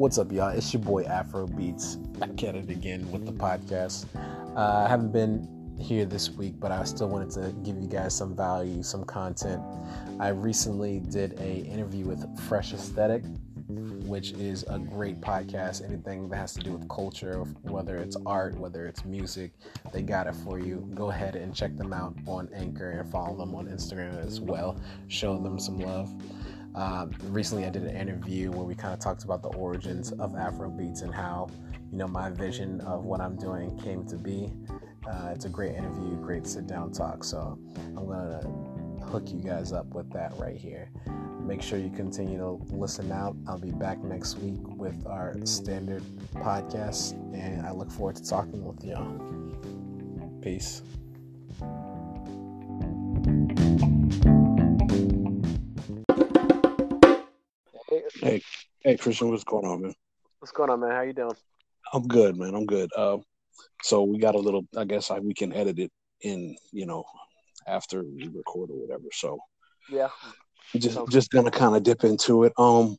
What's 0.00 0.16
up, 0.16 0.32
y'all? 0.32 0.48
It's 0.48 0.72
your 0.72 0.80
boy 0.80 1.02
Afro 1.02 1.46
Beets 1.46 1.96
back 1.96 2.42
at 2.42 2.54
it 2.54 2.70
again 2.70 3.12
with 3.12 3.26
the 3.26 3.32
podcast. 3.32 4.06
Uh, 4.56 4.86
I 4.86 4.88
haven't 4.88 5.12
been 5.12 5.76
here 5.78 6.06
this 6.06 6.30
week, 6.30 6.54
but 6.58 6.72
I 6.72 6.84
still 6.84 7.10
wanted 7.10 7.28
to 7.32 7.52
give 7.62 7.78
you 7.78 7.86
guys 7.86 8.16
some 8.16 8.34
value, 8.34 8.82
some 8.82 9.04
content. 9.04 9.60
I 10.18 10.28
recently 10.28 11.00
did 11.00 11.38
a 11.38 11.66
interview 11.66 12.06
with 12.06 12.24
Fresh 12.48 12.72
Aesthetic, 12.72 13.24
which 13.68 14.32
is 14.32 14.64
a 14.68 14.78
great 14.78 15.20
podcast. 15.20 15.84
Anything 15.84 16.30
that 16.30 16.36
has 16.36 16.54
to 16.54 16.60
do 16.60 16.72
with 16.72 16.88
culture, 16.88 17.44
whether 17.64 17.98
it's 17.98 18.16
art, 18.24 18.56
whether 18.56 18.86
it's 18.86 19.04
music, 19.04 19.52
they 19.92 20.00
got 20.00 20.26
it 20.26 20.34
for 20.34 20.58
you. 20.58 20.88
Go 20.94 21.10
ahead 21.10 21.36
and 21.36 21.54
check 21.54 21.76
them 21.76 21.92
out 21.92 22.16
on 22.26 22.48
Anchor 22.54 22.90
and 22.92 23.12
follow 23.12 23.36
them 23.36 23.54
on 23.54 23.66
Instagram 23.66 24.18
as 24.26 24.40
well. 24.40 24.80
Show 25.08 25.36
them 25.36 25.58
some 25.58 25.78
love. 25.78 26.10
Um, 26.74 27.12
recently, 27.24 27.64
I 27.64 27.70
did 27.70 27.82
an 27.82 27.96
interview 27.96 28.50
where 28.50 28.64
we 28.64 28.74
kind 28.74 28.94
of 28.94 29.00
talked 29.00 29.24
about 29.24 29.42
the 29.42 29.48
origins 29.50 30.12
of 30.12 30.36
Afro 30.36 30.70
Beets 30.70 31.02
and 31.02 31.12
how, 31.12 31.48
you 31.90 31.98
know, 31.98 32.06
my 32.06 32.30
vision 32.30 32.80
of 32.82 33.04
what 33.04 33.20
I'm 33.20 33.36
doing 33.36 33.76
came 33.78 34.06
to 34.06 34.16
be. 34.16 34.52
Uh, 35.06 35.30
it's 35.34 35.44
a 35.44 35.48
great 35.48 35.74
interview, 35.74 36.16
great 36.16 36.46
sit 36.46 36.66
down 36.66 36.92
talk. 36.92 37.24
So 37.24 37.58
I'm 37.76 38.06
gonna 38.06 38.40
hook 39.06 39.32
you 39.32 39.40
guys 39.40 39.72
up 39.72 39.86
with 39.86 40.10
that 40.12 40.32
right 40.38 40.56
here. 40.56 40.90
Make 41.42 41.62
sure 41.62 41.78
you 41.78 41.90
continue 41.90 42.38
to 42.38 42.60
listen 42.72 43.10
out. 43.10 43.34
I'll 43.48 43.58
be 43.58 43.72
back 43.72 43.98
next 44.04 44.38
week 44.38 44.60
with 44.62 45.06
our 45.06 45.34
standard 45.44 46.02
podcast, 46.34 47.14
and 47.34 47.66
I 47.66 47.72
look 47.72 47.90
forward 47.90 48.16
to 48.16 48.24
talking 48.28 48.64
with 48.64 48.84
y'all. 48.84 49.18
Peace. 50.40 50.82
Hey, 58.22 58.42
hey, 58.80 58.98
Christian, 58.98 59.30
what's 59.30 59.44
going 59.44 59.64
on, 59.64 59.80
man? 59.80 59.94
What's 60.40 60.52
going 60.52 60.68
on, 60.68 60.80
man? 60.80 60.90
How 60.90 61.00
you 61.00 61.14
doing? 61.14 61.36
I'm 61.94 62.06
good, 62.06 62.36
man. 62.36 62.54
I'm 62.54 62.66
good. 62.66 62.90
Uh, 62.94 63.16
so 63.82 64.02
we 64.02 64.18
got 64.18 64.34
a 64.34 64.38
little. 64.38 64.66
I 64.76 64.84
guess 64.84 65.10
I, 65.10 65.20
we 65.20 65.32
can 65.32 65.54
edit 65.54 65.78
it 65.78 65.90
in, 66.20 66.54
you 66.70 66.84
know, 66.84 67.04
after 67.66 68.02
we 68.02 68.28
record 68.28 68.68
or 68.70 68.74
whatever. 68.74 69.04
So 69.12 69.38
yeah, 69.88 70.08
just 70.76 70.98
just 71.08 71.30
gonna 71.30 71.50
kind 71.50 71.74
of 71.74 71.82
dip 71.82 72.04
into 72.04 72.44
it. 72.44 72.52
Um, 72.58 72.98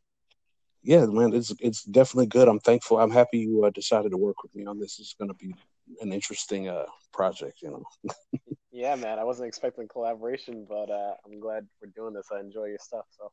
yeah, 0.81 1.05
man, 1.05 1.35
it's 1.35 1.53
it's 1.59 1.83
definitely 1.83 2.25
good. 2.25 2.47
I'm 2.47 2.59
thankful. 2.59 2.99
I'm 2.99 3.11
happy 3.11 3.37
you 3.39 3.63
uh, 3.63 3.69
decided 3.69 4.09
to 4.11 4.17
work 4.17 4.41
with 4.41 4.55
me 4.55 4.65
on 4.65 4.79
this. 4.79 4.99
It's 4.99 5.13
gonna 5.13 5.35
be 5.35 5.53
an 6.01 6.11
interesting 6.11 6.67
uh 6.67 6.85
project, 7.13 7.61
you 7.61 7.69
know. 7.69 8.13
yeah, 8.71 8.95
man. 8.95 9.19
I 9.19 9.23
wasn't 9.23 9.49
expecting 9.49 9.87
collaboration, 9.87 10.65
but 10.67 10.89
uh, 10.89 11.13
I'm 11.27 11.39
glad 11.39 11.67
we're 11.79 11.91
doing 11.95 12.15
this. 12.15 12.29
I 12.35 12.39
enjoy 12.39 12.65
your 12.65 12.79
stuff. 12.79 13.05
So 13.11 13.31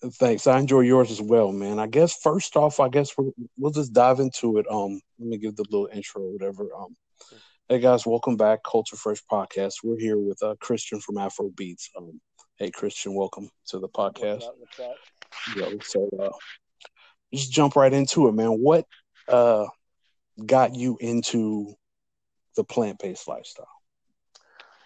Thanks. 0.00 0.46
I 0.46 0.58
enjoy 0.60 0.80
yours 0.80 1.10
as 1.10 1.20
well, 1.20 1.50
man. 1.50 1.80
I 1.80 1.88
guess 1.88 2.14
first 2.14 2.56
off, 2.56 2.78
I 2.78 2.88
guess 2.88 3.18
we 3.18 3.32
will 3.56 3.72
just 3.72 3.92
dive 3.92 4.20
into 4.20 4.58
it. 4.58 4.66
Um, 4.70 5.00
let 5.18 5.28
me 5.28 5.38
give 5.38 5.56
the 5.56 5.64
little 5.64 5.88
intro 5.92 6.22
or 6.22 6.32
whatever. 6.32 6.68
Um, 6.72 6.94
hey 7.68 7.80
guys, 7.80 8.06
welcome 8.06 8.36
back, 8.36 8.60
Culture 8.62 8.94
Fresh 8.94 9.22
Podcast. 9.30 9.78
We're 9.82 9.98
here 9.98 10.16
with 10.16 10.40
uh, 10.40 10.54
Christian 10.60 11.00
from 11.00 11.18
Afro 11.18 11.50
Beets. 11.50 11.90
Um, 11.98 12.20
hey 12.58 12.70
Christian, 12.70 13.12
welcome 13.12 13.50
to 13.68 13.80
the 13.80 13.88
podcast. 13.88 14.44
What's 14.58 14.78
up? 14.78 14.94
Yo, 15.56 15.78
so 15.82 16.08
uh, 16.20 16.30
just 17.34 17.50
jump 17.50 17.74
right 17.74 17.92
into 17.92 18.28
it, 18.28 18.34
man. 18.34 18.50
What 18.50 18.86
uh 19.26 19.66
got 20.46 20.76
you 20.76 20.96
into 21.00 21.74
the 22.54 22.62
plant 22.62 23.00
based 23.00 23.26
lifestyle? 23.26 23.66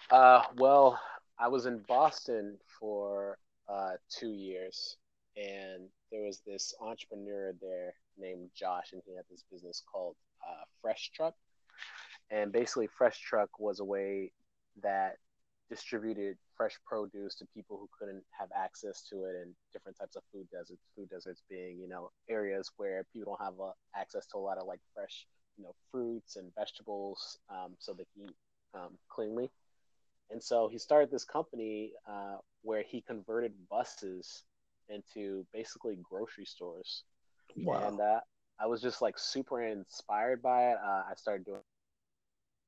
Uh, 0.09 0.41
well, 0.57 0.99
I 1.37 1.49
was 1.49 1.67
in 1.67 1.83
Boston 1.87 2.57
for 2.79 3.37
uh, 3.69 3.91
two 4.09 4.31
years 4.31 4.97
and 5.35 5.89
there 6.11 6.21
was 6.21 6.41
this 6.45 6.73
entrepreneur 6.79 7.53
there 7.61 7.93
named 8.17 8.49
Josh, 8.55 8.93
and 8.93 9.01
he 9.05 9.15
had 9.15 9.25
this 9.29 9.43
business 9.51 9.81
called 9.91 10.15
uh, 10.47 10.63
Fresh 10.81 11.11
Truck. 11.15 11.33
And 12.29 12.51
basically, 12.51 12.87
Fresh 12.87 13.19
Truck 13.19 13.49
was 13.59 13.79
a 13.79 13.83
way 13.83 14.31
that 14.81 15.17
distributed 15.69 16.37
fresh 16.55 16.77
produce 16.85 17.35
to 17.35 17.45
people 17.55 17.77
who 17.77 17.89
couldn't 17.97 18.23
have 18.37 18.49
access 18.55 19.01
to 19.09 19.23
it 19.23 19.35
in 19.41 19.55
different 19.71 19.97
types 19.97 20.15
of 20.15 20.23
food 20.31 20.47
deserts. 20.51 20.81
Food 20.95 21.09
deserts 21.09 21.41
being, 21.49 21.79
you 21.79 21.87
know, 21.87 22.11
areas 22.29 22.71
where 22.77 23.05
people 23.11 23.35
don't 23.35 23.45
have 23.45 23.55
access 23.95 24.25
to 24.27 24.37
a 24.37 24.39
lot 24.39 24.57
of 24.57 24.67
like 24.67 24.79
fresh, 24.93 25.25
you 25.57 25.63
know, 25.63 25.73
fruits 25.91 26.35
and 26.35 26.51
vegetables, 26.55 27.39
um, 27.49 27.73
so 27.79 27.93
they 27.93 28.05
can 28.13 28.29
eat 28.29 28.35
um, 28.75 28.97
cleanly. 29.09 29.49
And 30.29 30.41
so 30.41 30.67
he 30.67 30.77
started 30.77 31.11
this 31.11 31.25
company 31.25 31.93
uh, 32.07 32.37
where 32.61 32.83
he 32.83 33.01
converted 33.01 33.53
buses 33.69 34.43
into 34.93 35.45
basically 35.53 35.97
grocery 36.01 36.45
stores. 36.45 37.03
Wow. 37.57 37.87
And 37.87 37.99
uh, 37.99 38.19
I 38.59 38.67
was 38.67 38.81
just 38.81 39.01
like 39.01 39.17
super 39.17 39.63
inspired 39.63 40.41
by 40.41 40.71
it. 40.71 40.77
Uh, 40.83 41.03
I 41.09 41.13
started 41.15 41.45
doing 41.45 41.61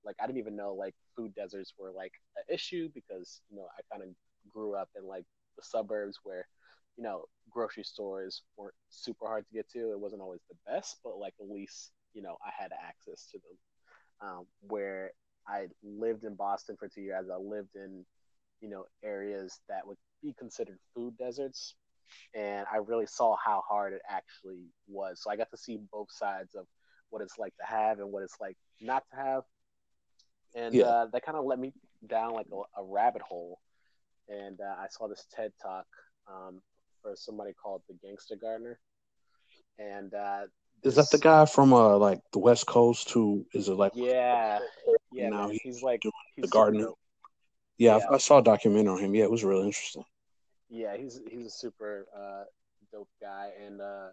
like 0.03 0.15
I 0.21 0.27
didn't 0.27 0.39
even 0.39 0.55
know 0.55 0.73
like 0.73 0.93
food 1.15 1.33
deserts 1.35 1.73
were 1.77 1.91
like 1.91 2.11
an 2.37 2.53
issue 2.53 2.89
because 2.93 3.41
you 3.49 3.57
know 3.57 3.67
I 3.77 3.81
kind 3.91 4.07
of 4.07 4.15
grew 4.51 4.75
up 4.75 4.89
in 4.95 5.07
like 5.07 5.25
the 5.57 5.63
suburbs 5.63 6.19
where 6.23 6.47
you 6.97 7.03
know 7.03 7.23
grocery 7.49 7.83
stores 7.83 8.43
weren't 8.57 8.75
super 8.89 9.25
hard 9.27 9.45
to 9.47 9.53
get 9.53 9.69
to. 9.71 9.91
It 9.91 9.99
wasn't 9.99 10.21
always 10.21 10.41
the 10.49 10.71
best, 10.71 10.97
but 11.03 11.17
like 11.17 11.33
at 11.41 11.49
least 11.49 11.91
you 12.13 12.21
know 12.21 12.37
I 12.45 12.51
had 12.57 12.71
access 12.71 13.27
to 13.31 13.39
them. 13.39 13.57
Um, 14.21 14.45
where 14.61 15.11
I 15.47 15.67
lived 15.83 16.23
in 16.23 16.35
Boston 16.35 16.77
for 16.79 16.87
two 16.87 17.01
years, 17.01 17.27
I 17.31 17.37
lived 17.37 17.75
in 17.75 18.05
you 18.61 18.69
know 18.69 18.85
areas 19.03 19.59
that 19.69 19.85
would 19.85 19.97
be 20.21 20.33
considered 20.37 20.79
food 20.93 21.17
deserts 21.17 21.75
and 22.33 22.65
I 22.71 22.77
really 22.77 23.05
saw 23.05 23.35
how 23.43 23.63
hard 23.67 23.93
it 23.93 24.01
actually 24.09 24.65
was. 24.87 25.21
So 25.21 25.29
I 25.29 25.35
got 25.35 25.49
to 25.51 25.57
see 25.57 25.79
both 25.91 26.11
sides 26.11 26.55
of 26.55 26.65
what 27.09 27.21
it's 27.21 27.37
like 27.37 27.55
to 27.57 27.65
have 27.65 27.99
and 27.99 28.11
what 28.11 28.23
it's 28.23 28.37
like 28.39 28.57
not 28.81 29.03
to 29.11 29.15
have, 29.15 29.43
and 30.53 30.73
yeah. 30.73 30.85
uh, 30.85 31.05
that 31.13 31.25
kind 31.25 31.37
of 31.37 31.45
let 31.45 31.59
me 31.59 31.73
down 32.07 32.33
like 32.33 32.47
a, 32.51 32.81
a 32.81 32.83
rabbit 32.83 33.21
hole. 33.21 33.59
And 34.27 34.59
uh, 34.59 34.75
I 34.79 34.87
saw 34.89 35.07
this 35.07 35.25
TED 35.35 35.51
talk 35.61 35.85
um, 36.27 36.61
for 37.01 37.13
somebody 37.15 37.53
called 37.53 37.83
the 37.87 37.95
Gangster 38.03 38.35
Gardener, 38.35 38.79
and 39.77 40.13
uh, 40.13 40.41
this, 40.83 40.97
is 40.97 41.09
that 41.09 41.15
the 41.15 41.21
guy 41.21 41.45
from 41.45 41.73
uh 41.73 41.97
like 41.97 42.19
the 42.33 42.39
West 42.39 42.65
Coast 42.65 43.11
who 43.11 43.45
is 43.53 43.69
it 43.69 43.73
like 43.75 43.91
yeah 43.95 44.59
yeah 45.11 45.29
now 45.29 45.49
he's, 45.49 45.61
he's 45.61 45.83
like 45.83 46.01
he's 46.35 46.43
the 46.43 46.47
gardener. 46.47 46.89
Yeah, 47.77 47.97
yeah. 47.97 48.05
I, 48.09 48.15
I, 48.15 48.17
saw 48.17 48.39
a 48.39 48.43
documentary 48.43 48.93
on 48.93 48.99
him. 48.99 49.15
Yeah, 49.15 49.23
it 49.23 49.31
was 49.31 49.43
really 49.43 49.65
interesting 49.65 50.03
yeah, 50.75 50.97
he's 50.97 51.21
he's 51.31 51.45
a 51.45 51.49
super 51.49 52.05
uh, 52.11 52.43
dope 52.91 53.09
guy, 53.21 53.51
and 53.65 53.79
uh, 53.79 54.09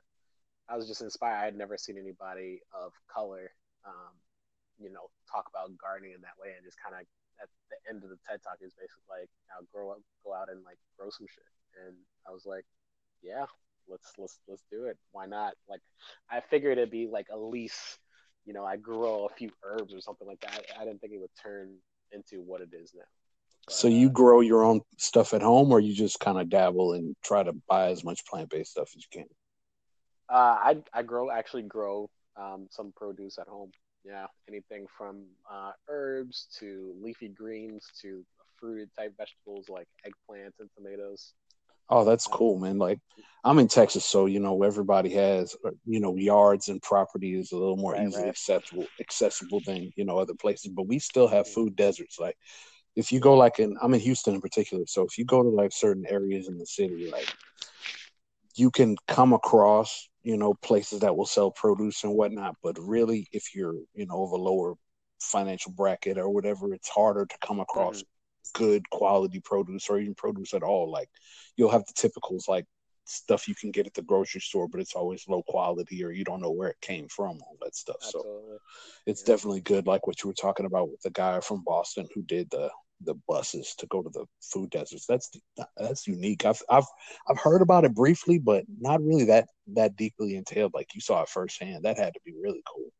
I 0.69 0.77
was 0.77 0.87
just 0.87 1.03
inspired. 1.03 1.43
I 1.43 1.45
had 1.45 1.57
never 1.59 1.77
seen 1.77 1.99
anybody 1.99 2.61
of 2.73 2.93
color, 3.13 3.51
um, 3.85 4.15
you 4.79 4.91
know, 4.91 5.11
talk 5.31 5.47
about 5.51 5.77
gardening 5.77 6.13
in 6.15 6.23
that 6.23 6.39
way, 6.41 6.55
and 6.57 6.65
just 6.65 6.79
kind 6.79 6.95
of 6.95 7.03
at 7.43 7.49
the 7.71 7.77
end 7.91 8.05
of 8.05 8.11
the 8.11 8.19
TED 8.29 8.39
talk 8.45 8.59
is 8.63 8.73
basically 8.79 9.11
like, 9.11 9.29
now 9.51 9.67
grow 9.75 9.91
up, 9.91 9.99
go 10.25 10.33
out 10.33 10.49
and 10.51 10.63
like 10.65 10.79
grow 10.97 11.11
some 11.11 11.27
shit, 11.27 11.51
and 11.85 11.97
I 12.29 12.31
was 12.31 12.47
like, 12.47 12.65
yeah, 13.23 13.47
let's 13.89 14.13
let's 14.17 14.39
let's 14.47 14.63
do 14.71 14.87
it. 14.87 14.97
Why 15.11 15.27
not? 15.27 15.55
Like, 15.69 15.81
I 16.31 16.41
figured 16.41 16.79
it'd 16.79 16.91
be 16.91 17.09
like 17.09 17.27
at 17.33 17.41
least, 17.41 17.99
you 18.47 18.53
know, 18.53 18.65
I 18.65 18.77
grow 18.77 19.27
a 19.27 19.35
few 19.35 19.51
herbs 19.65 19.93
or 19.93 20.01
something 20.01 20.29
like 20.29 20.41
that. 20.41 20.63
I, 20.79 20.83
I 20.83 20.85
didn't 20.85 21.01
think 21.01 21.13
it 21.13 21.21
would 21.21 21.35
turn 21.43 21.75
into 22.13 22.41
what 22.41 22.61
it 22.61 22.71
is 22.73 22.95
now. 22.95 23.03
So 23.69 23.89
you 23.89 24.11
grow 24.11 24.41
your 24.41 24.65
own 24.65 24.81
stuff 24.99 25.35
at 25.35 25.43
home, 25.43 25.71
or 25.71 25.81
you 25.81 25.95
just 25.95 26.21
kind 26.21 26.39
of 26.39 26.49
dabble 26.49 26.95
and 26.95 27.15
try 27.23 27.43
to 27.43 27.53
buy 27.69 27.91
as 27.91 28.05
much 28.05 28.27
plant 28.27 28.51
based 28.51 28.73
stuff 28.73 28.91
as 28.97 29.03
you 29.03 29.21
can? 29.21 29.29
Uh, 30.29 30.59
I 30.59 30.83
I 30.93 31.03
grow 31.03 31.31
actually 31.31 31.63
grow 31.63 32.11
um, 32.37 32.67
some 32.71 32.93
produce 32.97 33.39
at 33.39 33.49
home. 33.49 33.71
Yeah, 34.05 34.27
anything 34.49 34.87
from 34.99 35.25
uh, 35.51 35.73
herbs 35.89 36.49
to 36.59 36.95
leafy 37.01 37.29
greens 37.29 37.87
to 38.03 38.25
fruited 38.59 38.91
type 38.99 39.15
vegetables 39.17 39.69
like 39.69 39.87
eggplants 40.07 40.59
and 40.59 40.69
tomatoes. 40.77 41.35
Oh, 41.89 42.05
that's 42.05 42.27
cool, 42.27 42.59
man. 42.59 42.79
Like 42.79 42.99
I'm 43.45 43.59
in 43.59 43.69
Texas, 43.69 44.05
so 44.05 44.27
you 44.27 44.41
know 44.41 44.63
everybody 44.63 45.11
has 45.11 45.55
you 45.85 46.01
know 46.01 46.17
yards 46.17 46.69
and 46.69 46.81
property 46.81 47.35
is 47.35 47.53
a 47.53 47.57
little 47.57 47.77
more 47.77 47.93
right, 47.93 48.07
easily 48.07 48.25
right. 48.25 48.31
accessible 48.31 48.87
accessible 49.01 49.61
than 49.67 49.93
you 49.97 50.05
know 50.05 50.19
other 50.19 50.35
places. 50.35 50.73
But 50.75 50.89
we 50.89 50.99
still 50.99 51.29
have 51.29 51.47
food 51.47 51.77
deserts. 51.77 52.19
Like 52.19 52.37
if 52.95 53.13
you 53.13 53.21
go 53.21 53.37
like 53.37 53.59
in 53.59 53.77
I'm 53.81 53.95
in 53.95 54.01
Houston 54.01 54.35
in 54.35 54.41
particular, 54.41 54.85
so 54.87 55.03
if 55.03 55.19
you 55.19 55.25
go 55.25 55.43
to 55.43 55.49
like 55.49 55.73
certain 55.73 56.05
areas 56.09 56.49
in 56.49 56.59
the 56.59 56.67
city, 56.67 57.11
like 57.11 57.29
you 58.55 58.71
can 58.71 58.97
come 59.09 59.33
across, 59.33 60.09
you 60.23 60.37
know, 60.37 60.55
places 60.55 61.01
that 61.01 61.17
will 61.17 61.27
sell 61.27 61.51
produce 61.51 62.05
and 62.05 62.15
whatnot. 62.15 62.57
But 62.63 62.79
really 62.79 63.29
if 63.33 63.55
you're, 63.55 63.77
you 63.95 64.07
know, 64.07 64.25
of 64.25 64.33
a 64.33 64.37
lower 64.37 64.75
financial 65.21 65.73
bracket 65.73 66.19
or 66.19 66.29
whatever, 66.29 66.75
it's 66.75 66.89
harder 66.89 67.25
to 67.25 67.37
come 67.45 67.61
across 67.61 68.03
mm-hmm. 68.03 68.63
good 68.63 68.91
quality 68.91 69.41
produce 69.41 69.89
or 69.89 69.99
even 69.99 70.15
produce 70.15 70.53
at 70.53 70.63
all. 70.63 70.91
Like 70.91 71.09
you'll 71.57 71.71
have 71.71 71.87
the 71.87 71.95
typicals 71.95 72.49
like 72.49 72.67
stuff 73.05 73.49
you 73.49 73.55
can 73.55 73.71
get 73.71 73.87
at 73.87 73.95
the 73.95 74.03
grocery 74.03 74.41
store, 74.41 74.69
but 74.69 74.81
it's 74.81 74.95
always 74.95 75.27
low 75.29 75.43
quality 75.43 76.05
or 76.05 76.11
you 76.11 76.25
don't 76.25 76.41
know 76.41 76.51
where 76.51 76.69
it 76.69 76.81
came 76.81 77.09
from, 77.09 77.39
all 77.41 77.57
that 77.63 77.75
stuff. 77.75 77.97
Absolutely. 78.03 78.33
So 78.33 78.59
it's 79.07 79.23
yeah. 79.23 79.35
definitely 79.35 79.61
good, 79.63 79.87
like 79.87 80.07
what 80.07 80.23
you 80.23 80.29
were 80.29 80.35
talking 80.35 80.67
about 80.67 80.91
with 80.91 81.01
the 81.03 81.11
guy 81.11 81.41
from 81.41 81.63
Boston 81.65 82.07
who 82.15 82.23
did 82.23 82.51
the 82.51 82.71
the 83.05 83.15
buses 83.29 83.75
to 83.79 83.87
go 83.87 84.03
to 84.03 84.11
the 84.11 84.27
food 84.41 84.71
deserts. 84.71 85.07
That's 85.07 85.31
that's 85.77 86.07
unique. 86.07 86.45
I've 86.45 86.63
I've 86.69 86.87
I've 87.29 87.39
heard 87.39 87.63
about 87.63 87.85
it 87.85 87.95
briefly, 87.95 88.39
but 88.39 88.65
not 88.81 89.03
really 89.03 89.25
that 89.25 89.49
that 89.75 89.97
deeply 89.97 90.37
entailed. 90.37 90.75
Like 90.75 90.95
you 90.95 91.01
saw 91.01 91.23
it 91.23 91.29
firsthand. 91.29 91.85
That 91.85 91.99
had 91.99 92.15
to 92.15 92.21
be 92.25 92.35
really 92.41 92.63
cool. 92.73 92.91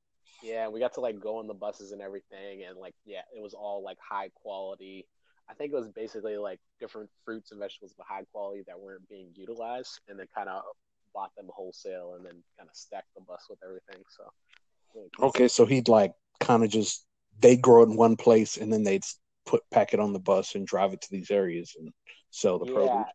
Yeah, 0.43 0.69
we 0.69 0.81
got 0.81 0.95
to 0.95 1.01
like 1.01 1.21
go 1.21 1.39
on 1.39 1.47
the 1.47 1.55
buses 1.55 1.93
and 1.93 2.03
everything, 2.03 2.65
and 2.69 2.79
like 2.79 2.95
yeah, 3.05 3.23
it 3.35 3.43
was 3.43 3.55
all 3.55 3.83
like 3.83 3.99
high 4.07 4.31
quality. 4.35 5.07
I 5.49 5.55
think 5.55 5.73
it 5.73 5.77
was 5.77 5.89
basically 5.89 6.37
like 6.37 6.61
different 6.81 7.11
fruits 7.25 7.51
and 7.51 7.61
vegetables 7.61 7.95
of 7.99 8.07
high 8.09 8.25
quality 8.33 8.63
that 8.67 8.79
weren't 8.79 9.09
being 9.09 9.29
utilized, 9.35 10.01
and 10.09 10.19
then 10.19 10.27
kind 10.35 10.49
of 10.49 10.63
bought 11.15 11.35
them 11.37 11.49
wholesale 11.51 12.15
and 12.17 12.25
then 12.25 12.43
kind 12.59 12.69
of 12.69 12.75
stacked 12.75 13.15
the 13.15 13.21
bus 13.23 13.47
with 13.49 13.59
everything. 13.65 14.03
So 14.17 14.25
really 14.95 15.09
cool. 15.17 15.29
okay, 15.29 15.49
so 15.49 15.67
he'd 15.67 15.89
like 15.89 16.13
kind 16.41 16.65
of 16.65 16.71
just 16.71 17.07
they 17.41 17.57
grow 17.57 17.83
it 17.83 17.91
in 17.91 17.97
one 17.97 18.17
place 18.17 18.57
and 18.57 18.73
then 18.73 18.85
they'd 18.85 19.05
put 19.47 19.63
pack 19.71 19.95
it 19.95 20.01
on 20.01 20.13
the 20.13 20.19
bus 20.19 20.55
and 20.55 20.67
drive 20.67 20.93
it 20.93 21.01
to 21.03 21.11
these 21.11 21.31
areas 21.31 21.75
and 21.79 21.91
sell 22.31 22.59
the 22.59 22.67
yeah. 22.67 22.73
produce. 22.73 23.07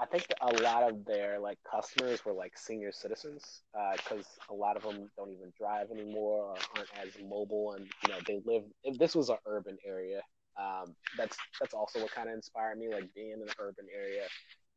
I 0.00 0.06
think 0.06 0.26
a 0.40 0.62
lot 0.62 0.84
of 0.84 1.04
their 1.04 1.40
like 1.40 1.58
customers 1.68 2.24
were 2.24 2.32
like 2.32 2.56
senior 2.56 2.92
citizens 2.92 3.62
because 3.96 4.26
uh, 4.48 4.54
a 4.54 4.56
lot 4.56 4.76
of 4.76 4.84
them 4.84 5.10
don't 5.16 5.32
even 5.32 5.52
drive 5.58 5.90
anymore 5.90 6.44
or 6.44 6.56
aren't 6.76 6.90
as 7.02 7.20
mobile, 7.20 7.72
and 7.72 7.86
you 8.04 8.10
know 8.10 8.18
they 8.26 8.40
live. 8.44 8.62
If 8.84 8.96
this 8.98 9.16
was 9.16 9.28
an 9.28 9.38
urban 9.44 9.76
area, 9.84 10.22
um, 10.56 10.94
that's 11.16 11.36
that's 11.60 11.74
also 11.74 12.00
what 12.00 12.12
kind 12.12 12.28
of 12.28 12.34
inspired 12.34 12.78
me. 12.78 12.88
Like 12.92 13.12
being 13.12 13.32
in 13.32 13.42
an 13.42 13.48
urban 13.58 13.86
area, 13.92 14.22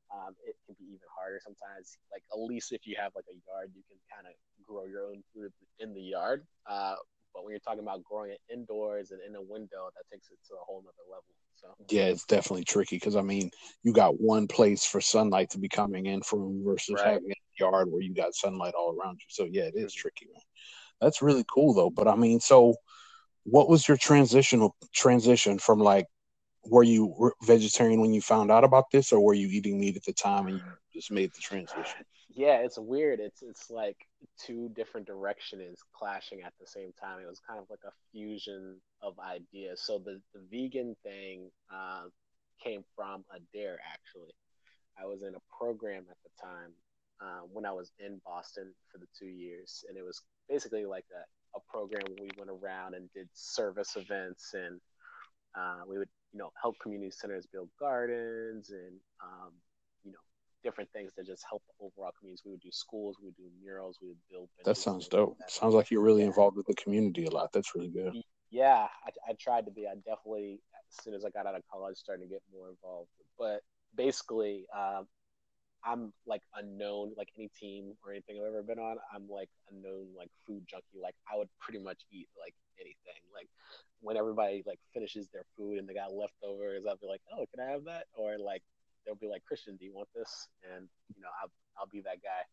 um, 0.09 0.33
it 0.43 0.55
can 0.65 0.75
be 0.79 0.85
even 0.85 1.07
harder 1.15 1.39
sometimes. 1.43 1.97
Like 2.11 2.23
at 2.33 2.41
least 2.41 2.71
if 2.71 2.87
you 2.87 2.95
have 2.99 3.11
like 3.15 3.25
a 3.29 3.37
yard, 3.45 3.69
you 3.75 3.83
can 3.89 3.97
kind 4.09 4.25
of 4.25 4.33
grow 4.65 4.85
your 4.85 5.05
own 5.05 5.21
food 5.35 5.51
in 5.79 5.93
the 5.93 6.01
yard. 6.01 6.47
Uh, 6.67 6.95
but 7.33 7.43
when 7.43 7.51
you're 7.51 7.59
talking 7.59 7.81
about 7.81 8.03
growing 8.03 8.31
it 8.31 8.39
indoors 8.51 9.11
and 9.11 9.19
in 9.27 9.35
a 9.35 9.41
window, 9.41 9.89
that 9.95 10.03
takes 10.11 10.29
it 10.29 10.37
to 10.47 10.53
a 10.55 10.65
whole 10.65 10.81
nother 10.81 11.09
level. 11.09 11.23
So 11.55 11.67
yeah, 11.89 12.05
it's 12.05 12.25
definitely 12.25 12.63
tricky 12.63 12.95
because 12.97 13.15
I 13.15 13.21
mean, 13.21 13.51
you 13.83 13.93
got 13.93 14.19
one 14.19 14.47
place 14.47 14.85
for 14.85 14.99
sunlight 14.99 15.51
to 15.51 15.59
be 15.59 15.69
coming 15.69 16.07
in 16.07 16.21
from 16.21 16.63
versus 16.63 16.95
right. 16.95 17.13
having 17.13 17.31
a 17.31 17.35
yard 17.59 17.91
where 17.91 18.01
you 18.01 18.13
got 18.13 18.33
sunlight 18.33 18.73
all 18.73 18.95
around 18.99 19.19
you. 19.19 19.27
So 19.29 19.47
yeah, 19.49 19.63
it 19.63 19.75
is 19.75 19.93
mm-hmm. 19.93 20.01
tricky, 20.01 20.27
man. 20.33 20.41
That's 20.99 21.21
really 21.21 21.45
cool 21.51 21.73
though. 21.73 21.89
But 21.89 22.07
I 22.07 22.15
mean, 22.15 22.39
so 22.39 22.75
what 23.43 23.69
was 23.69 23.87
your 23.87 23.97
transitional 23.97 24.75
transition 24.93 25.59
from 25.59 25.79
like 25.79 26.05
were 26.63 26.83
you 26.83 27.31
vegetarian 27.43 28.01
when 28.01 28.13
you 28.13 28.21
found 28.21 28.51
out 28.51 28.63
about 28.63 28.85
this 28.91 29.11
or 29.11 29.19
were 29.19 29.33
you 29.33 29.47
eating 29.47 29.79
meat 29.79 29.95
at 29.95 30.03
the 30.03 30.13
time 30.13 30.47
and 30.47 30.57
you 30.57 30.63
just 30.93 31.11
made 31.11 31.31
the 31.33 31.41
transition 31.41 32.05
yeah 32.33 32.59
it's 32.59 32.77
weird. 32.77 33.19
It's 33.19 33.41
it's 33.41 33.69
like 33.69 33.97
two 34.37 34.69
different 34.69 35.07
directions 35.07 35.79
clashing 35.93 36.41
at 36.41 36.53
the 36.59 36.67
same 36.67 36.91
time. 36.99 37.19
It 37.19 37.27
was 37.27 37.41
kind 37.47 37.59
of 37.59 37.65
like 37.69 37.83
a 37.85 37.93
fusion 38.11 38.77
of 39.01 39.15
ideas. 39.19 39.81
So 39.83 39.99
the, 39.99 40.21
the 40.33 40.41
vegan 40.51 40.95
thing 41.03 41.49
uh, 41.73 42.05
came 42.63 42.83
from 42.95 43.23
a 43.35 43.39
dare 43.53 43.79
actually. 43.91 44.33
I 45.01 45.05
was 45.05 45.21
in 45.21 45.35
a 45.35 45.57
program 45.57 46.03
at 46.09 46.17
the 46.23 46.29
time 46.41 46.73
uh, 47.21 47.41
when 47.51 47.65
i 47.65 47.71
was 47.71 47.91
in 47.99 48.19
boston 48.25 48.73
for 48.91 48.97
the 48.97 49.07
two 49.17 49.27
years 49.27 49.85
and 49.87 49.97
it 49.97 50.03
was 50.03 50.21
basically 50.49 50.85
like 50.85 51.05
a, 51.13 51.57
a 51.57 51.61
program 51.69 52.01
where 52.07 52.23
we 52.23 52.31
went 52.37 52.49
around 52.49 52.95
and 52.95 53.09
did 53.13 53.29
service 53.33 53.95
events 53.95 54.53
and 54.53 54.81
uh, 55.55 55.81
we 55.87 55.97
would 55.97 56.09
you 56.33 56.39
know 56.39 56.51
help 56.61 56.75
community 56.79 57.11
centers 57.11 57.45
build 57.45 57.69
gardens 57.79 58.71
and 58.71 58.95
um, 59.23 59.51
different 60.63 60.91
things 60.91 61.11
that 61.17 61.25
just 61.25 61.43
help 61.49 61.63
the 61.67 61.85
overall 61.85 62.11
communities. 62.17 62.43
We 62.45 62.51
would 62.51 62.61
do 62.61 62.71
schools, 62.71 63.17
we 63.19 63.27
would 63.27 63.35
do 63.35 63.49
murals, 63.61 63.97
we 64.01 64.09
would 64.09 64.17
build. 64.29 64.49
That 64.65 64.77
sounds 64.77 65.07
dope. 65.07 65.37
That. 65.39 65.51
Sounds 65.51 65.73
like 65.73 65.91
you're 65.91 66.01
really 66.01 66.21
yeah. 66.21 66.27
involved 66.27 66.57
with 66.57 66.67
the 66.67 66.75
community 66.75 67.25
a 67.25 67.31
lot. 67.31 67.51
That's 67.51 67.75
really 67.75 67.89
good. 67.89 68.21
Yeah, 68.49 68.87
I, 69.05 69.31
I 69.31 69.33
tried 69.39 69.65
to 69.65 69.71
be. 69.71 69.87
I 69.87 69.95
definitely, 69.95 70.59
as 70.89 71.03
soon 71.03 71.13
as 71.13 71.23
I 71.23 71.29
got 71.29 71.45
out 71.45 71.55
of 71.55 71.63
college, 71.71 71.97
started 71.97 72.23
to 72.23 72.29
get 72.29 72.41
more 72.53 72.69
involved. 72.69 73.09
But 73.39 73.61
basically, 73.95 74.65
um, 74.75 75.07
I'm 75.83 76.13
like 76.27 76.41
unknown, 76.55 77.13
like 77.17 77.29
any 77.37 77.49
team 77.59 77.93
or 78.05 78.11
anything 78.11 78.37
I've 78.37 78.47
ever 78.47 78.63
been 78.63 78.79
on. 78.79 78.97
I'm 79.13 79.27
like 79.29 79.49
a 79.69 79.73
known 79.73 80.07
like 80.15 80.29
food 80.45 80.63
junkie. 80.67 81.01
Like 81.01 81.15
I 81.31 81.37
would 81.37 81.49
pretty 81.59 81.79
much 81.79 82.05
eat 82.11 82.27
like 82.39 82.53
anything. 82.79 83.21
Like 83.33 83.47
when 84.01 84.17
everybody 84.17 84.63
like 84.65 84.79
finishes 84.93 85.27
their 85.33 85.45
food 85.57 85.79
and 85.79 85.87
they 85.87 85.93
got 85.93 86.13
leftovers, 86.13 86.85
I'll 86.87 86.97
be 86.97 87.07
like, 87.07 87.21
oh, 87.33 87.45
can 87.53 87.65
I 87.65 87.71
have 87.71 87.85
that? 87.85 88.05
Or 88.13 88.37
like 88.37 88.63
they'll 89.05 89.15
be 89.15 89.27
like, 89.27 89.43
Christian, 89.45 89.75
do 89.77 89.85
you 89.85 89.93
want 89.93 90.09
this? 90.15 90.47
And 90.75 90.87
you 91.15 91.21
know, 91.21 91.29
I'll 91.41 91.51
I'll 91.77 91.87
be 91.91 92.01
that 92.01 92.17
guy. 92.21 92.43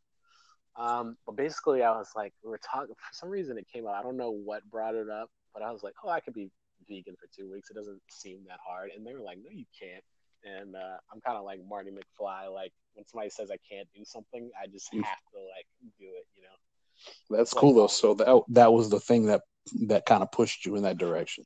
Um, 0.77 1.17
but 1.27 1.37
basically, 1.37 1.83
I 1.83 1.91
was 1.91 2.11
like, 2.15 2.33
we 2.43 2.50
were 2.50 2.61
talking 2.65 2.95
for 2.95 3.12
some 3.12 3.29
reason 3.29 3.59
it 3.59 3.67
came 3.73 3.87
out. 3.87 3.95
I 3.95 4.03
don't 4.03 4.17
know 4.17 4.31
what 4.31 4.69
brought 4.71 4.95
it 4.95 5.09
up, 5.09 5.31
but 5.53 5.62
I 5.62 5.71
was 5.73 5.83
like, 5.83 5.95
oh, 6.05 6.09
I 6.09 6.21
could 6.21 6.35
be 6.35 6.50
vegan 6.89 7.17
for 7.17 7.29
two 7.37 7.50
weeks. 7.50 7.71
It 7.71 7.75
doesn't 7.75 8.00
seem 8.09 8.45
that 8.49 8.59
hard. 8.65 8.91
And 8.95 9.06
they 9.06 9.12
were 9.15 9.21
like, 9.21 9.39
no, 9.39 9.50
you 9.50 9.65
can't. 9.79 10.05
And 10.45 10.77
uh, 10.77 10.99
I'm 11.12 11.21
kind 11.21 11.37
of 11.37 11.45
like 11.45 11.61
Marty 11.69 11.91
McFly. 11.91 12.53
Like 12.53 12.73
when 12.95 13.05
somebody 13.06 13.31
says 13.31 13.50
I 13.50 13.59
can't 13.69 13.89
do 13.95 14.05
something, 14.05 14.50
I 14.61 14.69
just 14.69 14.93
mm. 14.93 15.03
have 15.03 15.19
to 15.33 15.39
like 15.39 15.67
do 15.99 16.06
it. 16.06 16.27
You 16.37 16.43
know. 16.43 17.37
That's 17.37 17.53
cool 17.53 17.75
though. 17.75 17.89
So 17.89 18.15
that 18.15 18.43
that 18.49 18.73
was 18.73 18.89
the 18.89 19.00
thing 19.00 19.27
that 19.27 19.43
that 19.87 20.06
kind 20.06 20.23
of 20.23 20.31
pushed 20.31 20.65
you 20.65 20.77
in 20.77 20.83
that 20.85 20.99
direction. 20.99 21.45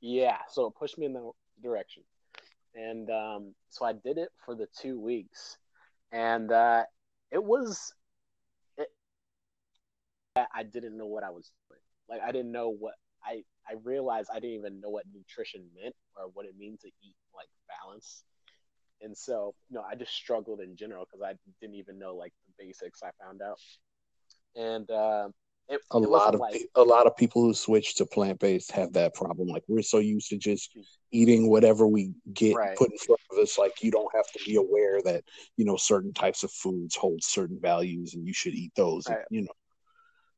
Yeah, 0.00 0.36
so 0.50 0.66
it 0.66 0.74
pushed 0.74 0.98
me 0.98 1.06
in 1.06 1.14
that 1.14 1.30
direction, 1.62 2.02
and 2.74 3.10
um, 3.10 3.54
so 3.70 3.84
I 3.84 3.92
did 3.92 4.18
it 4.18 4.30
for 4.44 4.54
the 4.54 4.66
two 4.80 5.00
weeks, 5.00 5.58
and 6.12 6.50
uh, 6.50 6.84
it 7.30 7.42
was. 7.42 7.92
It, 8.76 8.88
I 10.36 10.62
didn't 10.64 10.96
know 10.96 11.06
what 11.06 11.22
I 11.24 11.30
was 11.30 11.50
doing. 11.68 11.80
Like 12.08 12.20
I 12.26 12.32
didn't 12.32 12.52
know 12.52 12.70
what 12.70 12.94
I. 13.24 13.42
I 13.68 13.74
realized 13.82 14.28
I 14.30 14.40
didn't 14.40 14.58
even 14.58 14.80
know 14.80 14.90
what 14.90 15.04
nutrition 15.14 15.62
meant 15.80 15.94
or 16.16 16.28
what 16.34 16.46
it 16.46 16.54
means 16.58 16.80
to 16.80 16.88
eat 16.88 17.16
like 17.34 17.48
balance. 17.68 18.22
And 19.00 19.16
so, 19.16 19.54
you 19.68 19.76
know, 19.76 19.82
I 19.82 19.94
just 19.94 20.12
struggled 20.12 20.60
in 20.60 20.76
general 20.76 21.06
because 21.06 21.22
I 21.22 21.34
didn't 21.60 21.76
even 21.76 21.98
know 21.98 22.14
like 22.14 22.32
the 22.46 22.64
basics. 22.64 23.02
I 23.02 23.10
found 23.22 23.40
out, 23.42 23.58
and 24.56 24.90
uh, 24.90 25.28
it, 25.68 25.80
a 25.92 25.96
it 25.96 26.08
lot 26.08 26.34
of 26.34 26.40
like, 26.40 26.68
a 26.74 26.82
lot 26.82 27.06
of 27.06 27.16
people 27.16 27.42
who 27.42 27.54
switch 27.54 27.94
to 27.96 28.06
plant 28.06 28.38
based 28.38 28.70
have 28.72 28.92
that 28.92 29.14
problem. 29.14 29.48
Like 29.48 29.64
we're 29.66 29.82
so 29.82 29.98
used 29.98 30.28
to 30.28 30.36
just 30.36 30.76
eating 31.10 31.48
whatever 31.48 31.86
we 31.86 32.12
get 32.32 32.54
right. 32.54 32.76
put 32.76 32.90
in 32.90 32.98
front 32.98 33.20
of 33.32 33.38
us. 33.38 33.56
Like 33.56 33.82
you 33.82 33.90
don't 33.90 34.14
have 34.14 34.26
to 34.32 34.40
be 34.44 34.56
aware 34.56 35.00
that 35.02 35.24
you 35.56 35.64
know 35.64 35.76
certain 35.76 36.12
types 36.12 36.42
of 36.42 36.50
foods 36.50 36.94
hold 36.94 37.22
certain 37.22 37.58
values, 37.60 38.14
and 38.14 38.26
you 38.26 38.34
should 38.34 38.54
eat 38.54 38.72
those. 38.76 39.08
Right. 39.08 39.24
you 39.30 39.42
know. 39.42 39.52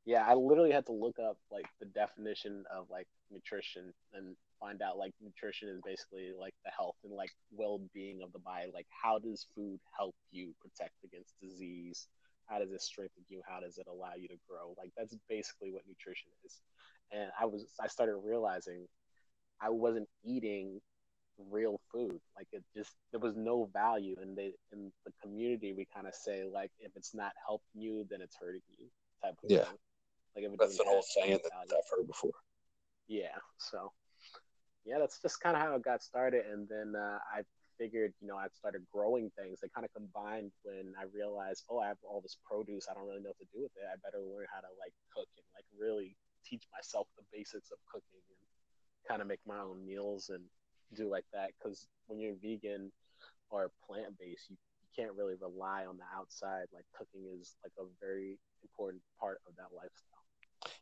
Yeah, 0.04 0.24
I 0.24 0.34
literally 0.34 0.70
had 0.70 0.86
to 0.86 0.92
look 0.92 1.16
up 1.18 1.36
like 1.50 1.66
the 1.80 1.86
definition 1.86 2.62
of 2.72 2.86
like 2.88 3.08
nutrition 3.32 3.92
and 4.14 4.36
find 4.60 4.80
out 4.80 4.96
like 4.96 5.12
nutrition 5.20 5.68
is 5.68 5.80
basically 5.84 6.30
like 6.38 6.54
the 6.64 6.70
health 6.70 6.94
and 7.02 7.12
like 7.12 7.30
well 7.50 7.80
being 7.92 8.20
of 8.22 8.32
the 8.32 8.38
body. 8.38 8.70
Like 8.72 8.86
how 8.90 9.18
does 9.18 9.46
food 9.56 9.80
help 9.98 10.14
you 10.30 10.54
protect 10.60 10.94
against 11.04 11.34
disease? 11.42 12.06
How 12.46 12.58
does 12.58 12.72
it 12.72 12.82
strengthen 12.82 13.24
you? 13.28 13.42
How 13.46 13.60
does 13.60 13.78
it 13.78 13.86
allow 13.90 14.14
you 14.16 14.28
to 14.28 14.36
grow? 14.48 14.74
Like 14.78 14.92
that's 14.96 15.16
basically 15.28 15.70
what 15.72 15.82
nutrition 15.86 16.30
is. 16.44 16.60
And 17.12 17.30
i 17.40 17.44
was 17.44 17.66
i 17.80 17.86
started 17.86 18.16
realizing 18.16 18.86
i 19.60 19.70
wasn't 19.70 20.08
eating 20.24 20.80
real 21.50 21.80
food. 21.92 22.18
Like 22.36 22.48
it 22.52 22.64
just 22.74 22.92
there 23.10 23.20
was 23.20 23.36
no 23.36 23.68
value 23.72 24.16
and 24.20 24.36
they 24.36 24.52
in 24.72 24.90
the 25.04 25.12
community. 25.22 25.72
We 25.72 25.86
kind 25.94 26.06
of 26.06 26.14
say 26.14 26.44
like 26.44 26.70
if 26.80 26.92
it's 26.96 27.14
not 27.14 27.32
helping 27.46 27.80
you 27.80 28.06
then 28.10 28.20
it's 28.22 28.36
hurting 28.36 28.62
you 28.78 28.86
type 29.22 29.34
of 29.42 29.50
yeah. 29.50 29.64
thing. 29.64 29.78
like 30.36 30.44
if 30.44 30.52
it 30.52 30.58
that's 30.58 30.80
an 30.80 30.86
old 30.88 31.04
saying 31.04 31.38
that 31.42 31.52
i've 31.60 31.90
heard 31.90 32.06
before. 32.06 32.32
Yeah 33.08 33.36
so 33.58 33.92
yeah 34.84 34.98
that's 34.98 35.20
just 35.20 35.40
kind 35.40 35.56
of 35.56 35.62
how 35.62 35.74
it 35.74 35.82
got 35.82 36.02
started. 36.02 36.44
And 36.52 36.68
then 36.68 36.94
uh, 36.96 37.18
i 37.32 37.42
figured, 37.78 38.12
you 38.20 38.28
know, 38.28 38.36
I'd 38.36 38.54
started 38.54 38.82
growing 38.92 39.30
things. 39.36 39.60
They 39.60 39.68
kind 39.68 39.84
of 39.84 39.92
combined 39.92 40.52
when 40.64 40.94
I 40.98 41.04
realized, 41.12 41.64
oh, 41.70 41.78
I 41.78 41.88
have 41.88 42.00
all 42.02 42.20
this 42.20 42.36
produce. 42.44 42.88
I 42.90 42.94
don't 42.94 43.06
really 43.06 43.20
know 43.22 43.34
what 43.36 43.42
to 43.44 43.52
do 43.52 43.62
with 43.62 43.76
it. 43.76 43.86
I 43.86 43.96
better 44.02 44.22
learn 44.22 44.46
how 44.52 44.60
to 44.60 44.72
like 44.80 44.92
cook 45.14 45.28
and 45.36 45.46
like 45.54 45.66
really 45.76 46.16
teach 46.44 46.64
myself 46.72 47.06
the 47.16 47.24
basics 47.32 47.70
of 47.70 47.78
cooking 47.90 48.22
and 48.28 48.40
kind 49.08 49.20
of 49.20 49.28
make 49.28 49.44
my 49.46 49.58
own 49.58 49.84
meals 49.84 50.30
and 50.32 50.42
do 50.94 51.08
like 51.10 51.26
that. 51.32 51.52
Because 51.58 51.88
when 52.06 52.18
you're 52.18 52.40
vegan 52.40 52.90
or 53.50 53.70
plant 53.86 54.18
based, 54.18 54.48
you, 54.48 54.56
you 54.56 54.88
can't 54.96 55.14
really 55.16 55.36
rely 55.36 55.84
on 55.84 55.98
the 55.98 56.08
outside. 56.16 56.66
Like 56.72 56.86
cooking 56.96 57.28
is 57.36 57.56
like 57.62 57.76
a 57.78 57.84
very 58.00 58.38
important 58.62 59.02
part 59.20 59.40
of 59.46 59.56
that 59.56 59.74
lifestyle. 59.76 60.15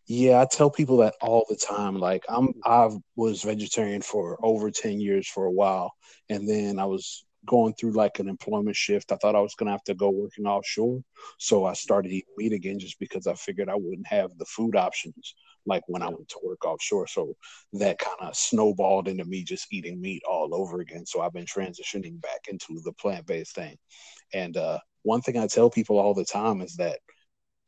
Yeah, 0.06 0.40
I 0.40 0.46
tell 0.50 0.70
people 0.70 0.98
that 0.98 1.14
all 1.20 1.46
the 1.48 1.56
time. 1.56 1.96
Like 1.98 2.24
I'm 2.28 2.52
I 2.64 2.90
was 3.16 3.42
vegetarian 3.42 4.02
for 4.02 4.38
over 4.44 4.70
10 4.70 5.00
years 5.00 5.26
for 5.28 5.44
a 5.46 5.50
while 5.52 5.92
and 6.28 6.48
then 6.48 6.78
I 6.78 6.84
was 6.86 7.24
going 7.46 7.74
through 7.74 7.92
like 7.92 8.18
an 8.18 8.28
employment 8.28 8.76
shift. 8.76 9.12
I 9.12 9.16
thought 9.16 9.34
I 9.36 9.40
was 9.40 9.54
going 9.54 9.66
to 9.66 9.72
have 9.72 9.84
to 9.84 9.94
go 9.94 10.08
working 10.10 10.46
offshore. 10.46 11.02
So 11.38 11.66
I 11.66 11.74
started 11.74 12.10
eating 12.10 12.32
meat 12.38 12.52
again 12.54 12.78
just 12.78 12.98
because 12.98 13.26
I 13.26 13.34
figured 13.34 13.68
I 13.68 13.74
wouldn't 13.74 14.06
have 14.06 14.30
the 14.38 14.46
food 14.46 14.76
options 14.76 15.34
like 15.66 15.82
when 15.86 16.02
I 16.02 16.08
went 16.08 16.28
to 16.30 16.40
work 16.42 16.64
offshore. 16.64 17.06
So 17.06 17.34
that 17.74 17.98
kind 17.98 18.16
of 18.20 18.36
snowballed 18.36 19.08
into 19.08 19.24
me 19.26 19.42
just 19.44 19.66
eating 19.72 20.00
meat 20.00 20.22
all 20.28 20.54
over 20.54 20.80
again. 20.80 21.04
So 21.06 21.20
I've 21.20 21.34
been 21.34 21.44
transitioning 21.44 22.20
back 22.20 22.48
into 22.48 22.80
the 22.82 22.92
plant 22.92 23.26
based 23.26 23.54
thing. 23.54 23.76
And 24.32 24.56
uh, 24.56 24.78
one 25.02 25.20
thing 25.20 25.38
I 25.38 25.46
tell 25.46 25.70
people 25.70 25.98
all 25.98 26.14
the 26.14 26.24
time 26.24 26.62
is 26.62 26.76
that 26.76 26.98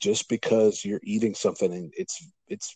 just 0.00 0.28
because 0.28 0.84
you're 0.84 1.00
eating 1.02 1.34
something 1.34 1.72
and 1.72 1.92
it's 1.96 2.26
it's 2.48 2.74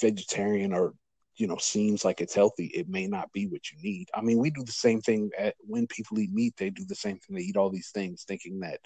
vegetarian 0.00 0.72
or 0.72 0.94
you 1.36 1.46
know 1.46 1.56
seems 1.58 2.04
like 2.04 2.20
it's 2.20 2.34
healthy 2.34 2.66
it 2.66 2.88
may 2.88 3.06
not 3.06 3.30
be 3.32 3.46
what 3.46 3.70
you 3.70 3.78
need. 3.82 4.08
I 4.14 4.22
mean 4.22 4.38
we 4.38 4.50
do 4.50 4.64
the 4.64 4.72
same 4.72 5.00
thing 5.00 5.30
at, 5.38 5.54
when 5.60 5.86
people 5.86 6.18
eat 6.18 6.32
meat 6.32 6.54
they 6.56 6.70
do 6.70 6.84
the 6.86 6.94
same 6.94 7.18
thing. 7.18 7.36
They 7.36 7.42
eat 7.42 7.56
all 7.56 7.70
these 7.70 7.90
things 7.90 8.24
thinking 8.26 8.60
that 8.60 8.80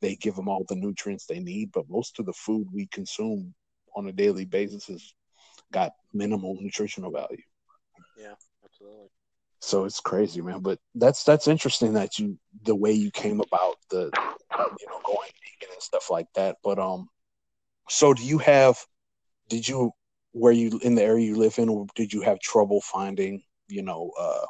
they 0.00 0.16
give 0.16 0.36
them 0.36 0.48
all 0.48 0.64
the 0.68 0.76
nutrients 0.76 1.26
they 1.26 1.40
need 1.40 1.70
but 1.72 1.88
most 1.88 2.18
of 2.18 2.26
the 2.26 2.32
food 2.32 2.66
we 2.72 2.86
consume 2.88 3.54
on 3.96 4.08
a 4.08 4.12
daily 4.12 4.44
basis 4.44 4.86
has 4.86 5.14
got 5.72 5.92
minimal 6.12 6.56
nutritional 6.60 7.10
value. 7.10 7.42
Yeah 8.18 8.34
absolutely 8.64 9.08
so 9.64 9.84
it's 9.84 10.00
crazy 10.00 10.40
man. 10.40 10.60
But 10.60 10.78
that's 10.94 11.24
that's 11.24 11.48
interesting 11.48 11.94
that 11.94 12.18
you 12.18 12.38
the 12.62 12.74
way 12.74 12.92
you 12.92 13.10
came 13.10 13.40
about 13.40 13.76
the 13.90 14.10
you 14.78 14.86
know 14.88 15.00
going 15.04 15.30
vegan 15.30 15.72
and 15.72 15.82
stuff 15.82 16.10
like 16.10 16.26
that. 16.34 16.56
But 16.62 16.78
um 16.78 17.08
so 17.88 18.14
do 18.14 18.24
you 18.24 18.38
have 18.38 18.78
did 19.48 19.66
you 19.66 19.92
where 20.32 20.52
you 20.52 20.78
in 20.82 20.94
the 20.94 21.02
area 21.02 21.26
you 21.26 21.36
live 21.36 21.58
in 21.58 21.86
did 21.94 22.12
you 22.12 22.22
have 22.22 22.38
trouble 22.40 22.80
finding 22.80 23.42
you 23.68 23.82
know 23.82 24.10
uh 24.18 24.44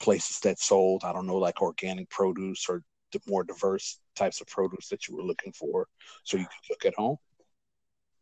places 0.00 0.40
that 0.40 0.58
sold 0.58 1.02
i 1.04 1.12
don't 1.12 1.26
know 1.26 1.36
like 1.36 1.62
organic 1.62 2.10
produce 2.10 2.66
or 2.68 2.82
the 3.12 3.20
more 3.28 3.44
diverse 3.44 4.00
types 4.16 4.40
of 4.40 4.46
produce 4.48 4.88
that 4.88 5.06
you 5.06 5.16
were 5.16 5.22
looking 5.22 5.52
for 5.52 5.86
so 6.24 6.36
you 6.36 6.44
could 6.44 6.74
cook 6.74 6.86
at 6.86 6.94
home? 6.96 7.16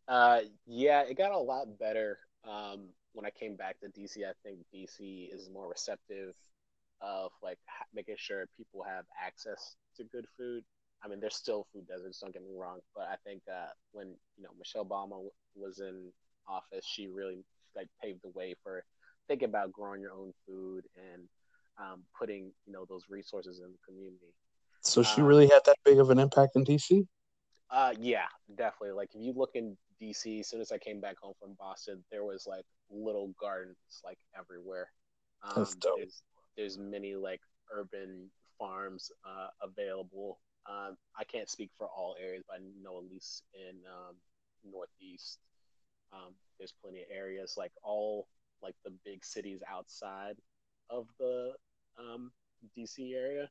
Uh 0.07 0.41
yeah 0.67 1.01
it 1.01 1.17
got 1.17 1.31
a 1.31 1.37
lot 1.37 1.79
better 1.79 2.19
um 2.47 2.89
when 3.13 3.25
i 3.25 3.29
came 3.29 3.55
back 3.55 3.77
to 3.79 3.87
dc 3.87 4.17
i 4.17 4.33
think 4.43 4.59
dc 4.73 5.33
is 5.33 5.49
more 5.53 5.69
receptive 5.69 6.33
of 7.01 7.31
like 7.41 7.57
making 7.93 8.15
sure 8.17 8.45
people 8.57 8.83
have 8.83 9.05
access 9.25 9.75
to 9.95 10.03
good 10.03 10.25
food 10.37 10.63
I 11.03 11.07
mean, 11.07 11.19
there's 11.19 11.35
still 11.35 11.65
food 11.73 11.87
deserts. 11.87 12.19
Don't 12.19 12.33
get 12.33 12.43
me 12.43 12.53
wrong, 12.55 12.79
but 12.95 13.07
I 13.11 13.15
think 13.25 13.41
uh, 13.49 13.69
when 13.91 14.09
you 14.37 14.43
know 14.43 14.49
Michelle 14.57 14.85
Obama 14.85 15.19
was 15.55 15.79
in 15.79 16.11
office, 16.47 16.85
she 16.85 17.07
really 17.07 17.43
like 17.75 17.87
paved 18.01 18.19
the 18.23 18.29
way 18.29 18.55
for 18.63 18.83
thinking 19.27 19.49
about 19.49 19.71
growing 19.71 20.01
your 20.01 20.13
own 20.13 20.33
food 20.45 20.85
and 20.95 21.23
um, 21.79 22.03
putting 22.17 22.51
you 22.65 22.73
know 22.73 22.85
those 22.87 23.05
resources 23.09 23.59
in 23.59 23.71
the 23.71 23.77
community. 23.85 24.33
So 24.81 25.01
she 25.01 25.21
um, 25.21 25.27
really 25.27 25.47
had 25.47 25.61
that 25.65 25.77
big 25.85 25.99
of 25.99 26.09
an 26.11 26.19
impact 26.19 26.55
in 26.55 26.63
DC. 26.63 27.07
Uh, 27.71 27.93
yeah, 27.99 28.25
definitely. 28.55 28.91
Like 28.91 29.09
if 29.15 29.21
you 29.21 29.33
look 29.33 29.51
in 29.55 29.77
DC, 30.01 30.41
as 30.41 30.49
soon 30.49 30.61
as 30.61 30.71
I 30.71 30.77
came 30.77 30.99
back 30.99 31.17
home 31.21 31.33
from 31.39 31.53
Boston, 31.57 32.03
there 32.11 32.23
was 32.23 32.45
like 32.47 32.65
little 32.89 33.33
gardens 33.39 33.77
like 34.03 34.17
everywhere. 34.37 34.89
Um, 35.43 35.53
That's 35.57 35.75
dope. 35.75 35.97
There's, 35.97 36.23
there's 36.57 36.77
many 36.77 37.15
like 37.15 37.41
urban 37.73 38.29
farms 38.59 39.11
uh, 39.25 39.47
available. 39.61 40.39
Um, 40.69 40.97
I 41.17 41.23
can't 41.23 41.49
speak 41.49 41.71
for 41.77 41.87
all 41.87 42.15
areas, 42.21 42.43
but 42.47 42.57
I 42.57 42.59
know 42.83 42.97
at 42.97 43.09
least 43.11 43.43
in 43.53 43.77
um, 43.87 44.15
Northeast 44.69 45.39
um, 46.13 46.33
there's 46.57 46.73
plenty 46.81 46.99
of 46.99 47.07
areas 47.11 47.55
like 47.57 47.71
all 47.83 48.27
like 48.61 48.75
the 48.85 48.91
big 49.05 49.25
cities 49.25 49.59
outside 49.67 50.35
of 50.89 51.07
the 51.19 51.53
um, 51.97 52.31
DC 52.77 53.15
area. 53.15 53.49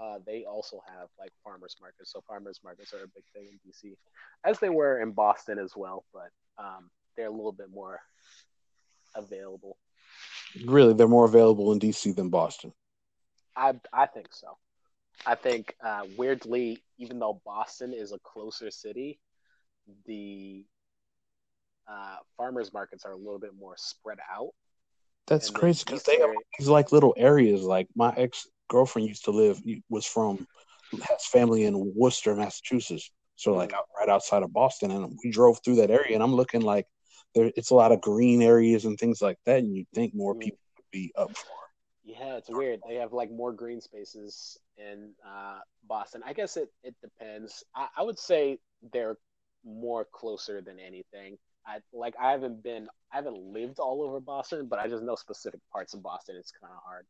Uh, 0.00 0.18
they 0.26 0.44
also 0.44 0.80
have 0.86 1.08
like 1.18 1.30
farmers 1.44 1.76
markets. 1.80 2.12
So 2.12 2.22
farmers 2.26 2.60
markets 2.64 2.94
are 2.94 3.04
a 3.04 3.08
big 3.08 3.24
thing 3.34 3.48
in 3.50 3.70
DC, 3.70 3.96
as 4.44 4.58
they 4.58 4.70
were 4.70 5.00
in 5.00 5.12
Boston 5.12 5.58
as 5.58 5.74
well, 5.76 6.04
but 6.12 6.30
um, 6.58 6.90
they're 7.16 7.26
a 7.26 7.30
little 7.30 7.52
bit 7.52 7.70
more 7.70 8.00
available. 9.14 9.76
Really, 10.64 10.94
they're 10.94 11.06
more 11.06 11.26
available 11.26 11.72
in 11.72 11.78
DC 11.78 12.16
than 12.16 12.30
Boston. 12.30 12.72
I 13.56 13.74
I 13.92 14.06
think 14.06 14.28
so. 14.32 14.56
I 15.26 15.34
think 15.34 15.74
uh, 15.84 16.02
weirdly, 16.16 16.82
even 16.98 17.18
though 17.18 17.42
Boston 17.44 17.92
is 17.92 18.12
a 18.12 18.18
closer 18.20 18.70
city, 18.70 19.20
the 20.06 20.64
uh, 21.86 22.16
farmers 22.36 22.72
markets 22.72 23.04
are 23.04 23.12
a 23.12 23.16
little 23.16 23.38
bit 23.38 23.52
more 23.58 23.74
spread 23.76 24.18
out. 24.34 24.52
That's 25.26 25.50
crazy 25.50 25.84
because 25.84 26.02
they 26.04 26.18
have 26.18 26.30
these 26.58 26.68
like 26.68 26.90
little 26.90 27.14
areas. 27.16 27.62
Like 27.62 27.88
my 27.94 28.14
ex 28.16 28.48
girlfriend 28.70 29.08
used 29.08 29.24
to 29.26 29.32
live 29.32 29.60
was 29.90 30.06
from 30.06 30.46
has 31.02 31.26
family 31.26 31.64
in 31.64 31.92
Worcester, 31.94 32.34
Massachusetts. 32.34 33.10
So 33.36 33.54
like 33.54 33.70
mm-hmm. 33.70 34.00
right 34.00 34.08
outside 34.08 34.42
of 34.42 34.52
Boston, 34.52 34.90
and 34.90 35.18
we 35.22 35.30
drove 35.30 35.60
through 35.62 35.76
that 35.76 35.90
area, 35.90 36.14
and 36.14 36.22
I'm 36.22 36.34
looking 36.34 36.62
like 36.62 36.86
there 37.34 37.50
it's 37.56 37.70
a 37.70 37.74
lot 37.74 37.92
of 37.92 38.00
green 38.00 38.42
areas 38.42 38.84
and 38.84 38.98
things 38.98 39.22
like 39.22 39.38
that, 39.46 39.58
and 39.58 39.74
you 39.74 39.84
think 39.94 40.14
more 40.14 40.34
mm. 40.34 40.40
people 40.40 40.58
would 40.76 40.90
be 40.90 41.12
up 41.16 41.36
for. 41.36 41.46
Yeah, 42.04 42.36
it's 42.36 42.50
weird. 42.50 42.80
They 42.88 42.96
have 42.96 43.12
like 43.12 43.30
more 43.30 43.52
green 43.52 43.80
spaces 43.80 44.58
in 44.76 45.12
uh, 45.26 45.60
Boston. 45.86 46.22
I 46.26 46.32
guess 46.32 46.56
it 46.56 46.68
it 46.82 46.94
depends. 47.02 47.64
I, 47.74 47.88
I 47.98 48.02
would 48.02 48.18
say 48.18 48.58
they're 48.92 49.16
more 49.64 50.06
closer 50.12 50.60
than 50.60 50.78
anything. 50.78 51.38
I 51.66 51.78
like 51.92 52.14
I 52.20 52.32
haven't 52.32 52.62
been 52.62 52.88
I 53.12 53.16
haven't 53.16 53.38
lived 53.38 53.78
all 53.78 54.02
over 54.02 54.20
Boston, 54.20 54.66
but 54.68 54.78
I 54.78 54.88
just 54.88 55.02
know 55.02 55.14
specific 55.14 55.60
parts 55.72 55.94
of 55.94 56.02
Boston. 56.02 56.36
It's 56.38 56.52
kind 56.60 56.72
of 56.72 56.82
hard. 56.84 57.06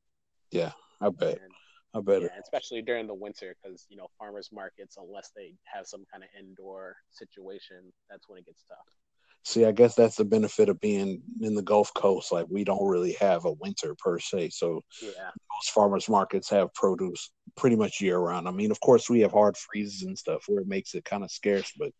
Yeah, 0.50 0.73
I 1.00 1.11
bet. 1.11 1.40
And, 1.42 1.52
I 1.95 2.00
bet. 2.00 2.23
Yeah, 2.23 2.28
especially 2.40 2.83
during 2.83 3.07
the 3.07 3.14
winter, 3.14 3.57
because 3.62 3.87
you 3.88 3.97
know 3.97 4.09
farmers 4.19 4.50
markets, 4.52 4.97
unless 4.97 5.30
they 5.35 5.54
have 5.64 5.87
some 5.87 6.04
kind 6.11 6.23
of 6.23 6.30
indoor 6.38 6.97
situation, 7.11 7.92
that's 8.09 8.28
when 8.28 8.38
it 8.38 8.47
gets 8.47 8.64
tough. 8.69 8.78
See, 9.42 9.64
I 9.64 9.73
guess 9.73 9.95
that's 9.95 10.16
the 10.16 10.25
benefit 10.25 10.69
of 10.69 10.80
being 10.80 11.23
in 11.40 11.54
the 11.54 11.62
Gulf 11.62 11.92
Coast. 11.95 12.30
Like 12.30 12.47
we 12.50 12.62
don't 12.62 12.87
really 12.87 13.16
have 13.21 13.45
a 13.45 13.52
winter 13.52 13.97
per 13.99 14.19
se, 14.19 14.50
so 14.50 14.83
yeah, 15.02 15.30
most 15.52 15.71
farmers 15.71 16.09
markets 16.09 16.50
have 16.50 16.73
produce 16.75 17.33
pretty 17.57 17.76
much 17.76 18.00
year 18.00 18.19
round. 18.19 18.47
I 18.47 18.50
mean, 18.50 18.71
of 18.71 18.80
course, 18.80 19.09
we 19.09 19.21
have 19.21 19.33
hard 19.33 19.57
freezes 19.57 20.02
and 20.02 20.16
stuff 20.16 20.45
where 20.47 20.61
it 20.61 20.69
makes 20.69 20.95
it 20.95 21.04
kind 21.04 21.25
of 21.25 21.30
scarce, 21.30 21.73
but 21.78 21.90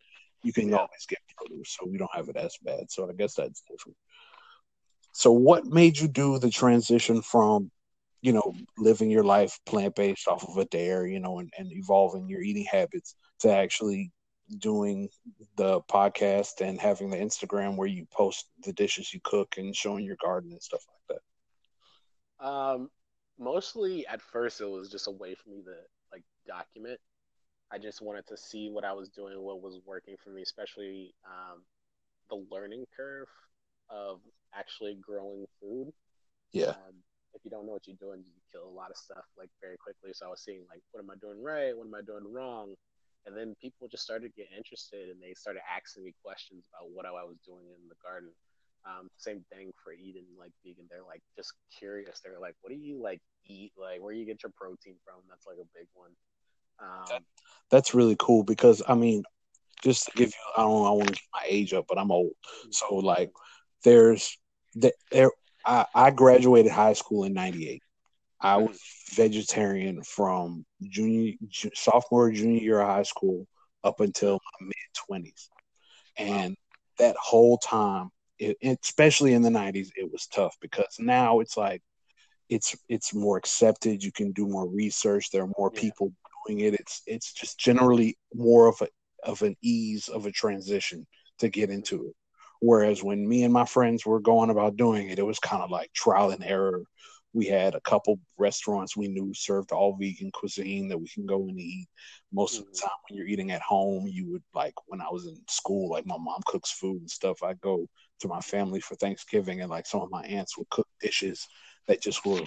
you 0.43 0.53
can 0.53 0.69
yeah. 0.69 0.77
always 0.77 1.05
get 1.07 1.19
produce, 1.35 1.75
so 1.79 1.87
we 1.87 1.97
don't 1.97 2.15
have 2.15 2.29
it 2.29 2.37
as 2.37 2.55
bad. 2.63 2.89
So 2.89 3.09
I 3.09 3.13
guess 3.13 3.35
that's 3.35 3.63
different. 3.69 3.97
So 5.13 5.31
what 5.31 5.65
made 5.65 5.99
you 5.99 6.07
do 6.07 6.39
the 6.39 6.49
transition 6.49 7.21
from, 7.21 7.71
you 8.21 8.33
know, 8.33 8.53
living 8.77 9.09
your 9.09 9.23
life 9.23 9.59
plant 9.65 9.95
based 9.95 10.27
off 10.27 10.47
of 10.47 10.57
a 10.57 10.65
dare, 10.65 11.05
you 11.07 11.19
know, 11.19 11.39
and, 11.39 11.51
and 11.57 11.71
evolving 11.71 12.27
your 12.27 12.41
eating 12.41 12.65
habits 12.65 13.15
to 13.39 13.51
actually 13.51 14.11
doing 14.57 15.09
the 15.55 15.81
podcast 15.89 16.61
and 16.61 16.79
having 16.79 17.09
the 17.09 17.17
Instagram 17.17 17.77
where 17.77 17.87
you 17.87 18.05
post 18.11 18.49
the 18.63 18.73
dishes 18.73 19.13
you 19.13 19.19
cook 19.23 19.55
and 19.57 19.75
showing 19.75 20.05
your 20.05 20.17
garden 20.21 20.51
and 20.51 20.61
stuff 20.61 20.83
like 20.87 21.19
that? 22.39 22.45
Um, 22.45 22.89
mostly 23.39 24.05
at 24.07 24.21
first 24.21 24.61
it 24.61 24.65
was 24.65 24.89
just 24.89 25.07
a 25.07 25.11
way 25.11 25.35
for 25.35 25.49
me 25.49 25.61
to 25.63 25.73
like 26.11 26.23
document 26.45 26.99
I 27.71 27.77
just 27.77 28.01
wanted 28.01 28.27
to 28.27 28.37
see 28.37 28.69
what 28.69 28.83
I 28.83 28.91
was 28.91 29.07
doing, 29.09 29.41
what 29.41 29.61
was 29.61 29.79
working 29.85 30.15
for 30.21 30.29
me, 30.29 30.41
especially 30.41 31.13
um, 31.25 31.63
the 32.29 32.45
learning 32.53 32.85
curve 32.95 33.29
of 33.89 34.19
actually 34.53 34.95
growing 35.01 35.45
food. 35.59 35.93
Yeah. 36.51 36.71
Um, 36.71 36.95
if 37.33 37.43
you 37.43 37.51
don't 37.51 37.65
know 37.65 37.73
what 37.73 37.87
you're 37.87 37.99
doing, 37.99 38.23
you 38.25 38.33
kill 38.51 38.67
a 38.67 38.75
lot 38.75 38.91
of 38.91 38.97
stuff 38.97 39.25
like 39.37 39.49
very 39.61 39.77
quickly. 39.77 40.11
So 40.13 40.27
I 40.27 40.29
was 40.29 40.43
seeing 40.43 40.63
like, 40.69 40.81
what 40.91 41.03
am 41.03 41.09
I 41.09 41.15
doing 41.19 41.41
right? 41.41 41.75
What 41.75 41.87
am 41.87 41.95
I 41.95 42.01
doing 42.01 42.31
wrong? 42.31 42.75
And 43.25 43.37
then 43.37 43.55
people 43.61 43.87
just 43.87 44.03
started 44.03 44.33
to 44.33 44.35
get 44.35 44.49
interested 44.55 45.09
and 45.09 45.21
they 45.21 45.33
started 45.33 45.61
asking 45.69 46.03
me 46.03 46.13
questions 46.23 46.65
about 46.73 46.89
what 46.91 47.05
I 47.05 47.11
was 47.11 47.37
doing 47.45 47.65
in 47.69 47.87
the 47.87 47.95
garden. 48.03 48.29
Um, 48.83 49.09
same 49.17 49.45
thing 49.53 49.71
for 49.83 49.93
eating 49.93 50.25
like 50.39 50.51
vegan. 50.65 50.85
They're 50.89 51.05
like 51.05 51.21
just 51.37 51.53
curious. 51.77 52.19
They're 52.19 52.39
like, 52.41 52.55
what 52.61 52.73
do 52.73 52.79
you 52.79 53.01
like 53.01 53.21
eat? 53.45 53.71
Like, 53.77 54.01
where 54.01 54.13
you 54.13 54.25
get 54.25 54.41
your 54.41 54.51
protein 54.57 54.95
from? 55.05 55.21
That's 55.29 55.45
like 55.45 55.57
a 55.61 55.69
big 55.77 55.87
one. 55.93 56.11
Um, 56.79 57.05
that, 57.09 57.21
that's 57.69 57.93
really 57.93 58.15
cool 58.19 58.43
because 58.43 58.81
I 58.87 58.95
mean, 58.95 59.23
just 59.83 60.05
to 60.05 60.11
give 60.15 60.29
you, 60.29 60.53
I 60.57 60.61
don't, 60.61 60.85
I 60.85 60.89
want 60.89 61.07
to 61.07 61.13
get 61.13 61.29
my 61.33 61.45
age 61.45 61.73
up, 61.73 61.85
but 61.87 61.99
I'm 61.99 62.11
old, 62.11 62.31
so 62.71 62.95
like, 62.95 63.31
there's 63.83 64.37
there. 65.11 65.31
I, 65.65 65.85
I 65.93 66.11
graduated 66.11 66.71
high 66.71 66.93
school 66.93 67.23
in 67.23 67.33
'98. 67.33 67.81
I 68.39 68.57
was 68.57 68.79
vegetarian 69.13 70.01
from 70.03 70.65
junior, 70.81 71.33
sophomore, 71.75 72.31
junior 72.31 72.61
year 72.61 72.79
of 72.81 72.87
high 72.87 73.03
school 73.03 73.47
up 73.83 73.99
until 73.99 74.33
my 74.33 74.65
mid 74.67 75.05
twenties, 75.07 75.49
and 76.17 76.55
that 76.97 77.15
whole 77.17 77.57
time, 77.57 78.09
it, 78.39 78.57
especially 78.83 79.33
in 79.33 79.41
the 79.41 79.49
'90s, 79.49 79.89
it 79.95 80.11
was 80.11 80.27
tough 80.27 80.55
because 80.61 80.97
now 80.99 81.39
it's 81.39 81.57
like 81.57 81.81
it's 82.49 82.75
it's 82.89 83.13
more 83.13 83.37
accepted. 83.37 84.03
You 84.03 84.11
can 84.11 84.31
do 84.33 84.47
more 84.47 84.67
research. 84.67 85.31
There 85.31 85.43
are 85.43 85.51
more 85.57 85.71
yeah. 85.73 85.81
people 85.81 86.13
doing 86.47 86.61
it. 86.61 86.73
It's 86.73 87.01
it's 87.07 87.33
just 87.33 87.59
generally 87.59 88.17
more 88.33 88.67
of 88.67 88.81
a 88.81 88.87
of 89.23 89.41
an 89.41 89.55
ease 89.61 90.09
of 90.09 90.25
a 90.25 90.31
transition 90.31 91.07
to 91.39 91.49
get 91.49 91.69
into 91.69 92.07
it. 92.07 92.15
Whereas 92.61 93.03
when 93.03 93.27
me 93.27 93.43
and 93.43 93.53
my 93.53 93.65
friends 93.65 94.05
were 94.05 94.19
going 94.19 94.51
about 94.51 94.77
doing 94.77 95.09
it, 95.09 95.19
it 95.19 95.25
was 95.25 95.39
kind 95.39 95.63
of 95.63 95.71
like 95.71 95.91
trial 95.93 96.29
and 96.29 96.43
error. 96.43 96.83
We 97.33 97.47
had 97.47 97.75
a 97.75 97.81
couple 97.81 98.19
restaurants 98.37 98.95
we 98.95 99.07
knew 99.07 99.33
served 99.33 99.71
all 99.71 99.97
vegan 99.99 100.31
cuisine 100.31 100.87
that 100.89 100.97
we 100.97 101.07
can 101.07 101.25
go 101.25 101.47
and 101.47 101.59
eat. 101.59 101.87
Most 102.31 102.53
mm-hmm. 102.53 102.61
of 102.61 102.65
the 102.67 102.77
mm-hmm. 102.77 102.87
time, 102.87 102.97
when 103.09 103.17
you're 103.17 103.27
eating 103.27 103.51
at 103.51 103.61
home, 103.61 104.05
you 104.05 104.31
would 104.31 104.43
like 104.53 104.75
when 104.87 105.01
I 105.01 105.09
was 105.09 105.25
in 105.25 105.37
school, 105.49 105.89
like 105.89 106.05
my 106.05 106.17
mom 106.19 106.41
cooks 106.45 106.71
food 106.71 107.01
and 107.01 107.09
stuff. 107.09 107.41
I 107.41 107.53
go 107.55 107.87
to 108.19 108.27
my 108.27 108.41
family 108.41 108.79
for 108.79 108.95
Thanksgiving, 108.95 109.61
and 109.61 109.69
like 109.69 109.87
some 109.87 110.01
of 110.01 110.11
my 110.11 110.23
aunts 110.23 110.57
would 110.57 110.69
cook 110.69 110.87
dishes 110.99 111.47
that 111.87 112.01
just 112.01 112.23
were 112.25 112.41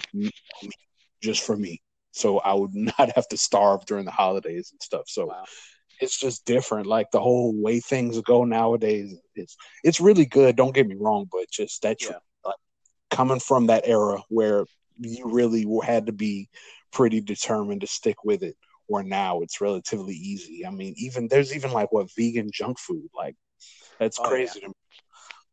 just 1.21 1.43
for 1.43 1.57
me 1.57 1.81
so 2.15 2.39
I 2.39 2.53
would 2.53 2.73
not 2.73 3.11
have 3.15 3.27
to 3.27 3.37
starve 3.37 3.85
during 3.85 4.05
the 4.05 4.11
holidays 4.11 4.71
and 4.71 4.81
stuff. 4.81 5.03
So 5.07 5.27
wow. 5.27 5.43
It's 5.99 6.17
just 6.17 6.45
different. 6.45 6.87
Like 6.87 7.11
the 7.11 7.19
whole 7.19 7.53
way 7.55 7.79
things 7.79 8.19
go 8.21 8.43
nowadays, 8.43 9.15
it's 9.35 9.55
it's 9.83 10.01
really 10.01 10.25
good. 10.25 10.55
Don't 10.55 10.73
get 10.73 10.87
me 10.87 10.95
wrong, 10.99 11.27
but 11.31 11.49
just 11.49 11.81
that 11.83 12.01
yeah. 12.01 12.17
like 12.43 12.55
coming 13.11 13.39
from 13.39 13.67
that 13.67 13.87
era 13.87 14.21
where 14.29 14.65
you 14.99 15.29
really 15.29 15.65
had 15.83 16.05
to 16.07 16.11
be 16.11 16.49
pretty 16.91 17.21
determined 17.21 17.81
to 17.81 17.87
stick 17.87 18.23
with 18.23 18.43
it, 18.43 18.55
or 18.87 19.03
now 19.03 19.41
it's 19.41 19.61
relatively 19.61 20.15
easy. 20.15 20.65
I 20.65 20.71
mean, 20.71 20.93
even 20.97 21.27
there's 21.27 21.55
even 21.55 21.71
like 21.71 21.91
what 21.91 22.09
vegan 22.15 22.49
junk 22.51 22.79
food, 22.79 23.09
like 23.15 23.35
that's 23.99 24.19
oh, 24.19 24.23
crazy 24.23 24.59
yeah. 24.61 24.61
to 24.61 24.67
me. 24.69 24.73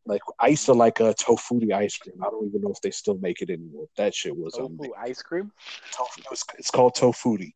Like 0.04 0.22
I 0.40 0.48
used 0.48 0.66
to 0.66 0.72
like 0.72 0.98
a 1.00 1.08
uh, 1.08 1.12
tofutti 1.14 1.72
ice 1.72 1.96
cream. 1.96 2.16
I 2.20 2.30
don't 2.30 2.48
even 2.48 2.60
know 2.60 2.72
if 2.72 2.80
they 2.80 2.90
still 2.90 3.18
make 3.18 3.40
it 3.40 3.50
anymore. 3.50 3.86
That 3.96 4.14
shit 4.14 4.36
was 4.36 4.54
tofu 4.54 4.66
amazing. 4.66 4.92
ice 4.98 5.22
cream. 5.22 5.52
Tofu, 5.92 6.22
it's, 6.32 6.44
it's 6.58 6.70
called 6.70 6.94
tofutti. 6.96 7.52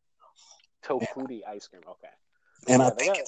Tofutti 0.85 1.41
ice 1.45 1.67
cream. 1.67 1.83
Okay. 1.89 2.07
And 2.67 2.81
yeah, 2.81 2.87
I 2.87 2.89
think 2.91 3.15
got... 3.15 3.25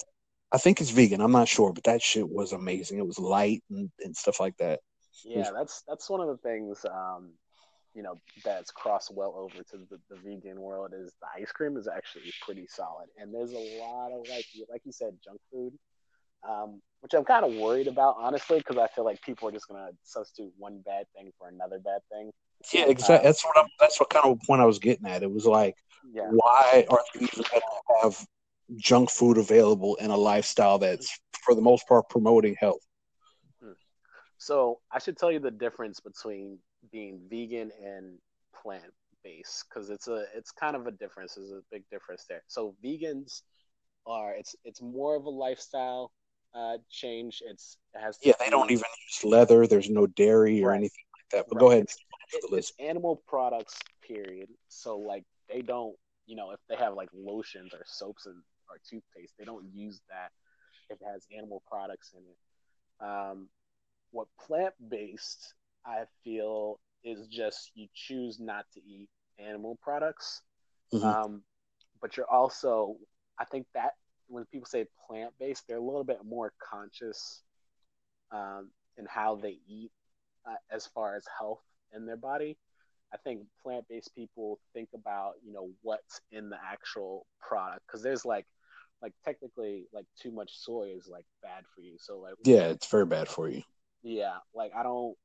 I 0.52 0.58
think 0.58 0.80
it's 0.80 0.90
vegan. 0.90 1.20
I'm 1.20 1.32
not 1.32 1.48
sure, 1.48 1.72
but 1.72 1.84
that 1.84 2.02
shit 2.02 2.28
was 2.28 2.52
amazing. 2.52 2.98
It 2.98 3.06
was 3.06 3.18
light 3.18 3.62
and, 3.70 3.90
and 4.04 4.16
stuff 4.16 4.40
like 4.40 4.56
that. 4.58 4.80
Yeah, 5.24 5.38
was... 5.38 5.52
that's 5.54 5.82
that's 5.88 6.10
one 6.10 6.20
of 6.20 6.28
the 6.28 6.38
things 6.38 6.84
um, 6.86 7.32
you 7.94 8.02
know 8.02 8.20
that's 8.44 8.70
crossed 8.70 9.14
well 9.14 9.34
over 9.36 9.62
to 9.62 9.76
the, 9.90 9.98
the 10.08 10.16
vegan 10.24 10.60
world 10.60 10.92
is 10.96 11.12
the 11.20 11.42
ice 11.42 11.52
cream 11.52 11.76
is 11.76 11.88
actually 11.88 12.32
pretty 12.44 12.66
solid, 12.68 13.08
and 13.16 13.34
there's 13.34 13.52
a 13.52 13.78
lot 13.80 14.12
of 14.12 14.28
like 14.28 14.46
like 14.70 14.82
you 14.84 14.92
said 14.92 15.14
junk 15.24 15.40
food 15.52 15.72
um, 16.48 16.80
which 17.00 17.14
I'm 17.14 17.24
kind 17.24 17.44
of 17.44 17.54
worried 17.54 17.86
about, 17.86 18.16
honestly, 18.18 18.58
because 18.58 18.76
I 18.76 18.88
feel 18.88 19.04
like 19.04 19.20
people 19.22 19.48
are 19.48 19.52
just 19.52 19.68
gonna 19.68 19.90
substitute 20.04 20.52
one 20.58 20.82
bad 20.84 21.06
thing 21.14 21.32
for 21.38 21.48
another 21.48 21.78
bad 21.78 22.00
thing. 22.10 22.30
Yeah, 22.72 22.86
exactly. 22.88 23.16
Uh, 23.16 23.22
that's 23.22 23.44
what 23.44 23.56
I'm. 23.56 23.68
That's 23.78 23.98
what 24.00 24.10
kind 24.10 24.26
of 24.26 24.38
point 24.46 24.60
I 24.60 24.66
was 24.66 24.78
getting 24.78 25.06
at. 25.06 25.22
It 25.22 25.30
was 25.30 25.46
like, 25.46 25.76
yeah. 26.12 26.28
why 26.30 26.86
are 26.90 27.00
you 27.14 27.20
even 27.32 27.44
to 27.44 27.60
have 28.02 28.26
junk 28.76 29.10
food 29.10 29.38
available 29.38 29.96
in 29.96 30.10
a 30.10 30.16
lifestyle 30.16 30.78
that's, 30.78 31.18
for 31.44 31.54
the 31.54 31.62
most 31.62 31.86
part, 31.88 32.08
promoting 32.08 32.56
health? 32.58 32.80
So 34.40 34.80
I 34.90 34.98
should 34.98 35.18
tell 35.18 35.30
you 35.30 35.38
the 35.38 35.50
difference 35.50 36.00
between 36.00 36.58
being 36.90 37.20
vegan 37.30 37.70
and 37.84 38.16
plant 38.62 38.92
based 39.22 39.66
because 39.68 39.90
it's 39.90 40.08
a 40.08 40.24
it's 40.34 40.50
kind 40.50 40.74
of 40.74 40.86
a 40.86 40.90
difference. 40.90 41.34
There's 41.34 41.50
a 41.50 41.60
big 41.70 41.84
difference 41.90 42.24
there. 42.26 42.42
So 42.48 42.74
vegans 42.82 43.42
are 44.06 44.32
it's 44.32 44.56
it's 44.64 44.80
more 44.80 45.14
of 45.14 45.26
a 45.26 45.30
lifestyle 45.30 46.12
uh, 46.54 46.78
change. 46.88 47.42
It's 47.46 47.76
it 47.94 48.00
has 48.00 48.16
yeah. 48.22 48.32
They 48.40 48.48
don't 48.48 48.70
even 48.70 48.84
use 49.08 49.24
leather. 49.24 49.66
There's 49.66 49.90
no 49.90 50.06
dairy 50.06 50.64
or 50.64 50.72
anything 50.72 51.04
like 51.14 51.30
that. 51.32 51.46
But 51.50 51.56
right. 51.56 51.60
go 51.60 51.70
ahead. 51.72 51.82
It's, 51.82 52.52
it's 52.52 52.72
animal 52.80 53.22
products. 53.28 53.78
Period. 54.02 54.48
So 54.68 54.98
like 54.98 55.24
they 55.52 55.60
don't. 55.60 55.94
You 56.24 56.36
know, 56.36 56.52
if 56.52 56.60
they 56.68 56.76
have 56.76 56.94
like 56.94 57.10
lotions 57.12 57.74
or 57.74 57.82
soaps 57.84 58.24
and 58.24 58.36
or 58.70 58.78
toothpaste, 58.88 59.34
they 59.38 59.44
don't 59.44 59.66
use 59.72 60.00
that 60.08 60.30
if 60.88 61.00
it 61.00 61.06
has 61.06 61.26
animal 61.36 61.62
products 61.68 62.12
in 62.14 62.22
it. 62.22 63.04
Um, 63.04 63.48
what 64.10 64.28
plant 64.46 64.74
based 64.88 65.54
I 65.84 66.04
feel 66.24 66.80
is 67.04 67.26
just 67.28 67.70
you 67.74 67.86
choose 67.94 68.38
not 68.38 68.66
to 68.74 68.80
eat 68.80 69.08
animal 69.38 69.78
products, 69.82 70.42
mm-hmm. 70.92 71.06
um, 71.06 71.42
but 72.00 72.16
you're 72.16 72.30
also 72.30 72.96
I 73.38 73.44
think 73.44 73.66
that 73.74 73.92
when 74.28 74.44
people 74.46 74.66
say 74.66 74.86
plant 75.08 75.32
based, 75.40 75.64
they're 75.66 75.78
a 75.78 75.82
little 75.82 76.04
bit 76.04 76.20
more 76.24 76.52
conscious 76.70 77.42
um, 78.30 78.70
in 78.96 79.06
how 79.08 79.36
they 79.36 79.58
eat 79.66 79.90
uh, 80.48 80.54
as 80.70 80.86
far 80.86 81.16
as 81.16 81.24
health 81.38 81.62
in 81.94 82.06
their 82.06 82.16
body. 82.16 82.56
I 83.12 83.16
think 83.16 83.42
plant 83.62 83.86
based 83.88 84.14
people 84.14 84.60
think 84.72 84.90
about 84.94 85.34
you 85.44 85.52
know 85.52 85.70
what's 85.82 86.20
in 86.30 86.48
the 86.48 86.58
actual 86.64 87.26
product 87.40 87.82
because 87.86 88.02
there's 88.02 88.24
like 88.24 88.46
like 89.02 89.12
technically 89.24 89.86
like 89.92 90.06
too 90.20 90.30
much 90.30 90.50
soy 90.52 90.92
is 90.96 91.08
like 91.10 91.24
bad 91.42 91.64
for 91.74 91.80
you. 91.80 91.96
So 91.98 92.18
like 92.18 92.34
yeah, 92.44 92.68
it's 92.68 92.86
very 92.86 93.06
bad 93.06 93.28
for 93.28 93.48
you. 93.48 93.62
Yeah, 94.02 94.36
like 94.54 94.72
I 94.76 94.82
don't. 94.82 95.16